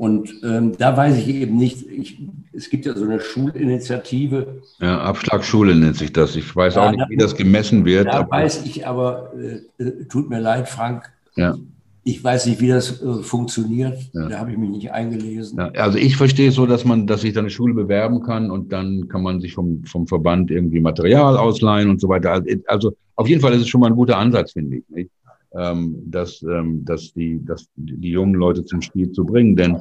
Und 0.00 0.32
ähm, 0.42 0.72
da 0.78 0.96
weiß 0.96 1.18
ich 1.18 1.28
eben 1.28 1.58
nicht, 1.58 1.86
ich, 1.86 2.22
es 2.54 2.70
gibt 2.70 2.86
ja 2.86 2.96
so 2.96 3.04
eine 3.04 3.20
Schulinitiative. 3.20 4.62
Ja, 4.78 4.98
Abschlagsschule 5.02 5.74
nennt 5.74 5.96
sich 5.96 6.10
das. 6.10 6.36
Ich 6.36 6.56
weiß 6.56 6.76
ja, 6.76 6.86
auch 6.86 6.90
nicht, 6.90 7.04
wie 7.10 7.18
das 7.18 7.36
gemessen 7.36 7.84
wird. 7.84 8.06
Da 8.06 8.26
weiß 8.26 8.64
ich 8.64 8.86
aber, 8.86 9.30
äh, 9.38 9.82
äh, 9.82 10.06
tut 10.06 10.30
mir 10.30 10.40
leid, 10.40 10.70
Frank. 10.70 11.12
Ja. 11.36 11.54
Ich 12.02 12.24
weiß 12.24 12.46
nicht, 12.46 12.62
wie 12.62 12.68
das 12.68 13.02
äh, 13.02 13.22
funktioniert. 13.22 13.98
Ja. 14.14 14.26
Da 14.30 14.38
habe 14.38 14.52
ich 14.52 14.56
mich 14.56 14.70
nicht 14.70 14.90
eingelesen. 14.90 15.58
Ja, 15.58 15.66
also 15.82 15.98
ich 15.98 16.16
verstehe 16.16 16.48
es 16.48 16.54
so, 16.54 16.64
dass 16.64 16.86
man, 16.86 17.06
dass 17.06 17.20
sich 17.20 17.34
da 17.34 17.40
eine 17.40 17.50
Schule 17.50 17.74
bewerben 17.74 18.22
kann 18.22 18.50
und 18.50 18.72
dann 18.72 19.06
kann 19.08 19.22
man 19.22 19.42
sich 19.42 19.52
vom, 19.52 19.84
vom 19.84 20.06
Verband 20.06 20.50
irgendwie 20.50 20.80
Material 20.80 21.36
ausleihen 21.36 21.90
und 21.90 22.00
so 22.00 22.08
weiter. 22.08 22.30
Also, 22.32 22.48
also 22.68 22.92
auf 23.16 23.28
jeden 23.28 23.42
Fall 23.42 23.52
ist 23.52 23.60
es 23.60 23.68
schon 23.68 23.82
mal 23.82 23.88
ein 23.88 23.96
guter 23.96 24.16
Ansatz, 24.16 24.52
finde 24.52 24.78
ich. 24.78 24.88
Nicht? 24.88 25.10
ähm, 25.54 25.96
dass, 26.06 26.42
ähm, 26.42 26.84
dass, 26.84 27.12
die, 27.12 27.44
dass 27.44 27.68
die 27.76 28.10
jungen 28.10 28.34
Leute 28.34 28.64
zum 28.64 28.82
Spiel 28.82 29.10
zu 29.12 29.24
bringen. 29.24 29.56
Denn, 29.56 29.80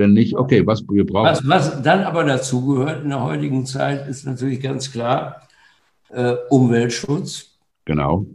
denn 0.00 0.12
nicht, 0.12 0.36
okay, 0.36 0.66
was 0.66 0.82
wir 0.88 1.06
brauchen. 1.06 1.26
Was, 1.26 1.48
was 1.48 1.82
dann 1.82 2.02
aber 2.02 2.24
dazu 2.24 2.66
gehört 2.66 3.04
in 3.04 3.10
der 3.10 3.22
heutigen 3.22 3.66
Zeit, 3.66 4.08
ist 4.08 4.26
natürlich 4.26 4.60
ganz 4.60 4.90
klar 4.90 5.42
äh, 6.08 6.34
Umweltschutz. 6.48 7.58
Genau. 7.84 8.26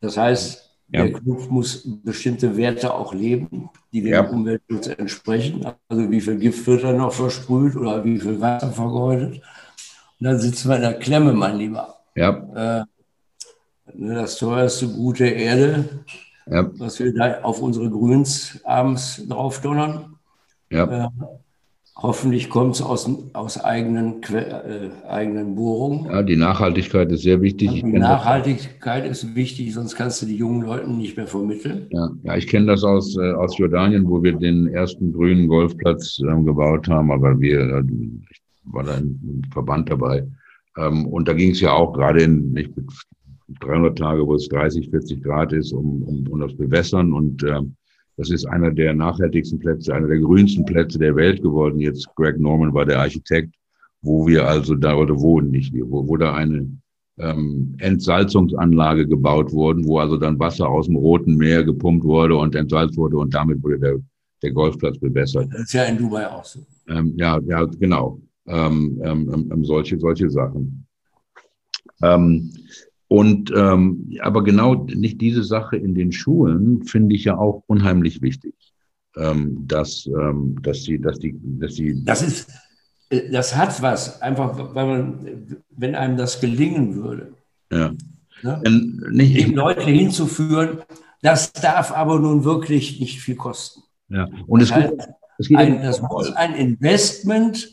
Das 0.00 0.16
heißt, 0.16 0.64
ja. 0.90 1.04
Der 1.04 1.12
Club 1.12 1.50
muss 1.50 1.86
bestimmte 2.02 2.56
Werte 2.56 2.94
auch 2.94 3.12
leben, 3.12 3.68
die 3.92 4.00
dem 4.00 4.10
ja. 4.10 4.22
Umweltschutz 4.22 4.86
entsprechen. 4.86 5.66
Also 5.88 6.10
wie 6.10 6.20
viel 6.20 6.38
Gift 6.38 6.66
wird 6.66 6.82
da 6.82 6.92
noch 6.92 7.12
versprüht 7.12 7.76
oder 7.76 8.02
wie 8.04 8.18
viel 8.18 8.40
Wasser 8.40 8.72
vergeudet. 8.72 9.34
Und 9.34 10.24
dann 10.24 10.38
sitzen 10.38 10.70
wir 10.70 10.76
in 10.76 10.82
der 10.82 10.98
Klemme, 10.98 11.34
mein 11.34 11.58
Lieber. 11.58 11.94
Ja. 12.14 12.80
Äh, 12.80 12.84
Ne, 13.94 14.14
das 14.14 14.36
teuerste 14.36 14.88
gute 14.88 15.26
Erde, 15.26 16.04
ja. 16.46 16.70
was 16.78 16.98
wir 16.98 17.14
da 17.14 17.40
auf 17.42 17.60
unsere 17.62 17.90
Grüns 17.90 18.60
abends 18.64 19.22
drauf 19.26 19.60
donnern. 19.60 20.17
Ja. 20.70 21.06
Äh, 21.06 21.08
Hoffentlich 22.00 22.48
kommt 22.48 22.76
es 22.76 22.82
aus, 22.82 23.10
aus 23.32 23.58
eigenen, 23.58 24.22
äh, 24.32 24.88
eigenen 25.08 25.56
Bohrungen. 25.56 26.04
Ja, 26.04 26.22
die 26.22 26.36
Nachhaltigkeit 26.36 27.10
ist 27.10 27.22
sehr 27.22 27.42
wichtig. 27.42 27.82
die 27.82 27.82
Nachhaltigkeit 27.82 29.04
ist 29.04 29.34
wichtig, 29.34 29.74
sonst 29.74 29.96
kannst 29.96 30.22
du 30.22 30.26
die 30.26 30.36
jungen 30.36 30.62
Leuten 30.62 30.96
nicht 30.96 31.16
mehr 31.16 31.26
vermitteln. 31.26 31.88
Ja, 31.90 32.08
ja 32.22 32.36
ich 32.36 32.46
kenne 32.46 32.66
das 32.66 32.84
aus, 32.84 33.16
äh, 33.16 33.32
aus 33.32 33.58
Jordanien, 33.58 34.08
wo 34.08 34.22
wir 34.22 34.34
den 34.34 34.68
ersten 34.68 35.12
grünen 35.12 35.48
Golfplatz 35.48 36.20
äh, 36.20 36.42
gebaut 36.44 36.86
haben, 36.86 37.10
aber 37.10 37.40
wir, 37.40 37.58
äh, 37.58 37.82
ich 38.30 38.40
war 38.66 38.84
da 38.84 38.94
im 38.94 39.42
Verband 39.52 39.90
dabei. 39.90 40.24
Ähm, 40.76 41.04
und 41.08 41.26
da 41.26 41.32
ging 41.32 41.50
es 41.50 41.60
ja 41.60 41.72
auch 41.72 41.92
gerade 41.94 42.22
in 42.22 42.52
nicht 42.52 42.76
mit 42.76 42.86
300 43.58 43.98
Tage, 43.98 44.24
wo 44.24 44.36
es 44.36 44.48
30, 44.50 44.88
40 44.88 45.20
Grad 45.20 45.52
ist, 45.52 45.72
um, 45.72 46.04
um, 46.04 46.28
um 46.28 46.38
das 46.38 46.56
Bewässern 46.56 47.12
und 47.12 47.42
ähm, 47.42 47.74
das 48.18 48.30
ist 48.30 48.46
einer 48.46 48.72
der 48.72 48.94
nachhaltigsten 48.94 49.60
Plätze, 49.60 49.94
einer 49.94 50.08
der 50.08 50.18
grünsten 50.18 50.64
Plätze 50.64 50.98
der 50.98 51.14
Welt 51.14 51.40
geworden. 51.40 51.78
Jetzt 51.78 52.08
Greg 52.16 52.38
Norman 52.40 52.74
war 52.74 52.84
der 52.84 52.98
Architekt, 52.98 53.54
wo 54.02 54.26
wir 54.26 54.46
also 54.46 54.74
da, 54.74 54.96
oder 54.96 55.18
wo 55.18 55.40
nicht, 55.40 55.72
wo, 55.72 56.06
wo 56.06 56.16
da 56.16 56.34
eine 56.34 56.68
ähm, 57.18 57.76
Entsalzungsanlage 57.78 59.06
gebaut 59.06 59.52
worden, 59.52 59.86
wo 59.86 60.00
also 60.00 60.16
dann 60.16 60.36
Wasser 60.40 60.68
aus 60.68 60.86
dem 60.86 60.96
Roten 60.96 61.36
Meer 61.36 61.62
gepumpt 61.62 62.04
wurde 62.04 62.36
und 62.36 62.56
entsalzt 62.56 62.96
wurde 62.96 63.16
und 63.18 63.32
damit 63.32 63.62
wurde 63.62 63.78
der, 63.78 63.98
der 64.42 64.50
Golfplatz 64.50 64.98
bewässert. 64.98 65.48
Das 65.52 65.60
ist 65.60 65.72
ja 65.74 65.84
in 65.84 65.96
Dubai 65.96 66.28
auch 66.28 66.44
so. 66.44 66.58
Ähm, 66.88 67.14
ja, 67.16 67.38
ja, 67.46 67.64
genau. 67.64 68.20
Ähm, 68.48 69.00
ähm, 69.04 69.48
ähm 69.52 69.64
solche, 69.64 69.96
solche 69.96 70.28
Sachen. 70.28 70.84
Ähm, 72.02 72.50
und 73.08 73.52
ähm, 73.56 74.10
aber 74.20 74.44
genau 74.44 74.74
nicht 74.74 75.20
diese 75.20 75.42
Sache 75.42 75.76
in 75.76 75.94
den 75.94 76.12
Schulen 76.12 76.84
finde 76.84 77.14
ich 77.14 77.24
ja 77.24 77.36
auch 77.36 77.62
unheimlich 77.66 78.22
wichtig, 78.22 78.54
ähm, 79.16 79.66
dass 79.66 80.06
ähm, 80.06 80.56
dass 80.62 80.84
sie 80.84 81.00
dass 81.00 81.18
die 81.18 81.38
dass 81.42 81.74
sie 81.74 82.04
das 82.04 82.22
ist 82.22 82.50
äh, 83.10 83.30
das 83.30 83.56
hat 83.56 83.80
was 83.82 84.20
einfach 84.22 84.74
weil 84.74 84.86
man 84.86 85.56
wenn 85.70 85.94
einem 85.94 86.16
das 86.16 86.40
gelingen 86.40 86.96
würde 86.96 87.32
ja. 87.72 87.92
ne? 88.42 88.62
nicht, 89.10 89.36
die 89.36 89.54
Leute 89.54 89.82
hinzuführen 89.82 90.82
das 91.22 91.52
darf 91.52 91.92
aber 91.92 92.18
nun 92.18 92.44
wirklich 92.44 93.00
nicht 93.00 93.20
viel 93.20 93.36
kosten. 93.36 93.82
Ja. 94.08 94.28
Und 94.46 94.60
es, 94.62 94.68
das, 94.68 94.78
heißt, 94.78 95.08
es 95.38 95.48
geht 95.48 95.58
ein, 95.58 95.82
das 95.82 96.00
muss 96.00 96.32
ein 96.32 96.54
Investment 96.54 97.68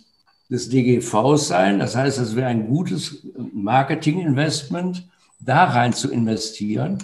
des 0.49 0.69
DGVs 0.69 1.47
sein. 1.47 1.79
Das 1.79 1.95
heißt 1.95 2.19
das 2.19 2.35
wäre 2.35 2.47
ein 2.47 2.67
gutes 2.67 3.27
Marketinginvestment 3.53 5.07
da 5.45 5.65
rein 5.65 5.93
zu 5.93 6.11
investieren, 6.11 6.97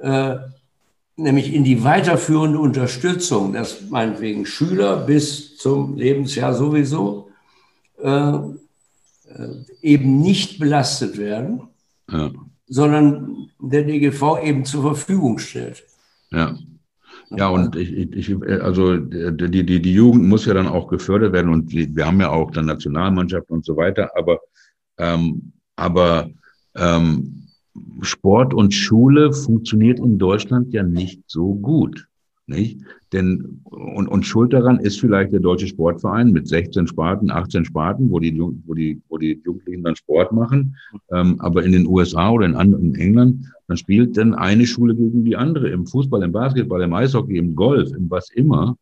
äh, 0.00 0.36
nämlich 1.16 1.54
in 1.54 1.64
die 1.64 1.84
weiterführende 1.84 2.58
Unterstützung, 2.58 3.52
dass 3.52 3.88
meinetwegen 3.88 4.46
Schüler 4.46 4.96
bis 4.96 5.56
zum 5.56 5.96
Lebensjahr 5.96 6.54
sowieso 6.54 7.30
äh, 8.02 8.08
äh 8.08 8.52
eben 9.80 10.20
nicht 10.20 10.58
belastet 10.58 11.18
werden, 11.18 11.62
ja. 12.10 12.30
sondern 12.66 13.50
der 13.58 13.84
DGV 13.84 14.38
eben 14.42 14.64
zur 14.64 14.82
Verfügung 14.82 15.38
stellt. 15.38 15.84
Ja. 16.30 16.56
Ja, 17.34 17.48
und 17.48 17.76
ich, 17.76 17.90
ich, 17.92 18.36
also 18.62 18.96
die, 18.98 19.64
die, 19.64 19.80
die 19.80 19.94
Jugend 19.94 20.24
muss 20.24 20.44
ja 20.44 20.52
dann 20.52 20.68
auch 20.68 20.88
gefördert 20.88 21.32
werden 21.32 21.50
und 21.50 21.72
wir 21.72 22.06
haben 22.06 22.20
ja 22.20 22.28
auch 22.28 22.50
dann 22.50 22.66
Nationalmannschaft 22.66 23.50
und 23.50 23.64
so 23.64 23.76
weiter, 23.76 24.10
aber, 24.16 24.38
ähm, 24.98 25.52
aber 25.76 26.28
ähm, 26.74 27.41
Sport 28.00 28.54
und 28.54 28.74
Schule 28.74 29.32
funktioniert 29.32 29.98
in 29.98 30.18
Deutschland 30.18 30.72
ja 30.72 30.82
nicht 30.82 31.22
so 31.26 31.54
gut. 31.54 32.06
Nicht? 32.46 32.80
Denn, 33.12 33.60
und, 33.64 34.08
und 34.08 34.26
schuld 34.26 34.52
daran 34.52 34.80
ist 34.80 34.98
vielleicht 34.98 35.32
der 35.32 35.40
Deutsche 35.40 35.68
Sportverein 35.68 36.32
mit 36.32 36.48
16 36.48 36.88
Sparten, 36.88 37.30
18 37.30 37.64
Sparten, 37.64 38.10
wo 38.10 38.18
die, 38.18 38.38
wo 38.38 38.74
die, 38.74 39.00
wo 39.08 39.16
die 39.16 39.40
Jugendlichen 39.44 39.84
dann 39.84 39.96
Sport 39.96 40.32
machen. 40.32 40.76
Ähm, 41.12 41.40
aber 41.40 41.62
in 41.62 41.72
den 41.72 41.86
USA 41.86 42.30
oder 42.30 42.46
in, 42.46 42.54
in 42.54 42.94
England, 42.96 43.46
dann 43.68 43.76
spielt 43.76 44.16
dann 44.16 44.34
eine 44.34 44.66
Schule 44.66 44.94
gegen 44.94 45.24
die 45.24 45.36
andere 45.36 45.70
im 45.70 45.86
Fußball, 45.86 46.22
im 46.22 46.32
Basketball, 46.32 46.82
im 46.82 46.92
Eishockey, 46.92 47.38
im 47.38 47.54
Golf, 47.54 47.92
im 47.92 48.10
was 48.10 48.28
immer. 48.30 48.76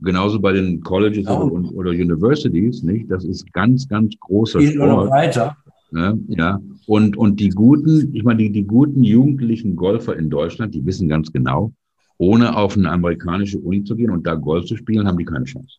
Genauso 0.00 0.38
bei 0.38 0.52
den 0.52 0.82
Colleges 0.82 1.26
oh. 1.26 1.48
oder, 1.48 1.72
oder, 1.72 1.90
Universities, 1.90 2.82
nicht? 2.82 3.10
Das 3.10 3.24
ist 3.24 3.50
ganz, 3.54 3.88
ganz 3.88 4.14
großer 4.20 4.58
Geht 4.58 4.74
Sport. 4.74 4.88
Noch 4.88 5.10
weiter. 5.10 5.56
Ja, 5.96 6.14
ja. 6.28 6.60
Und, 6.86 7.16
und 7.16 7.40
die 7.40 7.48
guten, 7.48 8.14
ich 8.14 8.22
meine, 8.22 8.38
die, 8.38 8.52
die 8.52 8.64
guten 8.64 9.02
jugendlichen 9.02 9.76
Golfer 9.76 10.14
in 10.14 10.28
Deutschland, 10.28 10.74
die 10.74 10.84
wissen 10.84 11.08
ganz 11.08 11.32
genau, 11.32 11.72
ohne 12.18 12.54
auf 12.54 12.76
eine 12.76 12.90
amerikanische 12.90 13.58
Uni 13.58 13.82
zu 13.82 13.96
gehen 13.96 14.10
und 14.10 14.26
da 14.26 14.34
Golf 14.34 14.66
zu 14.66 14.76
spielen, 14.76 15.06
haben 15.06 15.16
die 15.16 15.24
keine 15.24 15.46
Chance. 15.46 15.78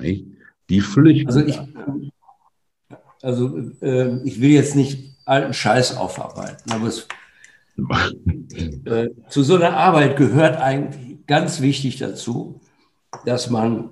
Nicht? 0.00 0.26
Die 0.70 0.80
flüchten. 0.80 1.26
Also 1.26 1.40
ich, 1.40 1.58
also 3.20 3.58
äh, 3.82 4.22
ich 4.22 4.40
will 4.40 4.50
jetzt 4.50 4.76
nicht 4.76 5.16
alten 5.24 5.52
Scheiß 5.52 5.96
aufarbeiten, 5.96 6.70
aber 6.70 6.86
es, 6.86 7.08
äh, 8.84 9.08
zu 9.28 9.42
so 9.42 9.56
einer 9.56 9.76
Arbeit 9.76 10.16
gehört 10.16 10.56
eigentlich 10.56 11.26
ganz 11.26 11.60
wichtig 11.60 11.98
dazu, 11.98 12.60
dass 13.24 13.50
man 13.50 13.90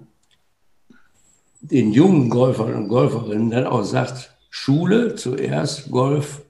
den 1.61 1.93
jungen 1.93 2.31
Golfern 2.31 2.75
und 2.75 2.89
Golferinnen 2.89 3.51
dann 3.51 3.67
auch 3.67 3.83
sagt, 3.83 4.36
Schule 4.59 5.15
zuerst, 5.15 5.91
Golf 5.91 6.41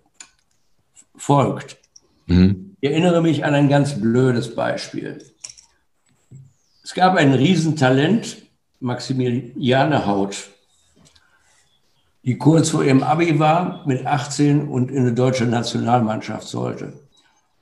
folgt. 1.16 1.76
Mhm. 2.26 2.76
Ich 2.80 2.88
erinnere 2.88 3.20
mich 3.20 3.44
an 3.44 3.52
ein 3.52 3.68
ganz 3.68 4.00
blödes 4.00 4.54
Beispiel. 4.54 5.18
Es 6.84 6.94
gab 6.94 7.16
ein 7.16 7.34
Riesentalent, 7.34 8.42
Maximiliane 8.78 10.07
Haut, 10.07 10.50
die 12.22 12.38
kurz 12.38 12.70
vor 12.70 12.84
ihrem 12.84 13.02
Abi 13.02 13.40
war, 13.40 13.84
mit 13.88 14.07
18 14.07 14.68
und 14.68 14.90
in 14.90 14.98
eine 14.98 15.12
deutsche 15.12 15.44
Nationalmannschaft 15.44 16.46
sollte. 16.46 16.92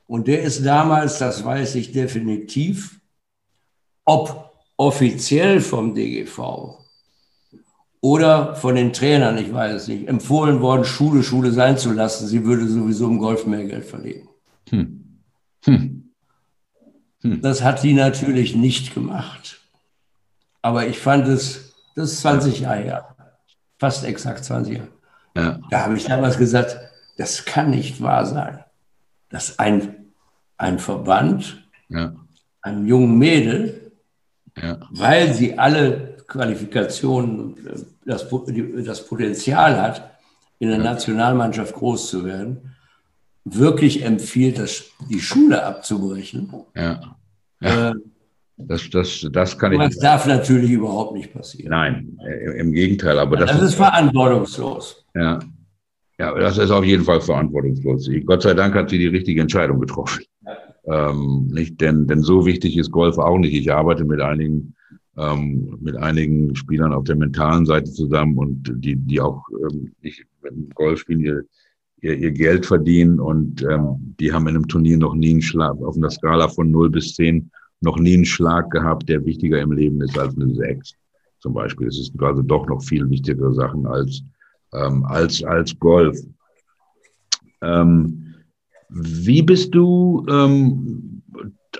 Und 0.05 0.27
der 0.27 0.43
ist 0.43 0.63
damals, 0.63 1.17
das 1.17 1.43
weiß 1.43 1.73
ich 1.73 1.91
definitiv, 1.91 3.01
ob 4.05 4.53
offiziell 4.77 5.59
vom 5.59 5.95
DGV 5.95 6.84
oder 8.05 8.53
von 8.53 8.75
den 8.75 8.93
Trainern, 8.93 9.35
ich 9.39 9.51
weiß 9.51 9.73
es 9.73 9.87
nicht, 9.87 10.07
empfohlen 10.07 10.61
worden, 10.61 10.85
Schule, 10.85 11.23
Schule 11.23 11.51
sein 11.51 11.75
zu 11.75 11.91
lassen. 11.91 12.27
Sie 12.27 12.45
würde 12.45 12.67
sowieso 12.67 13.07
im 13.07 13.17
Golf 13.17 13.47
mehr 13.47 13.65
Geld 13.65 13.83
verlieren. 13.83 14.27
Hm. 14.69 15.21
Hm. 15.63 16.11
Hm. 17.21 17.41
Das 17.41 17.63
hat 17.63 17.79
sie 17.79 17.93
natürlich 17.93 18.55
nicht 18.55 18.93
gemacht. 18.93 19.59
Aber 20.61 20.85
ich 20.85 20.99
fand 20.99 21.27
es, 21.27 21.73
das 21.95 22.11
ist 22.11 22.21
20 22.21 22.59
Jahre 22.59 22.83
her, 22.83 23.15
fast 23.79 24.05
exakt 24.05 24.45
20 24.45 24.75
Jahre. 24.75 24.87
Ja. 25.35 25.59
Da 25.71 25.85
habe 25.85 25.97
ich 25.97 26.05
damals 26.05 26.37
gesagt, 26.37 26.77
das 27.17 27.43
kann 27.43 27.71
nicht 27.71 28.03
wahr 28.03 28.27
sein, 28.27 28.63
dass 29.29 29.57
ein, 29.57 30.11
ein 30.57 30.77
Verband 30.77 31.67
ja. 31.89 32.13
einem 32.61 32.85
jungen 32.85 33.17
Mädel, 33.17 33.93
ja. 34.61 34.77
weil 34.91 35.33
sie 35.33 35.57
alle 35.57 36.14
Qualifikationen 36.27 37.55
äh, 37.65 37.79
das, 38.05 38.27
das 38.85 39.07
Potenzial 39.07 39.81
hat, 39.81 40.11
in 40.59 40.69
der 40.69 40.79
Nationalmannschaft 40.79 41.73
groß 41.73 42.09
zu 42.09 42.25
werden, 42.25 42.75
wirklich 43.43 44.03
empfiehlt, 44.03 44.59
das, 44.59 44.85
die 45.09 45.19
Schule 45.19 45.63
abzubrechen. 45.63 46.51
Ja. 46.75 47.15
ja. 47.61 47.89
Äh, 47.89 47.93
das, 48.57 48.89
das, 48.89 49.27
das 49.31 49.57
kann 49.59 49.73
ich. 49.73 49.79
Das 49.79 49.97
darf 49.97 50.25
natürlich 50.25 50.71
überhaupt 50.71 51.13
nicht 51.13 51.33
passieren. 51.33 51.71
Nein, 51.71 52.17
im 52.57 52.71
Gegenteil. 52.71 53.19
Aber 53.19 53.35
das, 53.35 53.51
das 53.51 53.61
ist 53.61 53.75
verantwortungslos. 53.75 55.05
Ja. 55.13 55.39
ja, 56.17 56.33
das 56.39 56.57
ist 56.57 56.71
auf 56.71 56.85
jeden 56.85 57.03
Fall 57.03 57.19
verantwortungslos. 57.19 58.09
Gott 58.25 58.43
sei 58.43 58.53
Dank 58.53 58.73
hat 58.75 58.89
sie 58.89 58.97
die 58.97 59.07
richtige 59.07 59.41
Entscheidung 59.41 59.81
getroffen. 59.81 60.23
Ja. 60.45 61.09
Ähm, 61.09 61.49
nicht, 61.51 61.81
denn, 61.81 62.07
denn 62.07 62.21
so 62.21 62.45
wichtig 62.45 62.77
ist 62.77 62.91
Golf 62.91 63.17
auch 63.17 63.37
nicht. 63.37 63.53
Ich 63.53 63.73
arbeite 63.73 64.05
mit 64.05 64.21
einigen 64.21 64.73
ähm, 65.17 65.77
mit 65.81 65.95
einigen 65.95 66.55
Spielern 66.55 66.93
auf 66.93 67.05
der 67.05 67.15
mentalen 67.15 67.65
Seite 67.65 67.91
zusammen 67.91 68.37
und 68.37 68.71
die, 68.83 68.95
die 68.95 69.21
auch 69.21 69.43
ähm, 69.49 69.91
nicht 70.01 70.25
mit 70.41 70.75
Golf 70.75 70.99
spielen, 70.99 71.21
ihr, 71.21 71.43
ihr, 72.01 72.17
ihr 72.17 72.31
Geld 72.31 72.65
verdienen 72.65 73.19
und 73.19 73.63
ähm, 73.63 74.15
die 74.19 74.31
haben 74.31 74.47
in 74.47 74.55
einem 74.55 74.67
Turnier 74.67 74.97
noch 74.97 75.15
nie 75.15 75.31
einen 75.31 75.41
Schlag, 75.41 75.77
auf 75.81 75.95
einer 75.95 76.09
Skala 76.09 76.47
von 76.47 76.69
0 76.69 76.89
bis 76.89 77.15
10 77.15 77.49
noch 77.81 77.97
nie 77.97 78.15
einen 78.15 78.25
Schlag 78.25 78.71
gehabt, 78.71 79.07
der 79.09 79.25
wichtiger 79.25 79.61
im 79.61 79.71
Leben 79.71 80.01
ist 80.01 80.17
als 80.17 80.35
eine 80.35 80.53
6 80.53 80.93
zum 81.39 81.53
Beispiel. 81.53 81.87
Es 81.87 81.99
ist 81.99 82.13
also 82.21 82.41
doch 82.41 82.67
noch 82.67 82.81
viel 82.81 83.09
wichtigere 83.09 83.53
Sachen 83.53 83.85
als, 83.85 84.23
ähm, 84.73 85.05
als, 85.05 85.43
als 85.43 85.77
Golf. 85.79 86.17
Ähm, 87.61 88.33
wie 88.89 89.41
bist 89.41 89.73
du 89.73 90.25
ähm, 90.29 91.14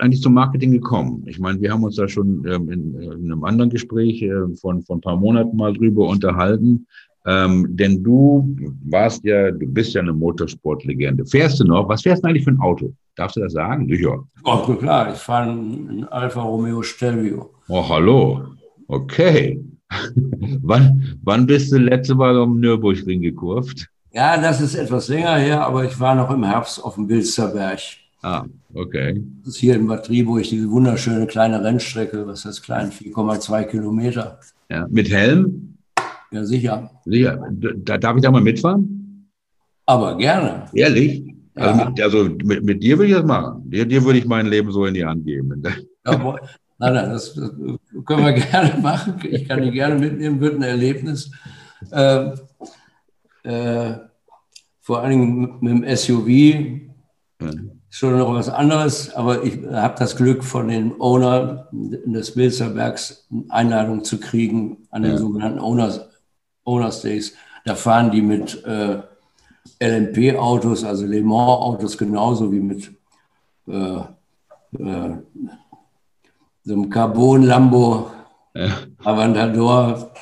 eigentlich 0.00 0.22
zum 0.22 0.34
Marketing 0.34 0.72
gekommen? 0.72 1.24
Ich 1.26 1.38
meine, 1.38 1.60
wir 1.60 1.72
haben 1.72 1.84
uns 1.84 1.96
da 1.96 2.08
schon 2.08 2.44
ähm, 2.46 2.70
in, 2.70 2.94
in, 3.00 3.32
einem 3.32 3.44
anderen 3.44 3.70
Gespräch 3.70 4.22
äh, 4.22 4.30
von, 4.60 4.82
von 4.82 4.98
ein 4.98 5.00
paar 5.00 5.16
Monaten 5.16 5.56
mal 5.56 5.72
drüber 5.72 6.08
unterhalten. 6.08 6.86
Ähm, 7.26 7.76
denn 7.76 8.04
du 8.04 8.56
warst 8.84 9.24
ja, 9.24 9.50
du 9.50 9.66
bist 9.66 9.94
ja 9.94 10.00
eine 10.00 10.12
Motorsportlegende. 10.12 11.26
Fährst 11.26 11.58
du 11.58 11.64
noch? 11.64 11.88
Was 11.88 12.02
fährst 12.02 12.22
du 12.22 12.28
eigentlich 12.28 12.44
für 12.44 12.52
ein 12.52 12.60
Auto? 12.60 12.94
Darfst 13.16 13.36
du 13.36 13.40
das 13.40 13.54
sagen? 13.54 13.88
Sicher. 13.88 14.22
Oh, 14.44 14.74
klar, 14.74 15.12
ich 15.12 15.18
fahre 15.18 15.50
einen 15.50 16.04
Alfa 16.04 16.42
Romeo 16.42 16.82
Stelvio. 16.82 17.50
Oh, 17.68 17.88
hallo. 17.88 18.44
Okay. 18.86 19.60
wann, 20.62 21.18
wann 21.22 21.46
bist 21.46 21.72
du 21.72 21.78
letzte 21.78 22.14
Mal 22.14 22.38
um 22.38 22.60
Nürburgring 22.60 23.22
gekurvt? 23.22 23.88
Ja, 24.12 24.40
das 24.40 24.60
ist 24.60 24.74
etwas 24.74 25.08
länger 25.08 25.36
her, 25.36 25.66
aber 25.66 25.84
ich 25.84 25.98
war 25.98 26.14
noch 26.14 26.30
im 26.30 26.44
Herbst 26.44 26.82
auf 26.82 26.94
dem 26.94 27.08
Wilsterberg. 27.08 27.80
Ah, 28.26 28.44
okay. 28.74 29.22
Das 29.44 29.54
ist 29.54 29.60
hier 29.60 29.76
in 29.76 29.86
Bad 29.86 30.08
Driburg 30.08 30.42
diese 30.42 30.68
wunderschöne 30.68 31.28
kleine 31.28 31.62
Rennstrecke, 31.62 32.26
was 32.26 32.44
heißt 32.44 32.60
klein, 32.64 32.90
4,2 32.90 33.64
Kilometer. 33.66 34.40
Ja, 34.68 34.84
mit 34.90 35.08
Helm? 35.08 35.76
Ja, 36.32 36.42
sicher. 36.44 36.90
Sicher. 37.04 37.38
Da, 37.84 37.96
darf 37.98 38.16
ich 38.16 38.22
da 38.22 38.32
mal 38.32 38.40
mitfahren? 38.40 39.30
Aber 39.86 40.16
gerne. 40.18 40.64
Ehrlich? 40.74 41.22
Ja. 41.56 41.62
Also, 41.62 41.84
mit, 41.84 42.02
also 42.02 42.24
mit, 42.24 42.64
mit, 42.64 42.82
dir 42.82 42.98
würde 42.98 43.10
ich 43.10 43.14
das 43.14 43.24
machen. 43.24 43.70
Dir, 43.70 43.86
dir 43.86 44.02
würde 44.02 44.18
ich 44.18 44.26
mein 44.26 44.46
Leben 44.46 44.72
so 44.72 44.86
in 44.86 44.94
die 44.94 45.04
Hand 45.04 45.24
geben. 45.24 45.62
Ja, 46.78 46.92
nein, 46.92 46.94
nein, 46.94 47.10
das, 47.10 47.34
das, 47.34 47.50
können 48.04 48.24
wir 48.24 48.32
gerne 48.50 48.80
machen. 48.80 49.14
Ich 49.28 49.48
kann 49.48 49.62
dich 49.62 49.72
gerne 49.72 49.98
mitnehmen, 49.98 50.40
wird 50.40 50.56
ein 50.56 50.62
Erlebnis. 50.62 51.30
Äh, 51.90 52.30
äh, 53.44 53.94
vor 54.80 55.00
allen 55.00 55.10
Dingen 55.10 55.58
mit 55.60 55.72
dem 55.72 55.96
SUV 55.96 56.28
ja. 57.40 57.50
Schon 57.96 58.18
noch 58.18 58.34
was 58.34 58.50
anderes, 58.50 59.14
aber 59.14 59.42
ich 59.42 59.58
habe 59.72 59.94
das 59.98 60.16
Glück, 60.16 60.44
von 60.44 60.68
den 60.68 61.00
Owner 61.00 61.66
des 61.72 62.34
Bilzerbergs 62.34 63.26
Einladung 63.48 64.04
zu 64.04 64.20
kriegen 64.20 64.86
an 64.90 65.02
den 65.02 65.12
ja. 65.12 65.18
sogenannten 65.18 65.60
Owners, 65.60 66.06
Owners 66.64 67.00
Days. 67.00 67.32
Da 67.64 67.74
fahren 67.74 68.10
die 68.10 68.20
mit 68.20 68.62
äh, 68.66 68.98
LMP-Autos, 69.80 70.84
also 70.84 71.06
Le 71.06 71.22
Mans-Autos, 71.22 71.96
genauso 71.96 72.52
wie 72.52 72.60
mit 72.60 72.92
äh, 73.66 73.96
äh, 74.78 75.16
so 76.64 76.72
einem 76.74 76.90
Carbon-Lambo 76.90 78.10
ja. 78.54 78.72
Avantador, 79.04 80.12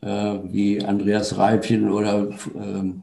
äh, 0.00 0.38
wie 0.44 0.82
Andreas 0.82 1.36
Reibchen 1.36 1.90
oder 1.90 2.22
äh, 2.22 2.94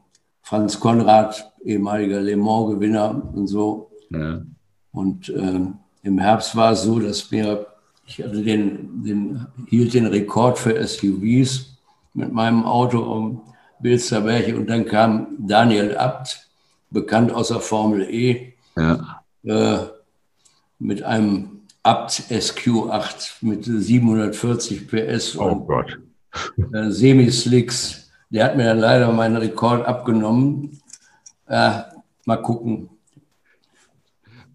Franz 0.48 0.80
Konrad, 0.80 1.52
ehemaliger 1.62 2.22
Le 2.22 2.34
Mans-Gewinner 2.34 3.22
und 3.34 3.48
so. 3.48 3.90
Ja. 4.08 4.40
Und 4.92 5.28
äh, 5.28 5.60
im 6.02 6.18
Herbst 6.18 6.56
war 6.56 6.72
es 6.72 6.84
so, 6.84 6.98
dass 6.98 7.30
wir, 7.30 7.66
ich 8.06 8.18
hatte 8.22 8.42
den, 8.42 9.04
den, 9.04 9.46
hielt 9.66 9.92
den 9.92 10.06
Rekord 10.06 10.58
für 10.58 10.82
SUVs 10.82 11.76
mit 12.14 12.32
meinem 12.32 12.64
Auto 12.64 12.98
um 12.98 13.42
Bilsterberg 13.80 14.56
und 14.56 14.70
dann 14.70 14.86
kam 14.86 15.36
Daniel 15.38 15.94
Abt, 15.98 16.48
bekannt 16.88 17.30
aus 17.30 17.48
der 17.48 17.60
Formel 17.60 18.08
E, 18.08 18.54
ja. 18.74 19.22
äh, 19.42 19.80
mit 20.78 21.02
einem 21.02 21.60
Abt 21.82 22.22
SQ8 22.30 23.32
mit 23.42 23.66
740 23.66 24.88
PS 24.88 25.36
oh 25.36 25.44
und 25.44 25.66
Gott. 25.66 25.98
Äh, 26.72 26.90
Semi-Slicks. 26.90 28.07
Der 28.30 28.44
hat 28.44 28.56
mir 28.56 28.64
dann 28.64 28.78
leider 28.78 29.10
meinen 29.12 29.36
Rekord 29.36 29.86
abgenommen. 29.86 30.80
Äh, 31.46 31.80
mal 32.26 32.36
gucken. 32.36 32.90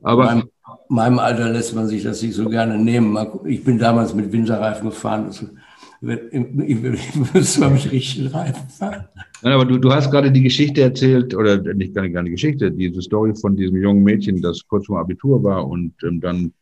Aber 0.01 0.23
in 0.23 0.37
meinem, 0.37 0.49
meinem, 0.89 1.19
Alter 1.19 1.49
lässt 1.49 1.73
man 1.75 1.87
sich 1.87 2.03
das 2.03 2.21
nicht 2.21 2.35
so 2.35 2.49
gerne 2.49 2.77
nehmen. 2.77 3.17
Ich 3.45 3.63
bin 3.63 3.79
damals 3.79 4.13
mit 4.13 4.31
Winterreifen 4.31 4.89
gefahren. 4.89 5.29
Ich 6.01 7.33
müsste 7.33 7.59
mal 7.61 7.69
mit 7.71 7.91
richtigen 7.91 8.27
Reifen 8.27 8.69
fahren. 8.69 9.05
Nein, 9.41 9.53
aber 9.53 9.65
du, 9.65 9.77
du 9.77 9.91
hast 9.91 10.11
gerade 10.11 10.31
die 10.31 10.43
Geschichte 10.43 10.81
erzählt, 10.81 11.33
oder 11.33 11.57
nicht 11.73 11.95
gar 11.95 12.01
nicht, 12.03 12.13
gar 12.13 12.23
nicht 12.23 12.33
Geschichte, 12.33 12.69
diese 12.71 13.01
Story 13.01 13.33
von 13.35 13.55
diesem 13.55 13.77
jungen 13.77 14.03
Mädchen, 14.03 14.41
das 14.41 14.61
kurz 14.67 14.85
vor 14.85 14.99
Abitur 14.99 15.41
war 15.43 15.65
und 15.67 15.93
ähm, 16.03 16.19
dann 16.19 16.53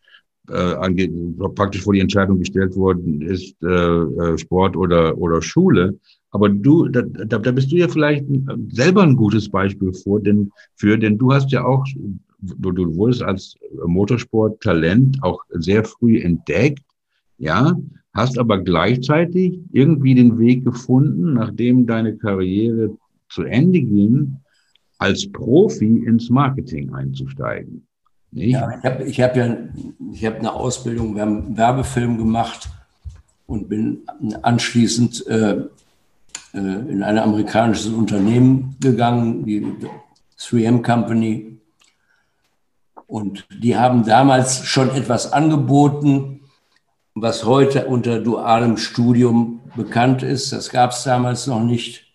äh, 0.49 1.49
praktisch 1.55 1.81
vor 1.81 1.93
die 1.93 1.99
Entscheidung 1.99 2.39
gestellt 2.39 2.75
worden 2.75 3.21
ist, 3.21 3.55
äh, 3.63 3.67
äh, 3.67 4.37
Sport 4.37 4.75
oder, 4.75 5.17
oder 5.17 5.41
Schule. 5.41 5.97
Aber 6.31 6.47
du, 6.49 6.87
da, 6.87 7.01
da 7.01 7.51
bist 7.51 7.71
du 7.71 7.75
ja 7.75 7.87
vielleicht 7.89 8.25
selber 8.69 9.03
ein 9.03 9.17
gutes 9.17 9.49
Beispiel 9.49 9.93
vor, 9.93 10.21
denn, 10.21 10.51
für, 10.75 10.97
denn 10.97 11.17
du 11.17 11.33
hast 11.33 11.51
ja 11.51 11.65
auch, 11.65 11.85
du, 12.39 12.71
du 12.71 12.95
wurdest 12.95 13.21
als 13.21 13.55
Motorsporttalent 13.85 15.21
auch 15.23 15.41
sehr 15.49 15.83
früh 15.83 16.21
entdeckt, 16.21 16.83
ja, 17.37 17.75
hast 18.13 18.39
aber 18.39 18.59
gleichzeitig 18.59 19.59
irgendwie 19.73 20.15
den 20.15 20.39
Weg 20.39 20.63
gefunden, 20.63 21.33
nachdem 21.33 21.85
deine 21.85 22.15
Karriere 22.15 22.97
zu 23.29 23.43
Ende 23.43 23.81
ging, 23.81 24.37
als 24.99 25.29
Profi 25.31 26.03
ins 26.05 26.29
Marketing 26.29 26.93
einzusteigen. 26.93 27.85
Nicht? 28.31 28.51
Ja, 28.51 28.77
ich 28.77 28.85
habe 28.85 29.03
ich 29.03 29.21
hab 29.21 29.35
ja 29.35 29.57
ich 30.13 30.25
hab 30.25 30.39
eine 30.39 30.53
Ausbildung, 30.53 31.15
wir 31.15 31.23
haben 31.23 31.57
Werbefilm 31.57 32.17
gemacht 32.17 32.69
und 33.47 33.67
bin 33.67 34.03
anschließend 34.41 35.27
äh 35.27 35.65
in 36.53 37.03
ein 37.03 37.17
amerikanisches 37.17 37.87
Unternehmen 37.87 38.75
gegangen, 38.79 39.45
die 39.45 39.65
3M 40.39 40.83
Company. 40.83 41.57
Und 43.07 43.45
die 43.61 43.77
haben 43.77 44.05
damals 44.05 44.65
schon 44.65 44.89
etwas 44.91 45.31
angeboten, 45.31 46.41
was 47.13 47.45
heute 47.45 47.87
unter 47.87 48.19
dualem 48.19 48.77
Studium 48.77 49.61
bekannt 49.75 50.23
ist. 50.23 50.51
Das 50.51 50.69
gab 50.69 50.91
es 50.91 51.03
damals 51.03 51.47
noch 51.47 51.61
nicht. 51.61 52.05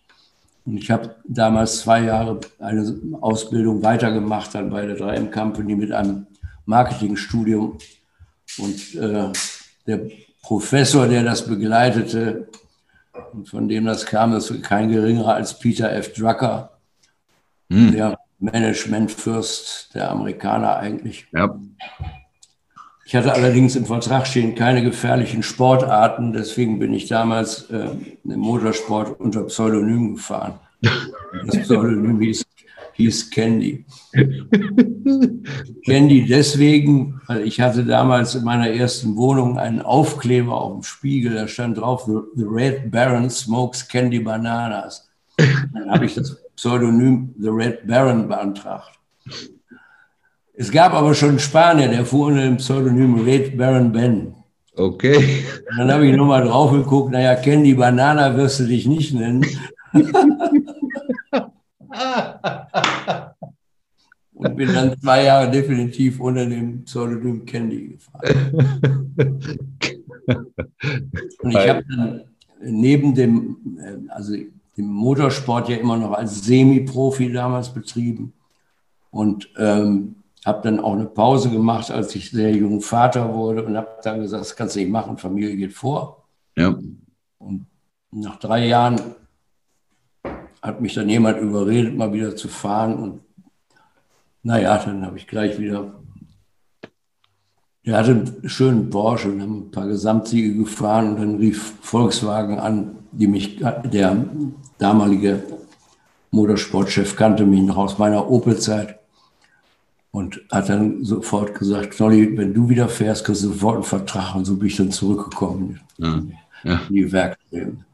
Und 0.65 0.77
ich 0.77 0.91
habe 0.91 1.15
damals 1.23 1.81
zwei 1.81 2.03
Jahre 2.03 2.39
eine 2.59 2.99
Ausbildung 3.21 3.81
weitergemacht, 3.83 4.53
dann 4.53 4.69
bei 4.69 4.85
der 4.85 4.97
3M 4.97 5.31
Company 5.31 5.75
mit 5.75 5.91
einem 5.91 6.27
Marketingstudium. 6.65 7.77
Und 8.57 8.95
äh, 8.95 9.31
der 9.85 10.01
Professor, 10.41 11.07
der 11.07 11.23
das 11.23 11.45
begleitete 11.45 12.47
von 13.45 13.67
dem 13.67 13.85
das 13.85 14.05
kam, 14.05 14.33
ist 14.33 14.63
kein 14.63 14.89
geringerer 14.89 15.35
als 15.35 15.57
Peter 15.59 15.91
F. 15.91 16.13
Drucker, 16.13 16.77
hm. 17.69 17.91
der 17.91 18.17
Managementfürst 18.39 19.95
der 19.95 20.11
Amerikaner 20.11 20.77
eigentlich. 20.77 21.27
Ja. 21.33 21.57
Ich 23.05 23.15
hatte 23.15 23.33
allerdings 23.33 23.75
im 23.77 23.85
Vertrag 23.85 24.27
stehen 24.27 24.53
keine 24.53 24.83
gefährlichen 24.83 25.41
Sportarten, 25.41 26.33
deswegen 26.33 26.77
bin 26.77 26.93
ich 26.93 27.07
damals 27.07 27.69
äh, 27.69 27.89
im 28.25 28.39
Motorsport 28.39 29.19
unter 29.19 29.43
Pseudonym 29.43 30.15
gefahren. 30.15 30.55
Das 31.45 31.57
Pseudonym 31.59 32.21
hieß, 32.21 32.45
hieß 32.97 33.29
Candy. 33.29 33.85
Candy 35.85 36.25
deswegen, 36.25 37.21
weil 37.27 37.47
ich 37.47 37.61
hatte 37.61 37.85
damals 37.85 38.35
in 38.35 38.43
meiner 38.43 38.69
ersten 38.69 39.15
Wohnung 39.15 39.57
einen 39.57 39.81
Aufkleber 39.81 40.59
auf 40.59 40.73
dem 40.73 40.83
Spiegel, 40.83 41.35
da 41.35 41.47
stand 41.47 41.77
drauf, 41.77 42.09
The 42.35 42.43
Red 42.43 42.91
Baron 42.91 43.29
smokes 43.29 43.87
Candy 43.87 44.19
Bananas. 44.19 45.07
Dann 45.37 45.91
habe 45.91 46.05
ich 46.05 46.15
das 46.15 46.35
Pseudonym 46.55 47.33
The 47.39 47.49
Red 47.49 47.87
Baron 47.87 48.27
beantragt. 48.27 48.99
Es 50.55 50.71
gab 50.71 50.93
aber 50.93 51.13
schon 51.13 51.29
einen 51.29 51.39
Spanier, 51.39 51.87
der 51.87 52.03
fuhr 52.03 52.27
unter 52.27 52.41
dem 52.41 52.57
Pseudonym 52.57 53.23
Red 53.23 53.55
Baron 53.55 53.91
Ben. 53.91 54.33
Okay. 54.75 55.43
Und 55.69 55.77
dann 55.77 55.91
habe 55.91 56.07
ich 56.07 56.15
nochmal 56.15 56.43
drauf 56.43 56.71
geguckt, 56.71 57.11
naja, 57.11 57.35
Candy 57.35 57.75
Banana 57.75 58.35
wirst 58.35 58.59
du 58.59 58.65
dich 58.65 58.87
nicht 58.87 59.13
nennen. 59.13 59.45
Und 64.33 64.55
bin 64.55 64.73
dann 64.73 64.99
zwei 64.99 65.23
Jahre 65.23 65.49
definitiv 65.49 66.19
unter 66.19 66.45
dem 66.45 66.83
Pseudonym 66.83 67.43
Candy 67.45 67.97
gefahren. 67.97 69.15
Und 71.39 71.51
ich 71.51 71.69
habe 71.69 71.83
dann 71.89 72.21
neben 72.61 73.15
dem, 73.15 73.57
äh, 73.79 73.97
also 74.11 74.35
dem 74.35 74.85
Motorsport 74.85 75.69
ja 75.69 75.77
immer 75.77 75.97
noch 75.97 76.11
als 76.13 76.43
Semi-Profi 76.43 77.31
damals 77.31 77.73
betrieben. 77.73 78.33
Und 79.09 79.49
ähm, 79.57 80.17
habe 80.45 80.61
dann 80.63 80.79
auch 80.79 80.93
eine 80.93 81.05
Pause 81.05 81.49
gemacht, 81.49 81.91
als 81.91 82.15
ich 82.15 82.31
sehr 82.31 82.55
jung 82.55 82.81
Vater 82.81 83.33
wurde 83.33 83.65
und 83.65 83.75
habe 83.75 83.89
dann 84.03 84.21
gesagt, 84.21 84.41
das 84.41 84.55
kannst 84.55 84.75
du 84.75 84.79
nicht 84.79 84.91
machen, 84.91 85.17
Familie 85.17 85.55
geht 85.57 85.73
vor. 85.73 86.23
Ja. 86.55 86.77
Und 87.39 87.65
nach 88.11 88.37
drei 88.37 88.67
Jahren 88.67 88.99
hat 90.67 90.81
mich 90.81 90.93
dann 90.93 91.09
jemand 91.09 91.39
überredet, 91.39 91.97
mal 91.97 92.13
wieder 92.13 92.35
zu 92.35 92.47
fahren. 92.47 92.95
Und 92.95 93.21
naja, 94.43 94.77
dann 94.77 95.05
habe 95.05 95.17
ich 95.17 95.27
gleich 95.27 95.57
wieder. 95.59 95.93
Der 97.85 97.97
hatte 97.97 98.11
einen 98.11 98.49
schönen 98.49 98.89
Porsche 98.89 99.31
und 99.31 99.41
haben 99.41 99.57
ein 99.67 99.71
paar 99.71 99.87
Gesamtsiege 99.87 100.53
gefahren 100.55 101.09
und 101.09 101.19
dann 101.21 101.35
rief 101.37 101.73
Volkswagen 101.81 102.59
an, 102.59 102.97
die 103.13 103.27
mich, 103.27 103.59
der 103.59 104.25
damalige 104.77 105.41
Motorsportchef 106.31 107.15
kannte 107.15 107.45
mich 107.45 107.61
noch 107.61 107.77
aus 107.77 107.97
meiner 107.97 108.29
Opel-Zeit 108.29 108.99
und 110.11 110.41
hat 110.51 110.67
dann 110.67 111.05
sofort 111.05 111.57
gesagt, 111.57 111.91
Knolli, 111.91 112.37
wenn 112.37 112.53
du 112.53 112.67
wieder 112.67 112.89
fährst, 112.89 113.23
kriegst 113.23 113.43
du 113.43 113.49
sofort 113.49 113.75
einen 113.75 113.83
Vertrag. 113.83 114.35
Und 114.35 114.45
so 114.45 114.57
bin 114.57 114.67
ich 114.67 114.75
dann 114.75 114.91
zurückgekommen 114.91 115.79
ja. 115.97 116.21
Ja. 116.63 116.81
in 116.89 116.95
die 116.95 117.11
Werkstätten. 117.11 117.86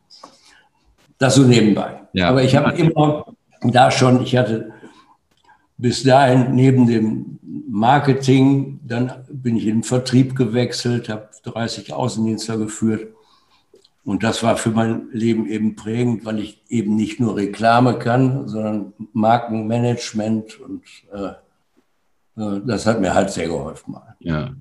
Das 1.23 1.35
so 1.35 1.43
nebenbei. 1.43 2.01
Ja. 2.11 2.27
Aber 2.27 2.43
ich 2.43 2.53
habe 2.53 2.73
immer 2.73 3.33
da 3.61 3.91
schon, 3.91 4.21
ich 4.23 4.35
hatte 4.35 4.73
bis 5.77 6.03
dahin 6.03 6.53
neben 6.53 6.85
dem 6.85 7.39
Marketing, 7.69 8.81
dann 8.83 9.09
bin 9.31 9.55
ich 9.55 9.67
in 9.67 9.77
den 9.77 9.83
Vertrieb 9.83 10.35
gewechselt, 10.35 11.07
habe 11.07 11.29
30 11.45 11.93
Außendienstler 11.93 12.57
geführt 12.57 13.07
und 14.03 14.23
das 14.23 14.43
war 14.43 14.57
für 14.57 14.71
mein 14.71 15.07
Leben 15.13 15.47
eben 15.47 15.77
prägend, 15.77 16.25
weil 16.25 16.39
ich 16.39 16.61
eben 16.67 16.97
nicht 16.97 17.21
nur 17.21 17.37
Reklame 17.37 17.97
kann, 17.99 18.49
sondern 18.49 18.91
Markenmanagement 19.13 20.59
und 20.59 20.83
äh, 21.13 22.41
äh, 22.41 22.59
das 22.65 22.85
hat 22.85 22.99
mir 22.99 23.13
halt 23.13 23.29
sehr 23.29 23.47
geholfen. 23.47 23.95
Ja, 24.19 24.51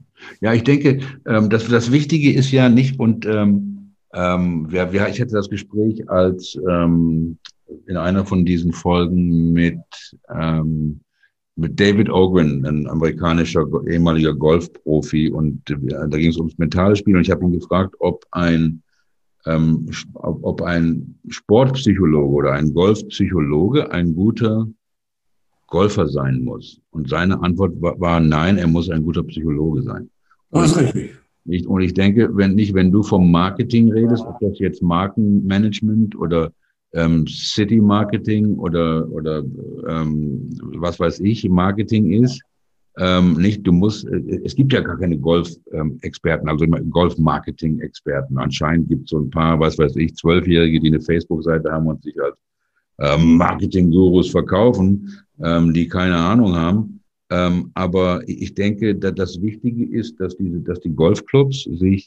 ja 0.40 0.52
ich 0.52 0.62
denke, 0.62 1.00
ähm, 1.26 1.50
das, 1.50 1.66
das 1.66 1.90
Wichtige 1.90 2.32
ist 2.32 2.52
ja 2.52 2.68
nicht, 2.68 3.00
und 3.00 3.26
ähm, 3.26 3.81
ähm, 4.14 4.66
wer, 4.68 4.92
wer, 4.92 5.08
ich 5.08 5.20
hatte 5.20 5.32
das 5.32 5.48
Gespräch 5.48 6.08
als 6.08 6.58
ähm, 6.68 7.38
in 7.86 7.96
einer 7.96 8.24
von 8.24 8.44
diesen 8.44 8.72
Folgen 8.72 9.52
mit, 9.52 9.80
ähm, 10.34 11.00
mit 11.56 11.78
David 11.78 12.10
Ogren, 12.10 12.64
ein 12.66 12.86
amerikanischer 12.88 13.64
ehemaliger 13.88 14.34
Golfprofi, 14.34 15.30
und 15.30 15.68
äh, 15.70 15.76
da 16.08 16.18
ging 16.18 16.30
es 16.30 16.38
ums 16.38 16.58
mentale 16.58 16.96
Spiel, 16.96 17.16
und 17.16 17.22
ich 17.22 17.30
habe 17.30 17.44
ihn 17.44 17.52
gefragt, 17.52 17.94
ob 17.98 18.24
ein 18.32 18.82
ähm, 19.46 19.90
ob 20.14 20.62
ein 20.62 21.18
Sportpsychologe 21.28 22.32
oder 22.32 22.52
ein 22.52 22.72
Golfpsychologe 22.72 23.90
ein 23.90 24.14
guter 24.14 24.68
Golfer 25.66 26.08
sein 26.08 26.42
muss. 26.42 26.80
Und 26.90 27.08
seine 27.08 27.42
Antwort 27.42 27.72
war, 27.80 28.20
nein, 28.20 28.58
er 28.58 28.68
muss 28.68 28.90
ein 28.90 29.02
guter 29.02 29.22
Psychologe 29.24 29.82
sein. 29.82 30.10
Das 30.50 30.70
ist 30.70 30.78
richtig. 30.78 31.21
Nicht, 31.44 31.66
und 31.66 31.80
ich 31.80 31.94
denke, 31.94 32.28
wenn 32.36 32.54
nicht, 32.54 32.74
wenn 32.74 32.92
du 32.92 33.02
vom 33.02 33.30
Marketing 33.30 33.90
redest, 33.92 34.24
ob 34.24 34.38
das 34.40 34.58
jetzt 34.58 34.82
Markenmanagement 34.82 36.16
oder 36.16 36.52
ähm, 36.92 37.26
City 37.26 37.80
Marketing 37.80 38.56
oder, 38.58 39.08
oder 39.10 39.42
ähm, 39.88 40.48
was 40.76 41.00
weiß 41.00 41.20
ich, 41.20 41.48
Marketing 41.48 42.12
ist, 42.12 42.40
ähm, 42.98 43.34
nicht, 43.34 43.66
du 43.66 43.72
musst, 43.72 44.06
äh, 44.06 44.40
es 44.44 44.54
gibt 44.54 44.72
ja 44.72 44.80
gar 44.80 44.98
keine 44.98 45.18
Golf-Experten, 45.18 46.48
also 46.48 46.66
Golf-Marketing-Experten. 46.66 48.36
Anscheinend 48.38 48.88
gibt 48.88 49.04
es 49.04 49.10
so 49.10 49.20
ein 49.20 49.30
paar, 49.30 49.58
was 49.58 49.78
weiß 49.78 49.96
ich, 49.96 50.14
Zwölfjährige, 50.14 50.78
die 50.78 50.88
eine 50.88 51.00
Facebook-Seite 51.00 51.72
haben 51.72 51.86
und 51.86 52.02
sich 52.02 52.14
als 52.20 52.36
ähm, 52.98 53.36
Marketing-Gurus 53.36 54.30
verkaufen, 54.30 55.08
ähm, 55.42 55.72
die 55.72 55.88
keine 55.88 56.16
Ahnung 56.16 56.54
haben. 56.54 57.01
Ähm, 57.32 57.70
aber 57.72 58.22
ich 58.28 58.54
denke, 58.54 58.94
dass 58.94 59.14
das 59.14 59.40
Wichtige 59.40 59.86
ist, 59.86 60.20
dass, 60.20 60.36
diese, 60.36 60.60
dass 60.60 60.80
die 60.80 60.90
Golfclubs 60.90 61.64
sich 61.64 62.06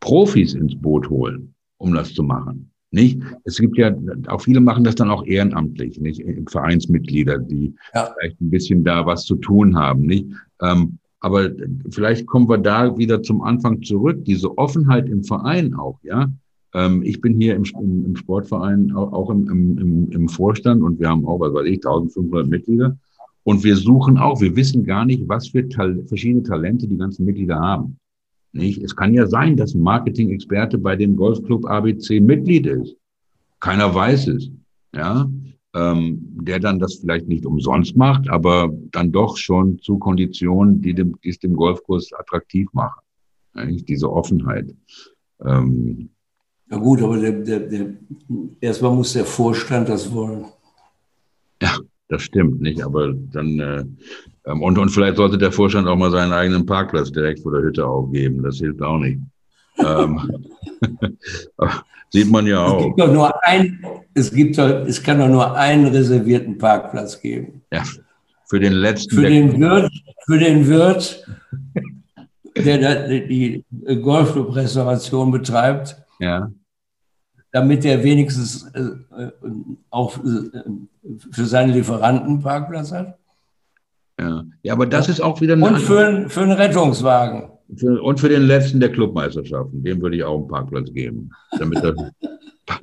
Profis 0.00 0.54
ins 0.54 0.74
Boot 0.74 1.08
holen, 1.08 1.54
um 1.78 1.94
das 1.94 2.12
zu 2.12 2.24
machen. 2.24 2.68
Nicht? 2.90 3.20
Es 3.44 3.58
gibt 3.58 3.78
ja, 3.78 3.94
auch 4.26 4.40
viele 4.40 4.60
machen 4.60 4.82
das 4.82 4.96
dann 4.96 5.10
auch 5.10 5.24
ehrenamtlich, 5.26 6.00
nicht? 6.00 6.24
Vereinsmitglieder, 6.48 7.38
die 7.38 7.72
ja. 7.94 8.12
vielleicht 8.18 8.40
ein 8.40 8.50
bisschen 8.50 8.82
da 8.82 9.06
was 9.06 9.24
zu 9.24 9.36
tun 9.36 9.76
haben, 9.76 10.02
nicht? 10.02 10.26
Ähm, 10.60 10.98
aber 11.20 11.50
vielleicht 11.90 12.26
kommen 12.26 12.48
wir 12.48 12.58
da 12.58 12.98
wieder 12.98 13.22
zum 13.22 13.42
Anfang 13.42 13.80
zurück, 13.82 14.24
diese 14.24 14.58
Offenheit 14.58 15.08
im 15.08 15.22
Verein 15.22 15.74
auch, 15.74 16.00
ja. 16.02 16.28
Ähm, 16.74 17.02
ich 17.02 17.20
bin 17.20 17.40
hier 17.40 17.54
im, 17.54 17.64
im 18.04 18.16
Sportverein 18.16 18.92
auch, 18.92 19.12
auch 19.12 19.30
im, 19.30 19.48
im, 19.48 20.10
im, 20.10 20.28
Vorstand 20.28 20.82
und 20.82 20.98
wir 20.98 21.08
haben 21.08 21.24
auch, 21.26 21.38
was 21.38 21.54
weiß 21.54 21.66
ich, 21.66 21.76
1500 21.76 22.48
Mitglieder. 22.48 22.98
Und 23.44 23.62
wir 23.62 23.76
suchen 23.76 24.18
auch, 24.18 24.40
wir 24.40 24.56
wissen 24.56 24.84
gar 24.84 25.04
nicht, 25.04 25.28
was 25.28 25.48
für 25.48 25.68
Tal 25.68 26.02
verschiedene 26.06 26.42
Talente 26.42 26.88
die 26.88 26.96
ganzen 26.96 27.24
Mitglieder 27.26 27.60
haben. 27.60 27.98
Nicht? 28.52 28.82
Es 28.82 28.96
kann 28.96 29.12
ja 29.12 29.26
sein, 29.26 29.56
dass 29.56 29.74
ein 29.74 29.82
Marketing-Experte 29.82 30.78
bei 30.78 30.96
dem 30.96 31.16
Golfclub 31.16 31.66
ABC 31.66 32.20
Mitglied 32.20 32.66
ist. 32.66 32.96
Keiner 33.60 33.94
weiß 33.94 34.28
es. 34.28 34.50
Ja, 34.94 35.28
ähm, 35.74 36.20
der 36.40 36.60
dann 36.60 36.78
das 36.78 36.94
vielleicht 36.94 37.26
nicht 37.26 37.44
umsonst 37.44 37.96
macht, 37.96 38.30
aber 38.30 38.72
dann 38.92 39.10
doch 39.10 39.36
schon 39.36 39.78
zu 39.80 39.98
Konditionen, 39.98 40.80
die, 40.80 40.94
dem, 40.94 41.16
die 41.24 41.30
es 41.30 41.38
dem 41.40 41.54
Golfkurs 41.54 42.12
attraktiv 42.12 42.68
machen. 42.72 43.00
Nicht? 43.54 43.88
Diese 43.88 44.10
Offenheit. 44.10 44.72
Ähm, 45.44 46.10
ja 46.70 46.78
gut, 46.78 47.02
aber 47.02 47.18
der, 47.18 47.32
der, 47.32 47.60
der, 47.60 47.94
erstmal 48.60 48.94
muss 48.94 49.12
der 49.12 49.24
Vorstand 49.24 49.88
das 49.88 50.12
wollen. 50.12 50.46
Das 52.08 52.22
stimmt 52.22 52.60
nicht, 52.60 52.82
aber 52.82 53.14
dann 53.14 53.58
äh, 53.58 53.84
ähm, 54.46 54.62
und, 54.62 54.78
und 54.78 54.90
vielleicht 54.90 55.16
sollte 55.16 55.38
der 55.38 55.52
Vorstand 55.52 55.88
auch 55.88 55.96
mal 55.96 56.10
seinen 56.10 56.32
eigenen 56.32 56.66
Parkplatz 56.66 57.10
direkt 57.10 57.40
vor 57.40 57.52
der 57.52 57.62
Hütte 57.62 57.86
aufgeben. 57.86 58.42
Das 58.42 58.58
hilft 58.58 58.82
auch 58.82 58.98
nicht. 58.98 59.20
ähm, 59.78 60.44
sieht 62.10 62.30
man 62.30 62.46
ja 62.46 62.64
auch. 62.64 62.78
Es 62.78 62.84
gibt 62.84 63.00
doch 63.00 63.12
nur 63.12 63.44
ein, 63.44 63.84
es 64.12 64.32
gibt 64.32 64.58
doch, 64.58 64.86
es 64.86 65.02
kann 65.02 65.18
doch 65.18 65.28
nur 65.28 65.56
einen 65.56 65.86
reservierten 65.86 66.58
Parkplatz 66.58 67.20
geben. 67.20 67.62
Ja, 67.72 67.82
für 68.46 68.60
den 68.60 68.74
letzten. 68.74 69.14
Für 69.16 69.28
den 69.28 69.58
Wirt, 69.58 69.90
für 70.26 70.38
den 70.38 70.68
Wirt, 70.68 71.26
der 72.56 73.08
die 73.08 73.64
Golfclub-Restauration 73.84 75.30
betreibt. 75.30 75.96
Ja 76.20 76.50
damit 77.54 77.84
er 77.84 78.02
wenigstens 78.02 78.68
äh, 78.74 78.80
äh, 78.80 79.30
auch 79.90 80.18
äh, 80.18 80.60
für 81.30 81.44
seine 81.44 81.72
Lieferanten 81.72 82.40
Parkplatz 82.40 82.90
hat. 82.90 83.16
Ja, 84.20 84.44
ja 84.64 84.72
aber 84.72 84.86
das 84.86 85.08
ist 85.08 85.20
auch 85.20 85.40
wieder 85.40 85.52
eine. 85.52 85.64
Und 85.64 85.78
für, 85.78 86.28
für 86.28 86.40
einen 86.40 86.50
Rettungswagen. 86.50 87.50
Für, 87.76 88.02
und 88.02 88.18
für 88.18 88.28
den 88.28 88.42
letzten 88.42 88.80
der 88.80 88.90
Clubmeisterschaften, 88.90 89.84
dem 89.84 90.02
würde 90.02 90.16
ich 90.16 90.24
auch 90.24 90.40
einen 90.40 90.48
Parkplatz 90.48 90.92
geben. 90.92 91.30
Damit 91.56 91.78
das, 91.84 91.94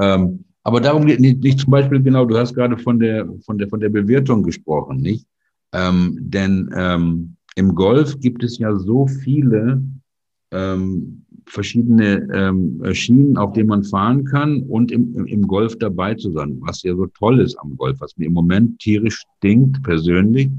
ähm, 0.00 0.42
aber 0.62 0.80
darum 0.80 1.04
geht 1.04 1.20
nicht, 1.20 1.42
nicht 1.42 1.60
zum 1.60 1.72
Beispiel, 1.72 2.02
genau, 2.02 2.24
du 2.24 2.38
hast 2.38 2.54
gerade 2.54 2.78
von 2.78 2.98
der, 2.98 3.28
von 3.44 3.58
der, 3.58 3.68
von 3.68 3.80
der 3.80 3.90
Bewirtung 3.90 4.42
gesprochen, 4.42 5.02
nicht? 5.02 5.26
Ähm, 5.74 6.16
denn 6.18 6.70
ähm, 6.74 7.36
im 7.56 7.74
Golf 7.74 8.18
gibt 8.20 8.42
es 8.42 8.56
ja 8.56 8.74
so 8.74 9.06
viele 9.06 9.82
ähm, 10.50 11.23
verschiedene 11.46 12.28
ähm, 12.32 12.82
Schienen, 12.94 13.36
auf 13.36 13.52
denen 13.52 13.68
man 13.68 13.84
fahren 13.84 14.24
kann 14.24 14.62
und 14.62 14.90
im, 14.90 15.26
im 15.26 15.46
Golf 15.46 15.78
dabei 15.78 16.14
zu 16.14 16.30
sein. 16.30 16.56
Was 16.60 16.82
ja 16.82 16.94
so 16.94 17.06
toll 17.06 17.40
ist 17.40 17.56
am 17.58 17.76
Golf, 17.76 18.00
was 18.00 18.16
mir 18.16 18.26
im 18.26 18.32
Moment 18.32 18.78
tierisch 18.78 19.22
stinkt 19.36 19.82
persönlich, 19.82 20.50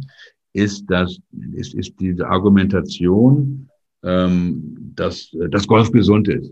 ist, 0.54 0.86
dass, 0.90 1.20
ist, 1.54 1.74
ist 1.74 1.94
diese 2.00 2.28
Argumentation, 2.28 3.70
ähm, 4.04 4.92
dass 4.96 5.36
das 5.50 5.68
Golf 5.68 5.92
gesund 5.92 6.28
ist. 6.28 6.52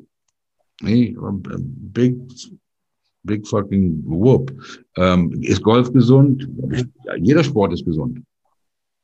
Nee, 0.81 1.15
big, 1.93 2.15
big 3.23 3.47
fucking 3.47 4.03
whoop. 4.05 4.51
Ähm, 4.97 5.31
ist 5.41 5.61
Golf 5.61 5.91
gesund? 5.93 6.49
Jeder 7.19 7.43
Sport 7.43 7.73
ist 7.73 7.85
gesund. 7.85 8.21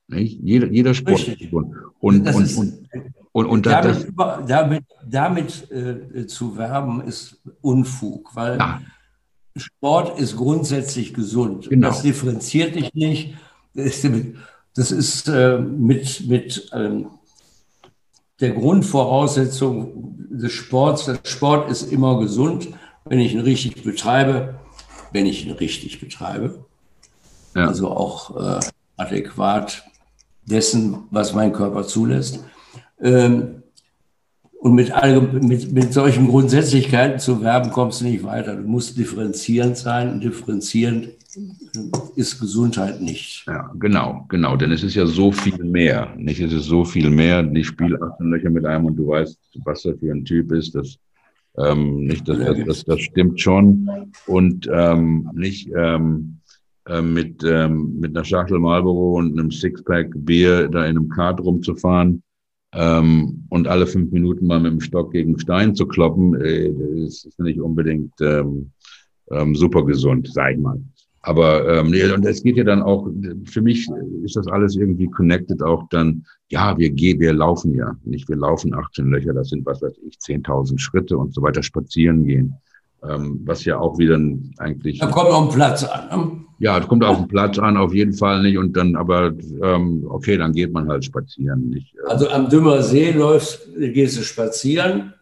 Nicht? 0.10 0.40
Jeder, 0.42 0.68
jeder 0.72 0.94
Sport 0.94 1.20
Richtig. 1.20 1.42
ist 1.42 1.52
gesund. 1.52 1.76
Und, 2.00 2.28
und, 2.28 2.58
und, 2.58 2.90
und, 3.32 3.46
und 3.46 3.66
damit, 3.66 4.08
das, 4.16 4.46
damit, 4.48 4.84
damit 5.06 5.72
äh, 5.72 6.26
zu 6.26 6.58
werben 6.58 7.02
ist 7.02 7.42
Unfug, 7.62 8.36
weil 8.36 8.58
ja. 8.58 8.82
Sport 9.56 10.20
ist 10.20 10.36
grundsätzlich 10.36 11.14
gesund. 11.14 11.70
Genau. 11.70 11.90
Das 11.90 12.02
differenziert 12.02 12.76
dich 12.76 12.94
nicht. 12.94 13.36
Das 13.74 14.04
ist, 14.04 14.12
das 14.76 14.92
ist 14.92 15.28
äh, 15.28 15.60
mit, 15.60 16.28
mit 16.28 16.70
ähm, 16.74 17.08
der 18.40 18.52
Grundvoraussetzung 18.52 20.16
des 20.30 20.52
Sports. 20.52 21.06
Der 21.06 21.20
Sport 21.24 21.70
ist 21.70 21.92
immer 21.92 22.20
gesund, 22.20 22.70
wenn 23.06 23.20
ich 23.20 23.34
ihn 23.34 23.42
richtig 23.42 23.84
betreibe, 23.84 24.56
wenn 25.12 25.26
ich 25.26 25.46
ihn 25.46 25.52
richtig 25.52 26.00
betreibe. 26.00 26.66
Ja. 27.56 27.68
Also 27.68 27.90
auch 27.90 28.60
äh, 28.60 28.60
adäquat 28.98 29.84
dessen, 30.46 31.04
was 31.12 31.34
mein 31.34 31.54
Körper 31.54 31.86
zulässt. 31.86 32.44
Ähm, 33.02 33.60
und 34.60 34.76
mit, 34.76 34.92
mit, 35.42 35.72
mit 35.72 35.94
solchen 35.94 36.28
Grundsätzlichkeiten 36.28 37.18
zu 37.18 37.42
werben, 37.42 37.72
kommst 37.72 38.02
du 38.02 38.06
nicht 38.06 38.26
weiter. 38.26 38.58
Du 38.58 38.68
musst 38.68 38.98
differenzierend 38.98 39.78
sein. 39.78 40.20
Differenzierend 40.20 41.12
ist 42.18 42.42
Gesundheit 42.42 43.00
nicht. 43.00 43.46
Ja, 43.48 43.72
genau, 43.80 44.26
genau. 44.28 44.58
Denn 44.58 44.74
es 44.74 44.84
ist 44.84 44.96
ja 44.96 45.06
so 45.06 45.32
viel 45.32 45.64
mehr. 45.64 46.14
Nicht, 46.18 46.42
es 46.42 46.52
ist 46.52 46.66
so 46.66 46.84
viel 46.84 47.10
mehr. 47.10 47.50
Ich 47.54 47.68
spiele 47.68 48.02
18 48.02 48.30
Löcher 48.30 48.50
mit 48.50 48.66
einem 48.66 48.88
und 48.88 48.98
du 48.98 49.08
weißt, 49.08 49.40
was 49.64 49.84
das 49.84 49.98
für 49.98 50.12
ein 50.12 50.26
Typ 50.26 50.52
ist. 50.52 50.76
Das, 50.76 50.98
ähm, 51.58 52.04
nicht, 52.04 52.28
das, 52.28 52.40
das, 52.40 52.58
das, 52.66 52.84
das 52.84 53.00
stimmt 53.00 53.40
schon. 53.40 54.12
Und 54.28 54.70
ähm, 54.74 55.30
nicht 55.36 55.70
ähm, 55.74 56.40
äh, 56.86 57.02
mit, 57.02 57.46
ähm, 57.46 57.98
mit 57.98 58.14
einer 58.14 58.26
Schachtel 58.26 58.60
Marlboro 58.60 59.20
und 59.20 59.40
einem 59.40 59.52
Sixpack 59.52 60.12
Bier 60.16 60.68
da 60.68 60.84
in 60.84 60.98
einem 60.98 61.08
Kart 61.08 61.40
rumzufahren 61.40 62.24
ähm, 62.74 63.46
und 63.50 63.68
alle 63.68 63.88
fünf 63.88 64.12
Minuten 64.12 64.46
mal 64.46 64.60
mit 64.60 64.72
dem 64.72 64.82
Stock 64.82 65.12
gegen 65.12 65.40
Stein 65.40 65.76
zu 65.76 65.88
kloppen, 65.88 66.36
äh, 66.40 66.72
das 67.04 67.26
ist 67.26 67.40
nicht 67.40 67.60
unbedingt 67.60 68.14
ähm, 68.22 68.72
ähm, 69.32 69.56
super 69.56 69.86
gesund, 69.86 70.30
sag 70.32 70.54
ich 70.54 70.60
mal. 70.60 70.80
Aber 71.22 71.68
ähm, 71.68 71.90
nee, 71.90 72.10
und 72.12 72.26
es 72.26 72.44
geht 72.44 72.56
ja 72.56 72.64
dann 72.64 72.82
auch, 72.82 73.08
für 73.46 73.62
mich 73.62 73.90
ist 74.24 74.38
das 74.38 74.48
alles 74.48 74.76
irgendwie 74.78 75.08
connected 75.08 75.62
auch 75.62 75.88
dann, 75.90 76.26
ja, 76.50 76.78
wir 76.78 76.90
gehen, 76.92 77.20
wir 77.20 77.34
laufen 77.34 77.76
ja, 77.76 77.98
nicht 78.06 78.30
wir 78.30 78.38
laufen 78.38 78.74
18 78.74 79.08
Löcher, 79.08 79.34
das 79.34 79.50
sind, 79.50 79.66
was 79.66 79.82
weiß 79.82 80.00
ich, 80.08 80.18
10.000 80.18 80.80
Schritte 80.80 81.18
und 81.18 81.34
so 81.34 81.42
weiter, 81.42 81.62
spazieren 81.62 82.26
gehen. 82.26 82.56
Ähm, 83.04 83.42
was 83.46 83.66
ja 83.66 83.80
auch 83.80 83.98
wieder 83.98 84.20
eigentlich. 84.58 85.00
Da 85.00 85.08
kommt 85.08 85.30
auch 85.30 85.50
ein 85.50 85.56
Platz 85.56 85.84
an. 85.84 86.20
Ne? 86.20 86.46
Ja, 86.60 86.78
es 86.78 86.88
kommt 86.88 87.06
auf 87.06 87.18
den 87.18 87.28
Platz 87.28 87.58
an, 87.58 87.78
auf 87.78 87.94
jeden 87.94 88.14
Fall 88.14 88.42
nicht. 88.44 88.58
Und 88.58 88.76
dann, 88.76 88.96
aber 88.96 89.32
ähm, 89.64 90.06
okay, 90.10 90.38
dann 90.38 90.52
geht 90.52 90.74
man 90.74 90.90
halt 90.90 91.06
spazieren. 91.06 91.70
Nicht? 91.70 91.96
Also 92.06 92.30
am 92.30 92.50
Dümmer 92.50 92.84
See 92.84 93.12
läufst, 93.12 93.70
gehst 93.78 94.18
du 94.18 94.24
spazieren 94.24 95.14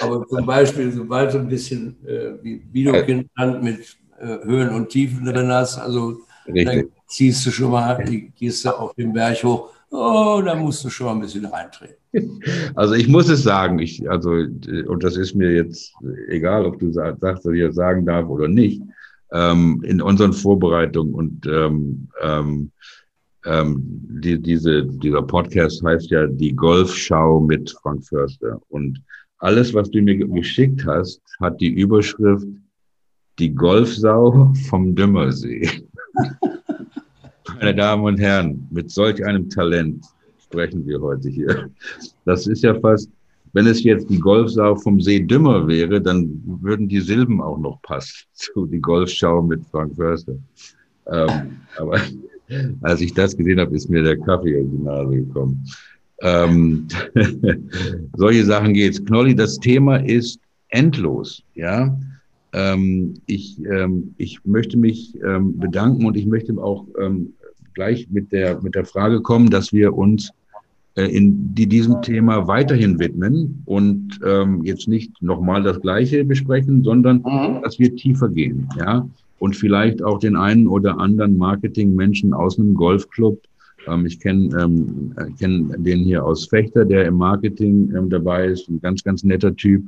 Aber 0.00 0.26
zum 0.26 0.46
Beispiel, 0.46 0.92
sobald 0.92 1.34
du 1.34 1.38
ein 1.38 1.48
bisschen 1.48 1.96
äh, 2.06 2.32
wie 2.42 2.62
Videokind 2.72 3.28
mit 3.60 3.96
äh, 4.20 4.38
Höhen 4.44 4.70
und 4.70 4.88
Tiefen 4.88 5.24
drin 5.24 5.50
hast, 5.50 5.78
also 5.78 6.20
Richtig. 6.46 6.64
dann 6.64 6.84
ziehst 7.06 7.44
du 7.46 7.50
schon 7.50 7.72
mal, 7.72 8.02
gehst 8.38 8.64
du 8.64 8.70
auf 8.70 8.94
den 8.94 9.12
Berg 9.12 9.42
hoch, 9.42 9.70
oh, 9.90 10.40
da 10.44 10.54
musst 10.54 10.84
du 10.84 10.90
schon 10.90 11.06
mal 11.06 11.12
ein 11.14 11.20
bisschen 11.20 11.44
reintreten. 11.44 11.96
Also 12.74 12.94
ich 12.94 13.08
muss 13.08 13.28
es 13.30 13.42
sagen, 13.42 13.78
ich, 13.78 14.08
also, 14.08 14.30
und 14.30 15.02
das 15.02 15.16
ist 15.16 15.34
mir 15.34 15.50
jetzt 15.50 15.94
egal, 16.28 16.66
ob 16.66 16.78
du 16.78 16.92
sagst, 16.92 17.22
dass 17.22 17.44
ich 17.46 17.62
das 17.62 17.74
sagen 17.74 18.04
darf 18.04 18.28
oder 18.28 18.48
nicht, 18.48 18.82
ähm, 19.32 19.82
in 19.84 20.00
unseren 20.00 20.32
Vorbereitungen 20.32 21.14
und 21.14 21.46
ähm, 21.46 22.08
ähm, 22.22 22.70
ähm, 23.44 23.82
die, 24.22 24.40
diese, 24.40 24.84
dieser 24.84 25.22
Podcast 25.22 25.82
heißt 25.82 26.10
ja 26.10 26.26
die 26.26 26.54
Golfschau 26.54 27.40
mit 27.40 27.70
Frank 27.82 28.04
Förster. 28.04 28.60
Und 28.68 29.02
alles, 29.38 29.74
was 29.74 29.90
du 29.90 30.00
mir 30.00 30.16
geschickt 30.16 30.86
hast, 30.86 31.20
hat 31.40 31.60
die 31.60 31.70
Überschrift 31.70 32.46
Die 33.38 33.54
Golfsau 33.54 34.52
vom 34.68 34.94
Dümmersee. 34.94 35.68
Meine 37.56 37.74
Damen 37.74 38.04
und 38.04 38.20
Herren, 38.20 38.68
mit 38.70 38.90
solch 38.90 39.24
einem 39.24 39.48
Talent 39.48 40.04
sprechen 40.38 40.86
wir 40.86 41.00
heute 41.00 41.28
hier. 41.28 41.70
Das 42.24 42.46
ist 42.46 42.62
ja 42.62 42.78
fast, 42.78 43.10
wenn 43.52 43.66
es 43.66 43.82
jetzt 43.82 44.08
die 44.08 44.18
Golfsau 44.18 44.76
vom 44.76 45.00
See 45.00 45.20
Dümmer 45.20 45.66
wäre, 45.66 46.00
dann 46.00 46.42
würden 46.62 46.88
die 46.88 47.00
Silben 47.00 47.40
auch 47.40 47.58
noch 47.58 47.80
passen 47.82 48.24
zu 48.32 48.66
die 48.66 48.80
Golfschau 48.80 49.42
mit 49.42 49.64
Frank 49.70 49.94
Förster. 49.94 50.34
Ähm, 51.06 51.58
aber 51.78 52.00
als 52.82 53.00
ich 53.00 53.12
das 53.14 53.36
gesehen 53.36 53.60
habe, 53.60 53.74
ist 53.74 53.88
mir 53.88 54.02
der 54.02 54.18
Kaffee 54.18 54.60
in 54.60 54.70
die 54.70 54.84
Nase 54.84 55.16
gekommen. 55.16 55.64
Ähm, 56.20 56.86
solche 58.16 58.44
Sachen 58.44 58.74
geht's. 58.74 59.04
Knolli, 59.04 59.34
das 59.34 59.58
Thema 59.58 59.96
ist 59.96 60.38
endlos, 60.68 61.42
ja. 61.54 61.98
Ähm, 62.54 63.14
ich, 63.26 63.58
ähm, 63.64 64.14
ich 64.18 64.44
möchte 64.44 64.76
mich 64.76 65.14
ähm, 65.24 65.58
bedanken 65.58 66.04
und 66.04 66.16
ich 66.16 66.26
möchte 66.26 66.52
auch 66.58 66.86
ähm, 67.00 67.32
gleich 67.74 68.08
mit 68.10 68.30
der, 68.30 68.60
mit 68.62 68.74
der 68.74 68.84
Frage 68.84 69.20
kommen, 69.22 69.50
dass 69.50 69.72
wir 69.72 69.94
uns 69.94 70.30
in 70.94 71.54
die, 71.54 71.66
diesem 71.66 72.02
Thema 72.02 72.46
weiterhin 72.46 72.98
widmen 72.98 73.62
und 73.64 74.20
ähm, 74.26 74.62
jetzt 74.62 74.88
nicht 74.88 75.22
nochmal 75.22 75.62
das 75.62 75.80
Gleiche 75.80 76.24
besprechen, 76.24 76.84
sondern 76.84 77.22
mhm. 77.24 77.62
dass 77.62 77.78
wir 77.78 77.96
tiefer 77.96 78.28
gehen, 78.28 78.68
ja 78.78 79.06
und 79.42 79.56
vielleicht 79.56 80.04
auch 80.04 80.20
den 80.20 80.36
einen 80.36 80.68
oder 80.68 81.00
anderen 81.00 81.36
Marketingmenschen 81.36 82.32
aus 82.32 82.60
einem 82.60 82.74
Golfclub. 82.74 83.42
Ähm, 83.88 84.06
ich 84.06 84.20
kenne 84.20 84.56
ähm, 84.56 85.12
kenn 85.36 85.74
den 85.82 86.04
hier 86.04 86.24
aus 86.24 86.46
Fechter, 86.46 86.84
der 86.84 87.06
im 87.06 87.16
Marketing 87.16 87.92
ähm, 87.92 88.08
dabei 88.08 88.46
ist, 88.46 88.68
ein 88.68 88.80
ganz, 88.80 89.02
ganz 89.02 89.24
netter 89.24 89.56
Typ, 89.56 89.84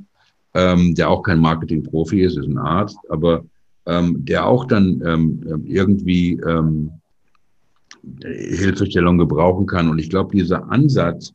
ähm, 0.54 0.96
der 0.96 1.08
auch 1.08 1.22
kein 1.22 1.38
Marketingprofi 1.38 2.22
ist, 2.22 2.36
ist 2.36 2.48
ein 2.48 2.58
Arzt, 2.58 2.98
aber 3.10 3.44
ähm, 3.86 4.24
der 4.24 4.44
auch 4.44 4.64
dann 4.64 5.00
ähm, 5.06 5.62
irgendwie 5.68 6.32
ähm, 6.44 6.90
Hilfestellung 8.24 9.18
gebrauchen 9.18 9.66
kann. 9.66 9.88
Und 9.88 9.98
ich 9.98 10.10
glaube, 10.10 10.36
dieser 10.36 10.70
Ansatz, 10.70 11.32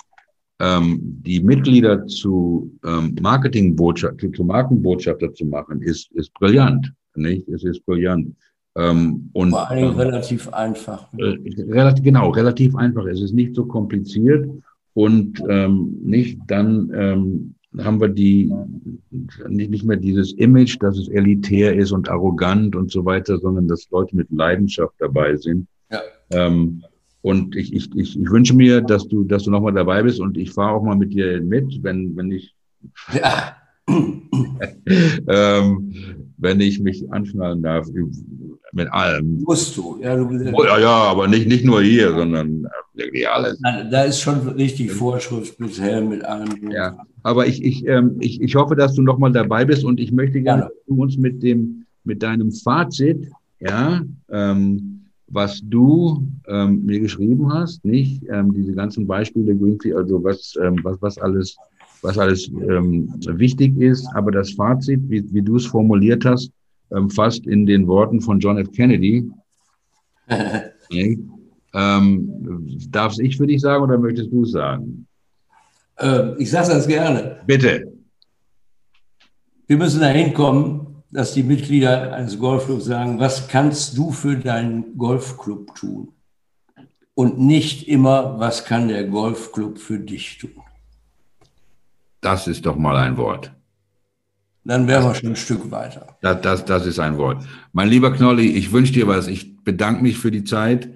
ähm, 0.59 0.99
die 1.01 1.41
Mitglieder 1.41 2.05
zu 2.07 2.71
ähm, 2.85 3.15
Marketingbotschafter, 3.21 4.31
zu 4.33 4.43
Markenbotschafter 4.43 5.33
zu 5.33 5.45
machen, 5.45 5.81
ist, 5.81 6.11
ist 6.13 6.33
brillant. 6.33 6.91
Nicht? 7.15 7.47
Es 7.49 7.63
ist 7.63 7.85
brillant. 7.85 8.35
Ähm, 8.75 9.29
und, 9.33 9.51
Vor 9.51 9.69
allem 9.69 9.91
ähm, 9.91 9.97
relativ 9.97 10.49
einfach. 10.53 11.11
Äh, 11.17 11.37
relativ, 11.71 12.03
genau, 12.03 12.29
relativ 12.29 12.75
einfach. 12.75 13.05
Es 13.05 13.21
ist 13.21 13.33
nicht 13.33 13.55
so 13.55 13.65
kompliziert 13.65 14.49
und 14.93 15.41
ähm, 15.49 15.97
nicht 16.03 16.39
dann 16.47 16.91
ähm, 16.93 17.55
haben 17.77 18.01
wir 18.01 18.09
die 18.09 18.51
nicht, 19.47 19.69
nicht 19.69 19.85
mehr 19.85 19.97
dieses 19.97 20.33
Image, 20.33 20.77
dass 20.79 20.97
es 20.97 21.07
elitär 21.09 21.75
ist 21.75 21.91
und 21.91 22.09
arrogant 22.09 22.75
und 22.75 22.91
so 22.91 23.05
weiter, 23.05 23.37
sondern 23.37 23.67
dass 23.67 23.89
Leute 23.91 24.15
mit 24.15 24.31
Leidenschaft 24.31 24.95
dabei 24.99 25.35
sind. 25.35 25.67
Ja. 25.91 26.01
Ähm, 26.31 26.83
und 27.21 27.55
ich, 27.55 27.73
ich, 27.73 27.93
ich, 27.95 28.19
ich 28.19 28.29
wünsche 28.29 28.55
mir, 28.55 28.81
dass 28.81 29.07
du, 29.07 29.23
dass 29.23 29.43
du 29.43 29.51
nochmal 29.51 29.73
dabei 29.73 30.03
bist 30.03 30.19
und 30.19 30.37
ich 30.37 30.51
fahre 30.51 30.73
auch 30.73 30.83
mal 30.83 30.95
mit 30.95 31.13
dir 31.13 31.41
mit, 31.41 31.83
wenn, 31.83 32.15
wenn 32.15 32.31
ich. 32.31 32.55
Ja. 33.13 33.55
ähm, 35.27 35.93
wenn 36.37 36.59
ich 36.61 36.79
mich 36.79 37.11
anschnallen 37.11 37.61
darf 37.61 37.87
mit 38.71 38.91
allem. 38.93 39.41
Musst 39.41 39.75
du, 39.75 39.99
ja. 40.01 40.15
Du, 40.15 40.29
oh, 40.53 40.63
ja, 40.63 40.79
ja, 40.79 40.87
aber 40.89 41.27
nicht, 41.27 41.47
nicht 41.47 41.65
nur 41.65 41.81
hier, 41.81 42.13
sondern 42.13 42.67
wirklich 42.93 43.27
alles. 43.27 43.59
Da 43.91 44.03
ist 44.03 44.21
schon 44.21 44.47
richtig 44.49 44.91
Vorschrift 44.91 45.57
Helm, 45.79 46.09
mit 46.09 46.23
allem. 46.23 46.71
Ja, 46.71 46.97
aber 47.23 47.47
ich, 47.47 47.63
ich, 47.63 47.85
ähm, 47.87 48.15
ich, 48.19 48.41
ich 48.41 48.55
hoffe, 48.55 48.75
dass 48.75 48.93
du 48.93 49.01
nochmal 49.01 49.31
dabei 49.31 49.65
bist 49.65 49.83
und 49.83 49.99
ich 49.99 50.11
möchte 50.11 50.41
gerne, 50.41 50.63
dass 50.63 50.71
du 50.87 51.01
uns 51.01 51.17
mit, 51.17 51.43
dem, 51.43 51.85
mit 52.03 52.23
deinem 52.23 52.51
Fazit, 52.51 53.29
ja, 53.59 54.01
ähm, 54.31 54.98
was 55.31 55.61
du 55.63 56.27
ähm, 56.47 56.85
mir 56.85 56.99
geschrieben 56.99 57.51
hast, 57.53 57.83
nicht 57.85 58.23
ähm, 58.29 58.53
diese 58.53 58.73
ganzen 58.73 59.05
Beispiele, 59.05 59.55
Greenfield, 59.55 59.95
also 59.95 60.23
was, 60.23 60.55
ähm, 60.61 60.79
was, 60.83 61.01
was 61.01 61.17
alles 61.17 61.57
was 62.01 62.17
alles 62.17 62.47
ähm, 62.47 63.13
wichtig 63.37 63.77
ist. 63.77 64.07
Aber 64.15 64.31
das 64.31 64.51
Fazit, 64.51 65.01
wie, 65.09 65.21
wie 65.33 65.41
du 65.41 65.57
es 65.57 65.65
formuliert 65.65 66.23
hast, 66.23 66.49
ähm, 66.95 67.09
fast 67.09 67.45
in 67.45 67.65
den 67.65 67.87
Worten 67.87 68.21
von 68.21 68.39
John 68.39 68.57
F. 68.57 68.71
Kennedy. 68.71 69.29
okay. 70.29 71.19
ähm, 71.73 72.79
darf 72.89 73.19
ich 73.19 73.35
für 73.35 73.47
dich 73.47 73.61
sagen 73.61 73.83
oder 73.83 73.97
möchtest 73.97 74.31
du 74.31 74.43
es 74.43 74.51
sagen? 74.51 75.05
Ich 76.37 76.49
sage 76.49 76.69
das 76.69 76.87
gerne. 76.87 77.41
Bitte. 77.45 77.91
Wir 79.67 79.77
müssen 79.77 79.99
dahin 79.99 80.33
kommen, 80.33 80.88
dass 81.11 81.33
die 81.33 81.43
Mitglieder 81.43 82.13
eines 82.13 82.39
Golfclubs 82.39 82.85
sagen, 82.85 83.19
was 83.19 83.47
kannst 83.47 83.97
du 83.97 84.11
für 84.11 84.37
deinen 84.37 84.97
Golfclub 84.97 85.75
tun? 85.75 86.09
Und 87.15 87.39
nicht 87.39 87.87
immer, 87.87 88.39
was 88.39 88.65
kann 88.65 88.87
der 88.87 89.05
Golfclub 89.05 89.77
für 89.77 89.99
dich 89.99 90.37
tun? 90.37 90.61
Das 92.21 92.47
ist 92.47 92.65
doch 92.65 92.75
mal 92.75 92.97
ein 92.97 93.17
Wort. 93.17 93.51
Dann 94.63 94.87
wären 94.87 95.03
wir 95.03 95.15
schon 95.15 95.29
ein 95.29 95.35
Stück 95.35 95.71
weiter. 95.71 96.17
Das, 96.21 96.41
das, 96.41 96.65
das 96.65 96.85
ist 96.85 96.99
ein 96.99 97.17
Wort. 97.17 97.43
Mein 97.73 97.89
lieber 97.89 98.13
Knolli, 98.13 98.51
ich 98.51 98.71
wünsche 98.71 98.93
dir 98.93 99.07
was. 99.07 99.27
Ich 99.27 99.63
bedanke 99.63 100.03
mich 100.03 100.17
für 100.17 100.31
die 100.31 100.43
Zeit. 100.43 100.89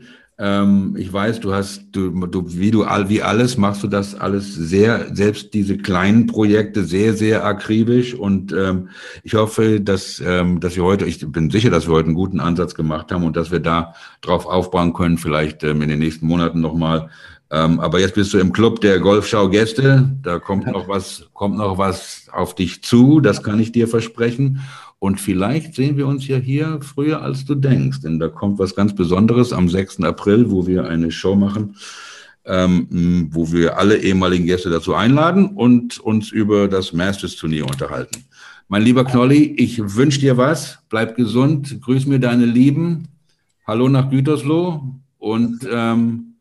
Ähm, 0.45 0.95
ich 0.97 1.13
weiß, 1.13 1.39
du 1.39 1.53
hast, 1.53 1.85
du, 1.93 2.09
du, 2.27 2.43
wie 2.47 2.69
du 2.69 2.83
all, 2.83 3.07
wie 3.07 3.21
alles, 3.21 3.55
machst 3.55 3.81
du 3.81 3.87
das 3.87 4.13
alles 4.13 4.53
sehr, 4.53 5.15
selbst 5.15 5.53
diese 5.53 5.77
kleinen 5.77 6.27
Projekte 6.27 6.83
sehr, 6.83 7.13
sehr 7.13 7.45
akribisch. 7.45 8.13
Und 8.13 8.51
ähm, 8.51 8.89
ich 9.23 9.35
hoffe, 9.35 9.79
dass, 9.79 10.21
ähm, 10.25 10.59
dass 10.59 10.75
wir 10.75 10.83
heute, 10.83 11.05
ich 11.05 11.25
bin 11.31 11.49
sicher, 11.49 11.69
dass 11.69 11.87
wir 11.87 11.93
heute 11.93 12.07
einen 12.07 12.15
guten 12.15 12.41
Ansatz 12.41 12.75
gemacht 12.75 13.13
haben 13.13 13.23
und 13.23 13.37
dass 13.37 13.51
wir 13.51 13.61
da 13.61 13.93
drauf 14.19 14.45
aufbauen 14.45 14.91
können, 14.91 15.17
vielleicht 15.17 15.63
ähm, 15.63 15.81
in 15.81 15.87
den 15.87 15.99
nächsten 15.99 16.27
Monaten 16.27 16.59
nochmal 16.59 17.09
ähm, 17.51 17.79
aber 17.79 17.99
jetzt 17.99 18.15
bist 18.15 18.33
du 18.33 18.39
im 18.39 18.51
Club 18.51 18.81
der 18.81 18.99
Golfschau-Gäste. 18.99 20.09
Da 20.23 20.39
kommt 20.39 20.65
noch 20.65 20.87
was, 20.87 21.29
kommt 21.33 21.57
noch 21.57 21.77
was 21.77 22.27
auf 22.33 22.55
dich 22.55 22.83
zu. 22.83 23.19
Das 23.19 23.43
kann 23.43 23.59
ich 23.59 23.71
dir 23.71 23.87
versprechen. 23.87 24.61
Und 25.03 25.19
vielleicht 25.19 25.75
sehen 25.75 25.97
wir 25.97 26.07
uns 26.07 26.29
ja 26.29 26.37
hier 26.37 26.79
früher, 26.81 27.21
als 27.21 27.43
du 27.43 27.55
denkst. 27.55 27.99
Denn 28.03 28.19
da 28.19 28.29
kommt 28.29 28.57
was 28.57 28.73
ganz 28.73 28.95
Besonderes 28.95 29.51
am 29.51 29.67
6. 29.67 29.99
April, 30.03 30.49
wo 30.49 30.65
wir 30.65 30.85
eine 30.85 31.11
Show 31.11 31.35
machen, 31.35 31.75
ähm, 32.45 33.27
wo 33.29 33.51
wir 33.51 33.77
alle 33.77 33.97
ehemaligen 33.97 34.45
Gäste 34.45 34.69
dazu 34.69 34.95
einladen 34.95 35.47
und 35.57 35.99
uns 35.99 36.31
über 36.31 36.69
das 36.69 36.93
Masters-Turnier 36.93 37.65
unterhalten. 37.65 38.23
Mein 38.69 38.83
lieber 38.83 39.03
Knolli, 39.03 39.43
ich 39.57 39.93
wünsche 39.93 40.21
dir 40.21 40.37
was. 40.37 40.79
Bleib 40.87 41.17
gesund. 41.17 41.81
Grüß 41.81 42.05
mir 42.05 42.19
deine 42.19 42.45
Lieben. 42.45 43.09
Hallo 43.67 43.89
nach 43.89 44.09
Gütersloh. 44.09 44.83
Und 45.17 45.67
ähm, 45.69 46.35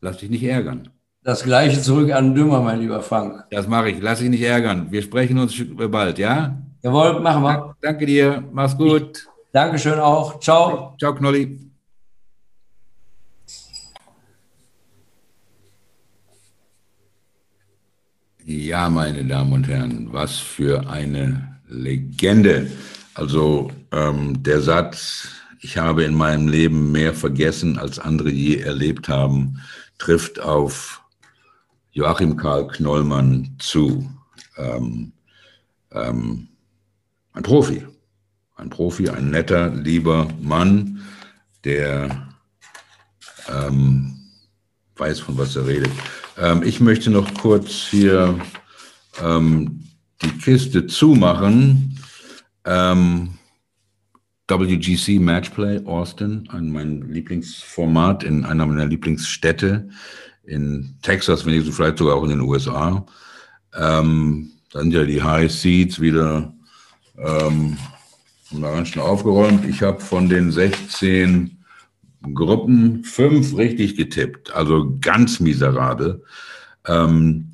Lass 0.00 0.16
dich 0.16 0.30
nicht 0.30 0.42
ärgern. 0.42 0.88
Das 1.22 1.44
gleiche 1.44 1.80
zurück 1.80 2.10
an 2.10 2.34
Dümmer, 2.34 2.62
mein 2.62 2.80
lieber 2.80 3.00
Frank. 3.00 3.44
Das 3.52 3.68
mache 3.68 3.90
ich. 3.90 4.02
Lass 4.02 4.18
dich 4.18 4.28
nicht 4.28 4.42
ärgern. 4.42 4.88
Wir 4.90 5.02
sprechen 5.02 5.38
uns 5.38 5.54
bald, 5.88 6.18
ja? 6.18 6.60
Jawohl, 6.82 7.20
machen 7.20 7.42
wir. 7.42 7.76
Danke 7.82 8.06
dir. 8.06 8.42
Mach's 8.52 8.76
gut. 8.76 9.28
Dankeschön 9.52 9.98
auch. 9.98 10.40
Ciao. 10.40 10.96
Ciao, 10.98 11.14
Knolli. 11.14 11.70
Ja, 18.44 18.88
meine 18.88 19.24
Damen 19.26 19.52
und 19.52 19.68
Herren, 19.68 20.12
was 20.12 20.38
für 20.38 20.88
eine 20.88 21.60
Legende. 21.68 22.70
Also 23.14 23.70
ähm, 23.92 24.42
der 24.42 24.62
Satz, 24.62 25.28
ich 25.60 25.76
habe 25.76 26.04
in 26.04 26.14
meinem 26.14 26.48
Leben 26.48 26.90
mehr 26.90 27.12
vergessen, 27.12 27.78
als 27.78 27.98
andere 27.98 28.30
je 28.30 28.56
erlebt 28.56 29.08
haben, 29.08 29.60
trifft 29.98 30.40
auf 30.40 31.02
Joachim 31.92 32.36
Karl 32.36 32.66
Knollmann 32.68 33.56
zu. 33.58 34.10
Ähm, 34.56 35.12
ähm, 35.92 36.49
ein 37.32 37.42
Profi, 37.42 37.86
ein 38.56 38.70
Profi, 38.70 39.08
ein 39.08 39.30
netter, 39.30 39.70
lieber 39.70 40.28
Mann, 40.40 41.02
der 41.64 42.28
ähm, 43.48 44.18
weiß, 44.96 45.20
von 45.20 45.38
was 45.38 45.56
er 45.56 45.66
redet. 45.66 45.90
Ähm, 46.38 46.62
ich 46.62 46.80
möchte 46.80 47.10
noch 47.10 47.32
kurz 47.34 47.70
hier 47.90 48.38
ähm, 49.22 49.84
die 50.22 50.30
Kiste 50.38 50.86
zumachen. 50.86 51.98
Ähm, 52.64 53.30
WGC 54.48 55.20
Matchplay 55.20 55.84
Austin, 55.86 56.48
ein 56.50 56.72
mein 56.72 57.02
Lieblingsformat 57.08 58.24
in 58.24 58.44
einer 58.44 58.66
meiner 58.66 58.86
Lieblingsstädte 58.86 59.88
in 60.42 60.96
Texas, 61.02 61.46
wenn 61.46 61.54
ich 61.54 61.72
vielleicht 61.72 61.98
sogar 61.98 62.16
auch 62.16 62.24
in 62.24 62.30
den 62.30 62.40
USA. 62.40 63.06
Ähm, 63.74 64.50
dann 64.72 64.90
ja 64.90 65.04
die 65.04 65.22
High 65.22 65.50
Seeds 65.50 66.00
wieder 66.00 66.52
ähm, 67.22 67.76
ganz 68.60 68.88
schön 68.88 69.02
aufgeräumt. 69.02 69.64
Ich 69.64 69.82
habe 69.82 70.00
von 70.00 70.28
den 70.28 70.50
16 70.50 71.58
Gruppen 72.34 73.04
fünf 73.04 73.56
richtig 73.56 73.96
getippt, 73.96 74.52
also 74.54 74.96
ganz 75.00 75.40
miserabel. 75.40 76.22
Ähm, 76.86 77.50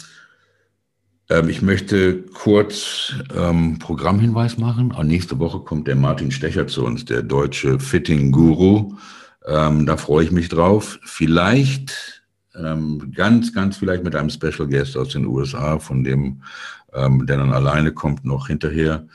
ähm, 1.28 1.48
ich 1.48 1.62
möchte 1.62 2.22
kurz 2.22 3.14
ähm, 3.34 3.78
Programmhinweis 3.78 4.58
machen. 4.58 4.92
Auch 4.92 5.02
nächste 5.02 5.38
Woche 5.38 5.60
kommt 5.60 5.88
der 5.88 5.96
Martin 5.96 6.30
Stecher 6.30 6.66
zu 6.66 6.84
uns, 6.84 7.04
der 7.04 7.22
deutsche 7.22 7.78
Fitting-Guru. 7.78 8.94
Ähm, 9.46 9.86
da 9.86 9.96
freue 9.96 10.24
ich 10.24 10.32
mich 10.32 10.48
drauf. 10.48 10.98
Vielleicht, 11.02 12.24
ähm, 12.54 13.12
ganz, 13.14 13.52
ganz 13.52 13.76
vielleicht 13.76 14.04
mit 14.04 14.16
einem 14.16 14.30
Special 14.30 14.68
Guest 14.68 14.96
aus 14.96 15.10
den 15.10 15.26
USA, 15.26 15.78
von 15.78 16.04
dem, 16.04 16.42
der 16.94 17.36
dann 17.36 17.52
alleine 17.52 17.92
kommt, 17.92 18.24
noch 18.24 18.46
hinterher. 18.46 19.06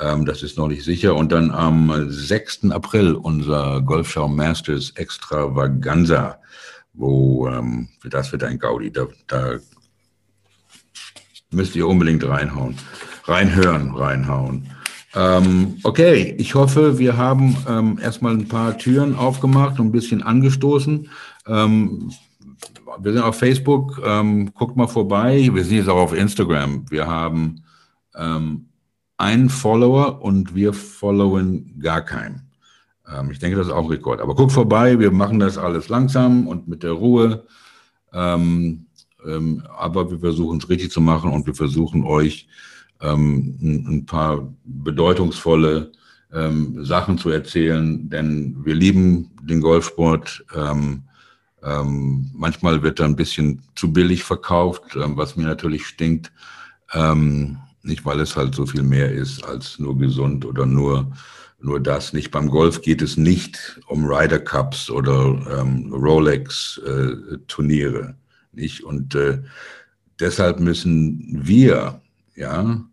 Ähm, 0.00 0.24
das 0.24 0.42
ist 0.42 0.58
noch 0.58 0.68
nicht 0.68 0.84
sicher. 0.84 1.14
Und 1.14 1.32
dann 1.32 1.50
am 1.50 2.10
6. 2.10 2.70
April 2.70 3.14
unser 3.14 3.80
Golfschau 3.82 4.28
Masters 4.28 4.90
Extravaganza, 4.96 6.38
wo 6.94 7.50
das 8.04 8.32
wird 8.32 8.44
ein 8.44 8.58
Gaudi. 8.58 8.92
Da, 8.92 9.06
da 9.26 9.58
Müsst 11.52 11.76
ihr 11.76 11.86
unbedingt 11.86 12.26
reinhauen. 12.26 12.76
Reinhören, 13.24 13.94
reinhauen. 13.94 14.66
Ähm, 15.14 15.76
okay, 15.82 16.34
ich 16.38 16.54
hoffe, 16.54 16.98
wir 16.98 17.18
haben 17.18 17.54
ähm, 17.68 17.98
erstmal 18.02 18.32
ein 18.32 18.48
paar 18.48 18.78
Türen 18.78 19.14
aufgemacht 19.14 19.78
und 19.78 19.88
ein 19.88 19.92
bisschen 19.92 20.22
angestoßen. 20.22 21.10
Ähm, 21.46 22.10
wir 22.98 23.12
sind 23.12 23.22
auf 23.22 23.36
Facebook, 23.36 24.00
ähm, 24.02 24.54
guckt 24.54 24.76
mal 24.76 24.86
vorbei. 24.86 25.50
Wir 25.52 25.62
sind 25.62 25.76
jetzt 25.76 25.90
auch 25.90 26.00
auf 26.00 26.14
Instagram. 26.14 26.90
Wir 26.90 27.06
haben 27.06 27.62
ähm, 28.16 28.68
einen 29.22 29.48
Follower 29.48 30.20
und 30.20 30.54
wir 30.56 30.72
followen 30.72 31.78
gar 31.80 32.02
keinen. 32.02 32.50
Ähm, 33.08 33.30
ich 33.30 33.38
denke, 33.38 33.56
das 33.56 33.68
ist 33.68 33.72
auch 33.72 33.88
Rekord. 33.88 34.20
Aber 34.20 34.34
guckt 34.34 34.52
vorbei, 34.52 34.98
wir 34.98 35.12
machen 35.12 35.38
das 35.38 35.56
alles 35.56 35.88
langsam 35.88 36.48
und 36.48 36.66
mit 36.66 36.82
der 36.82 36.90
Ruhe. 36.90 37.46
Ähm, 38.12 38.86
ähm, 39.24 39.62
aber 39.78 40.10
wir 40.10 40.18
versuchen 40.18 40.58
es 40.58 40.68
richtig 40.68 40.90
zu 40.90 41.00
machen 41.00 41.30
und 41.30 41.46
wir 41.46 41.54
versuchen 41.54 42.04
euch 42.04 42.48
ähm, 43.00 43.56
ein, 43.62 43.86
ein, 43.88 44.06
paar 44.06 44.52
bedeutungsvolle 44.64 45.92
ähm, 46.32 46.84
Sachen 46.84 47.16
zu 47.16 47.30
erzählen, 47.30 48.10
denn 48.10 48.56
wir 48.64 48.74
lieben 48.74 49.30
den 49.40 49.60
Golfsport. 49.60 50.44
Ähm, 50.54 51.04
ähm, 51.62 52.28
manchmal 52.34 52.82
wird 52.82 52.98
er 52.98 53.06
ein 53.06 53.14
bisschen 53.14 53.62
zu 53.76 53.92
billig 53.92 54.24
verkauft, 54.24 54.96
ähm, 54.96 55.16
was 55.16 55.36
mir 55.36 55.44
natürlich 55.44 55.86
stinkt. 55.86 56.32
Nicht, 57.82 58.04
weil 58.04 58.20
es 58.20 58.36
halt 58.36 58.54
so 58.54 58.66
viel 58.66 58.82
mehr 58.82 59.10
ist 59.12 59.44
als 59.44 59.78
nur 59.78 59.98
gesund 59.98 60.44
oder 60.44 60.66
nur 60.66 61.12
nur 61.64 61.80
das 61.80 62.12
nicht. 62.12 62.30
Beim 62.30 62.48
Golf 62.48 62.82
geht 62.82 63.02
es 63.02 63.16
nicht 63.16 63.80
um 63.86 64.04
Ryder 64.04 64.40
Cups 64.40 64.90
oder 64.90 65.60
ähm, 65.60 65.92
Rolex 65.92 66.80
äh. 66.84 68.14
Nicht? 68.52 68.84
Und 68.84 69.14
äh, 69.14 69.38
deshalb 70.20 70.60
müssen 70.60 71.40
wir, 71.46 72.00
ja, 72.34 72.84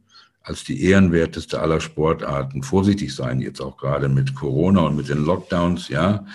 als 0.42 0.64
die 0.64 0.84
ehrenwerteste 0.84 1.60
aller 1.60 1.82
Sportarten 1.82 2.64
vorsichtig 2.64 3.14
sein, 3.14 3.42
jetzt 3.42 3.62
auch 3.62 3.78
gerade 3.78 4.08
mit 4.08 4.36
Corona 4.36 4.82
und 4.82 4.96
mit 4.96 5.10
den 5.10 5.26
Lockdowns, 5.26 5.90
ja, 5.90 6.26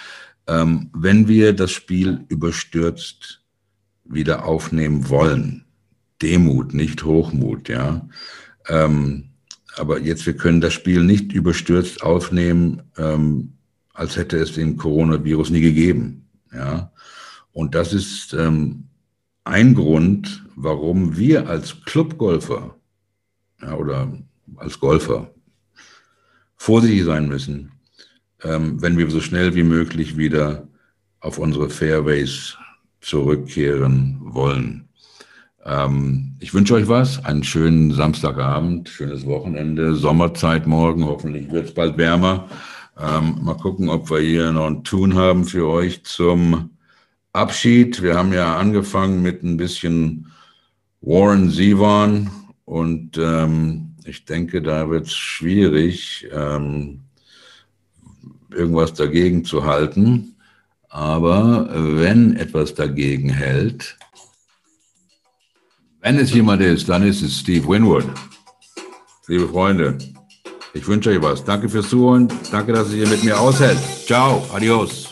ähm, 0.47 0.91
wenn 0.93 1.27
wir 1.27 1.53
das 1.53 1.71
Spiel 1.71 2.25
überstürzt 2.29 3.41
wieder 4.05 4.45
aufnehmen 4.45 5.09
wollen. 5.09 5.65
Demut, 6.21 6.75
nicht 6.75 7.05
Hochmut, 7.05 7.69
ja. 7.69 8.07
Ähm, 8.69 9.31
aber 9.77 10.01
jetzt, 10.01 10.27
wir 10.27 10.37
können 10.37 10.61
das 10.61 10.73
Spiel 10.73 11.03
nicht 11.03 11.33
überstürzt 11.33 12.03
aufnehmen, 12.03 12.83
ähm, 12.97 13.55
als 13.93 14.17
hätte 14.17 14.39
es 14.39 14.53
den 14.53 14.77
Coronavirus 14.77 15.51
nie 15.51 15.61
gegeben, 15.61 16.29
ja. 16.53 16.91
Und 17.53 17.77
das 17.77 17.93
ist 17.93 18.35
ähm, 18.35 18.89
ein 19.45 19.75
Grund, 19.75 20.45
warum 20.57 21.17
wir 21.17 21.49
als 21.49 21.83
Clubgolfer 21.85 22.77
ja, 23.63 23.75
oder 23.75 24.13
als 24.57 24.81
Golfer 24.81 25.33
vorsichtig 26.57 27.05
sein 27.05 27.29
müssen, 27.29 27.73
ähm, 28.43 28.81
wenn 28.83 28.99
wir 28.99 29.11
so 29.11 29.21
schnell 29.21 29.55
wie 29.55 29.63
möglich 29.63 30.17
wieder 30.17 30.67
auf 31.21 31.39
unsere 31.39 31.71
Fairways 31.71 32.57
zurückkehren 33.01 34.19
wollen. 34.21 34.84
Ähm, 35.65 36.37
ich 36.41 36.53
wünsche 36.53 36.75
euch 36.75 36.89
was, 36.89 37.25
einen 37.25 37.43
schönen 37.43 37.93
Samstagabend, 37.93 38.89
schönes 38.89 39.25
Wochenende, 39.25 39.95
Sommerzeit 39.95 40.67
morgen, 40.67 41.05
hoffentlich 41.07 41.51
wird 41.51 41.69
es 41.69 41.75
bald 41.75 41.97
wärmer. 41.97 42.49
Ähm, 43.01 43.39
mal 43.43 43.57
gucken, 43.57 43.89
ob 43.89 44.11
wir 44.11 44.21
hier 44.21 44.53
noch 44.53 44.67
ein 44.67 44.85
Tun 44.85 45.15
haben 45.15 45.45
für 45.45 45.67
euch 45.67 46.05
zum 46.05 46.71
Abschied. 47.33 48.03
Wir 48.03 48.17
haben 48.17 48.33
ja 48.33 48.57
angefangen 48.59 49.23
mit 49.23 49.43
ein 49.43 49.57
bisschen 49.57 50.31
Warren 51.01 51.51
Zevon 51.51 52.31
und 52.67 53.19
ähm, 53.19 53.97
ich 54.05 54.27
denke, 54.27 54.61
da 54.61 54.91
wird 54.91 55.07
es 55.07 55.15
schwierig, 55.15 56.29
ähm, 56.31 57.01
irgendwas 58.51 58.93
dagegen 58.93 59.45
zu 59.45 59.65
halten. 59.65 60.37
Aber 60.89 61.69
wenn 61.73 62.37
etwas 62.37 62.75
dagegen 62.75 63.31
hält, 63.31 63.97
wenn 66.05 66.19
es 66.19 66.35
jemand 66.35 66.61
ist, 66.61 66.87
dann 66.89 67.03
ist 67.03 67.23
es 67.23 67.41
Steve 67.41 67.67
Winwood. 67.67 68.05
Liebe 69.27 69.49
Freunde, 69.49 69.97
ich 70.75 70.87
wünsche 70.87 71.09
euch 71.09 71.23
was. 71.23 71.43
Danke 71.43 71.67
fürs 71.69 71.89
Zuhören. 71.89 72.29
Danke, 72.53 72.75
dass 72.75 72.93
ihr 72.93 73.09
mit 73.09 73.25
mir 73.25 73.41
aushält. 73.41 73.79
Ciao. 74.07 74.45
Adios. 74.53 75.04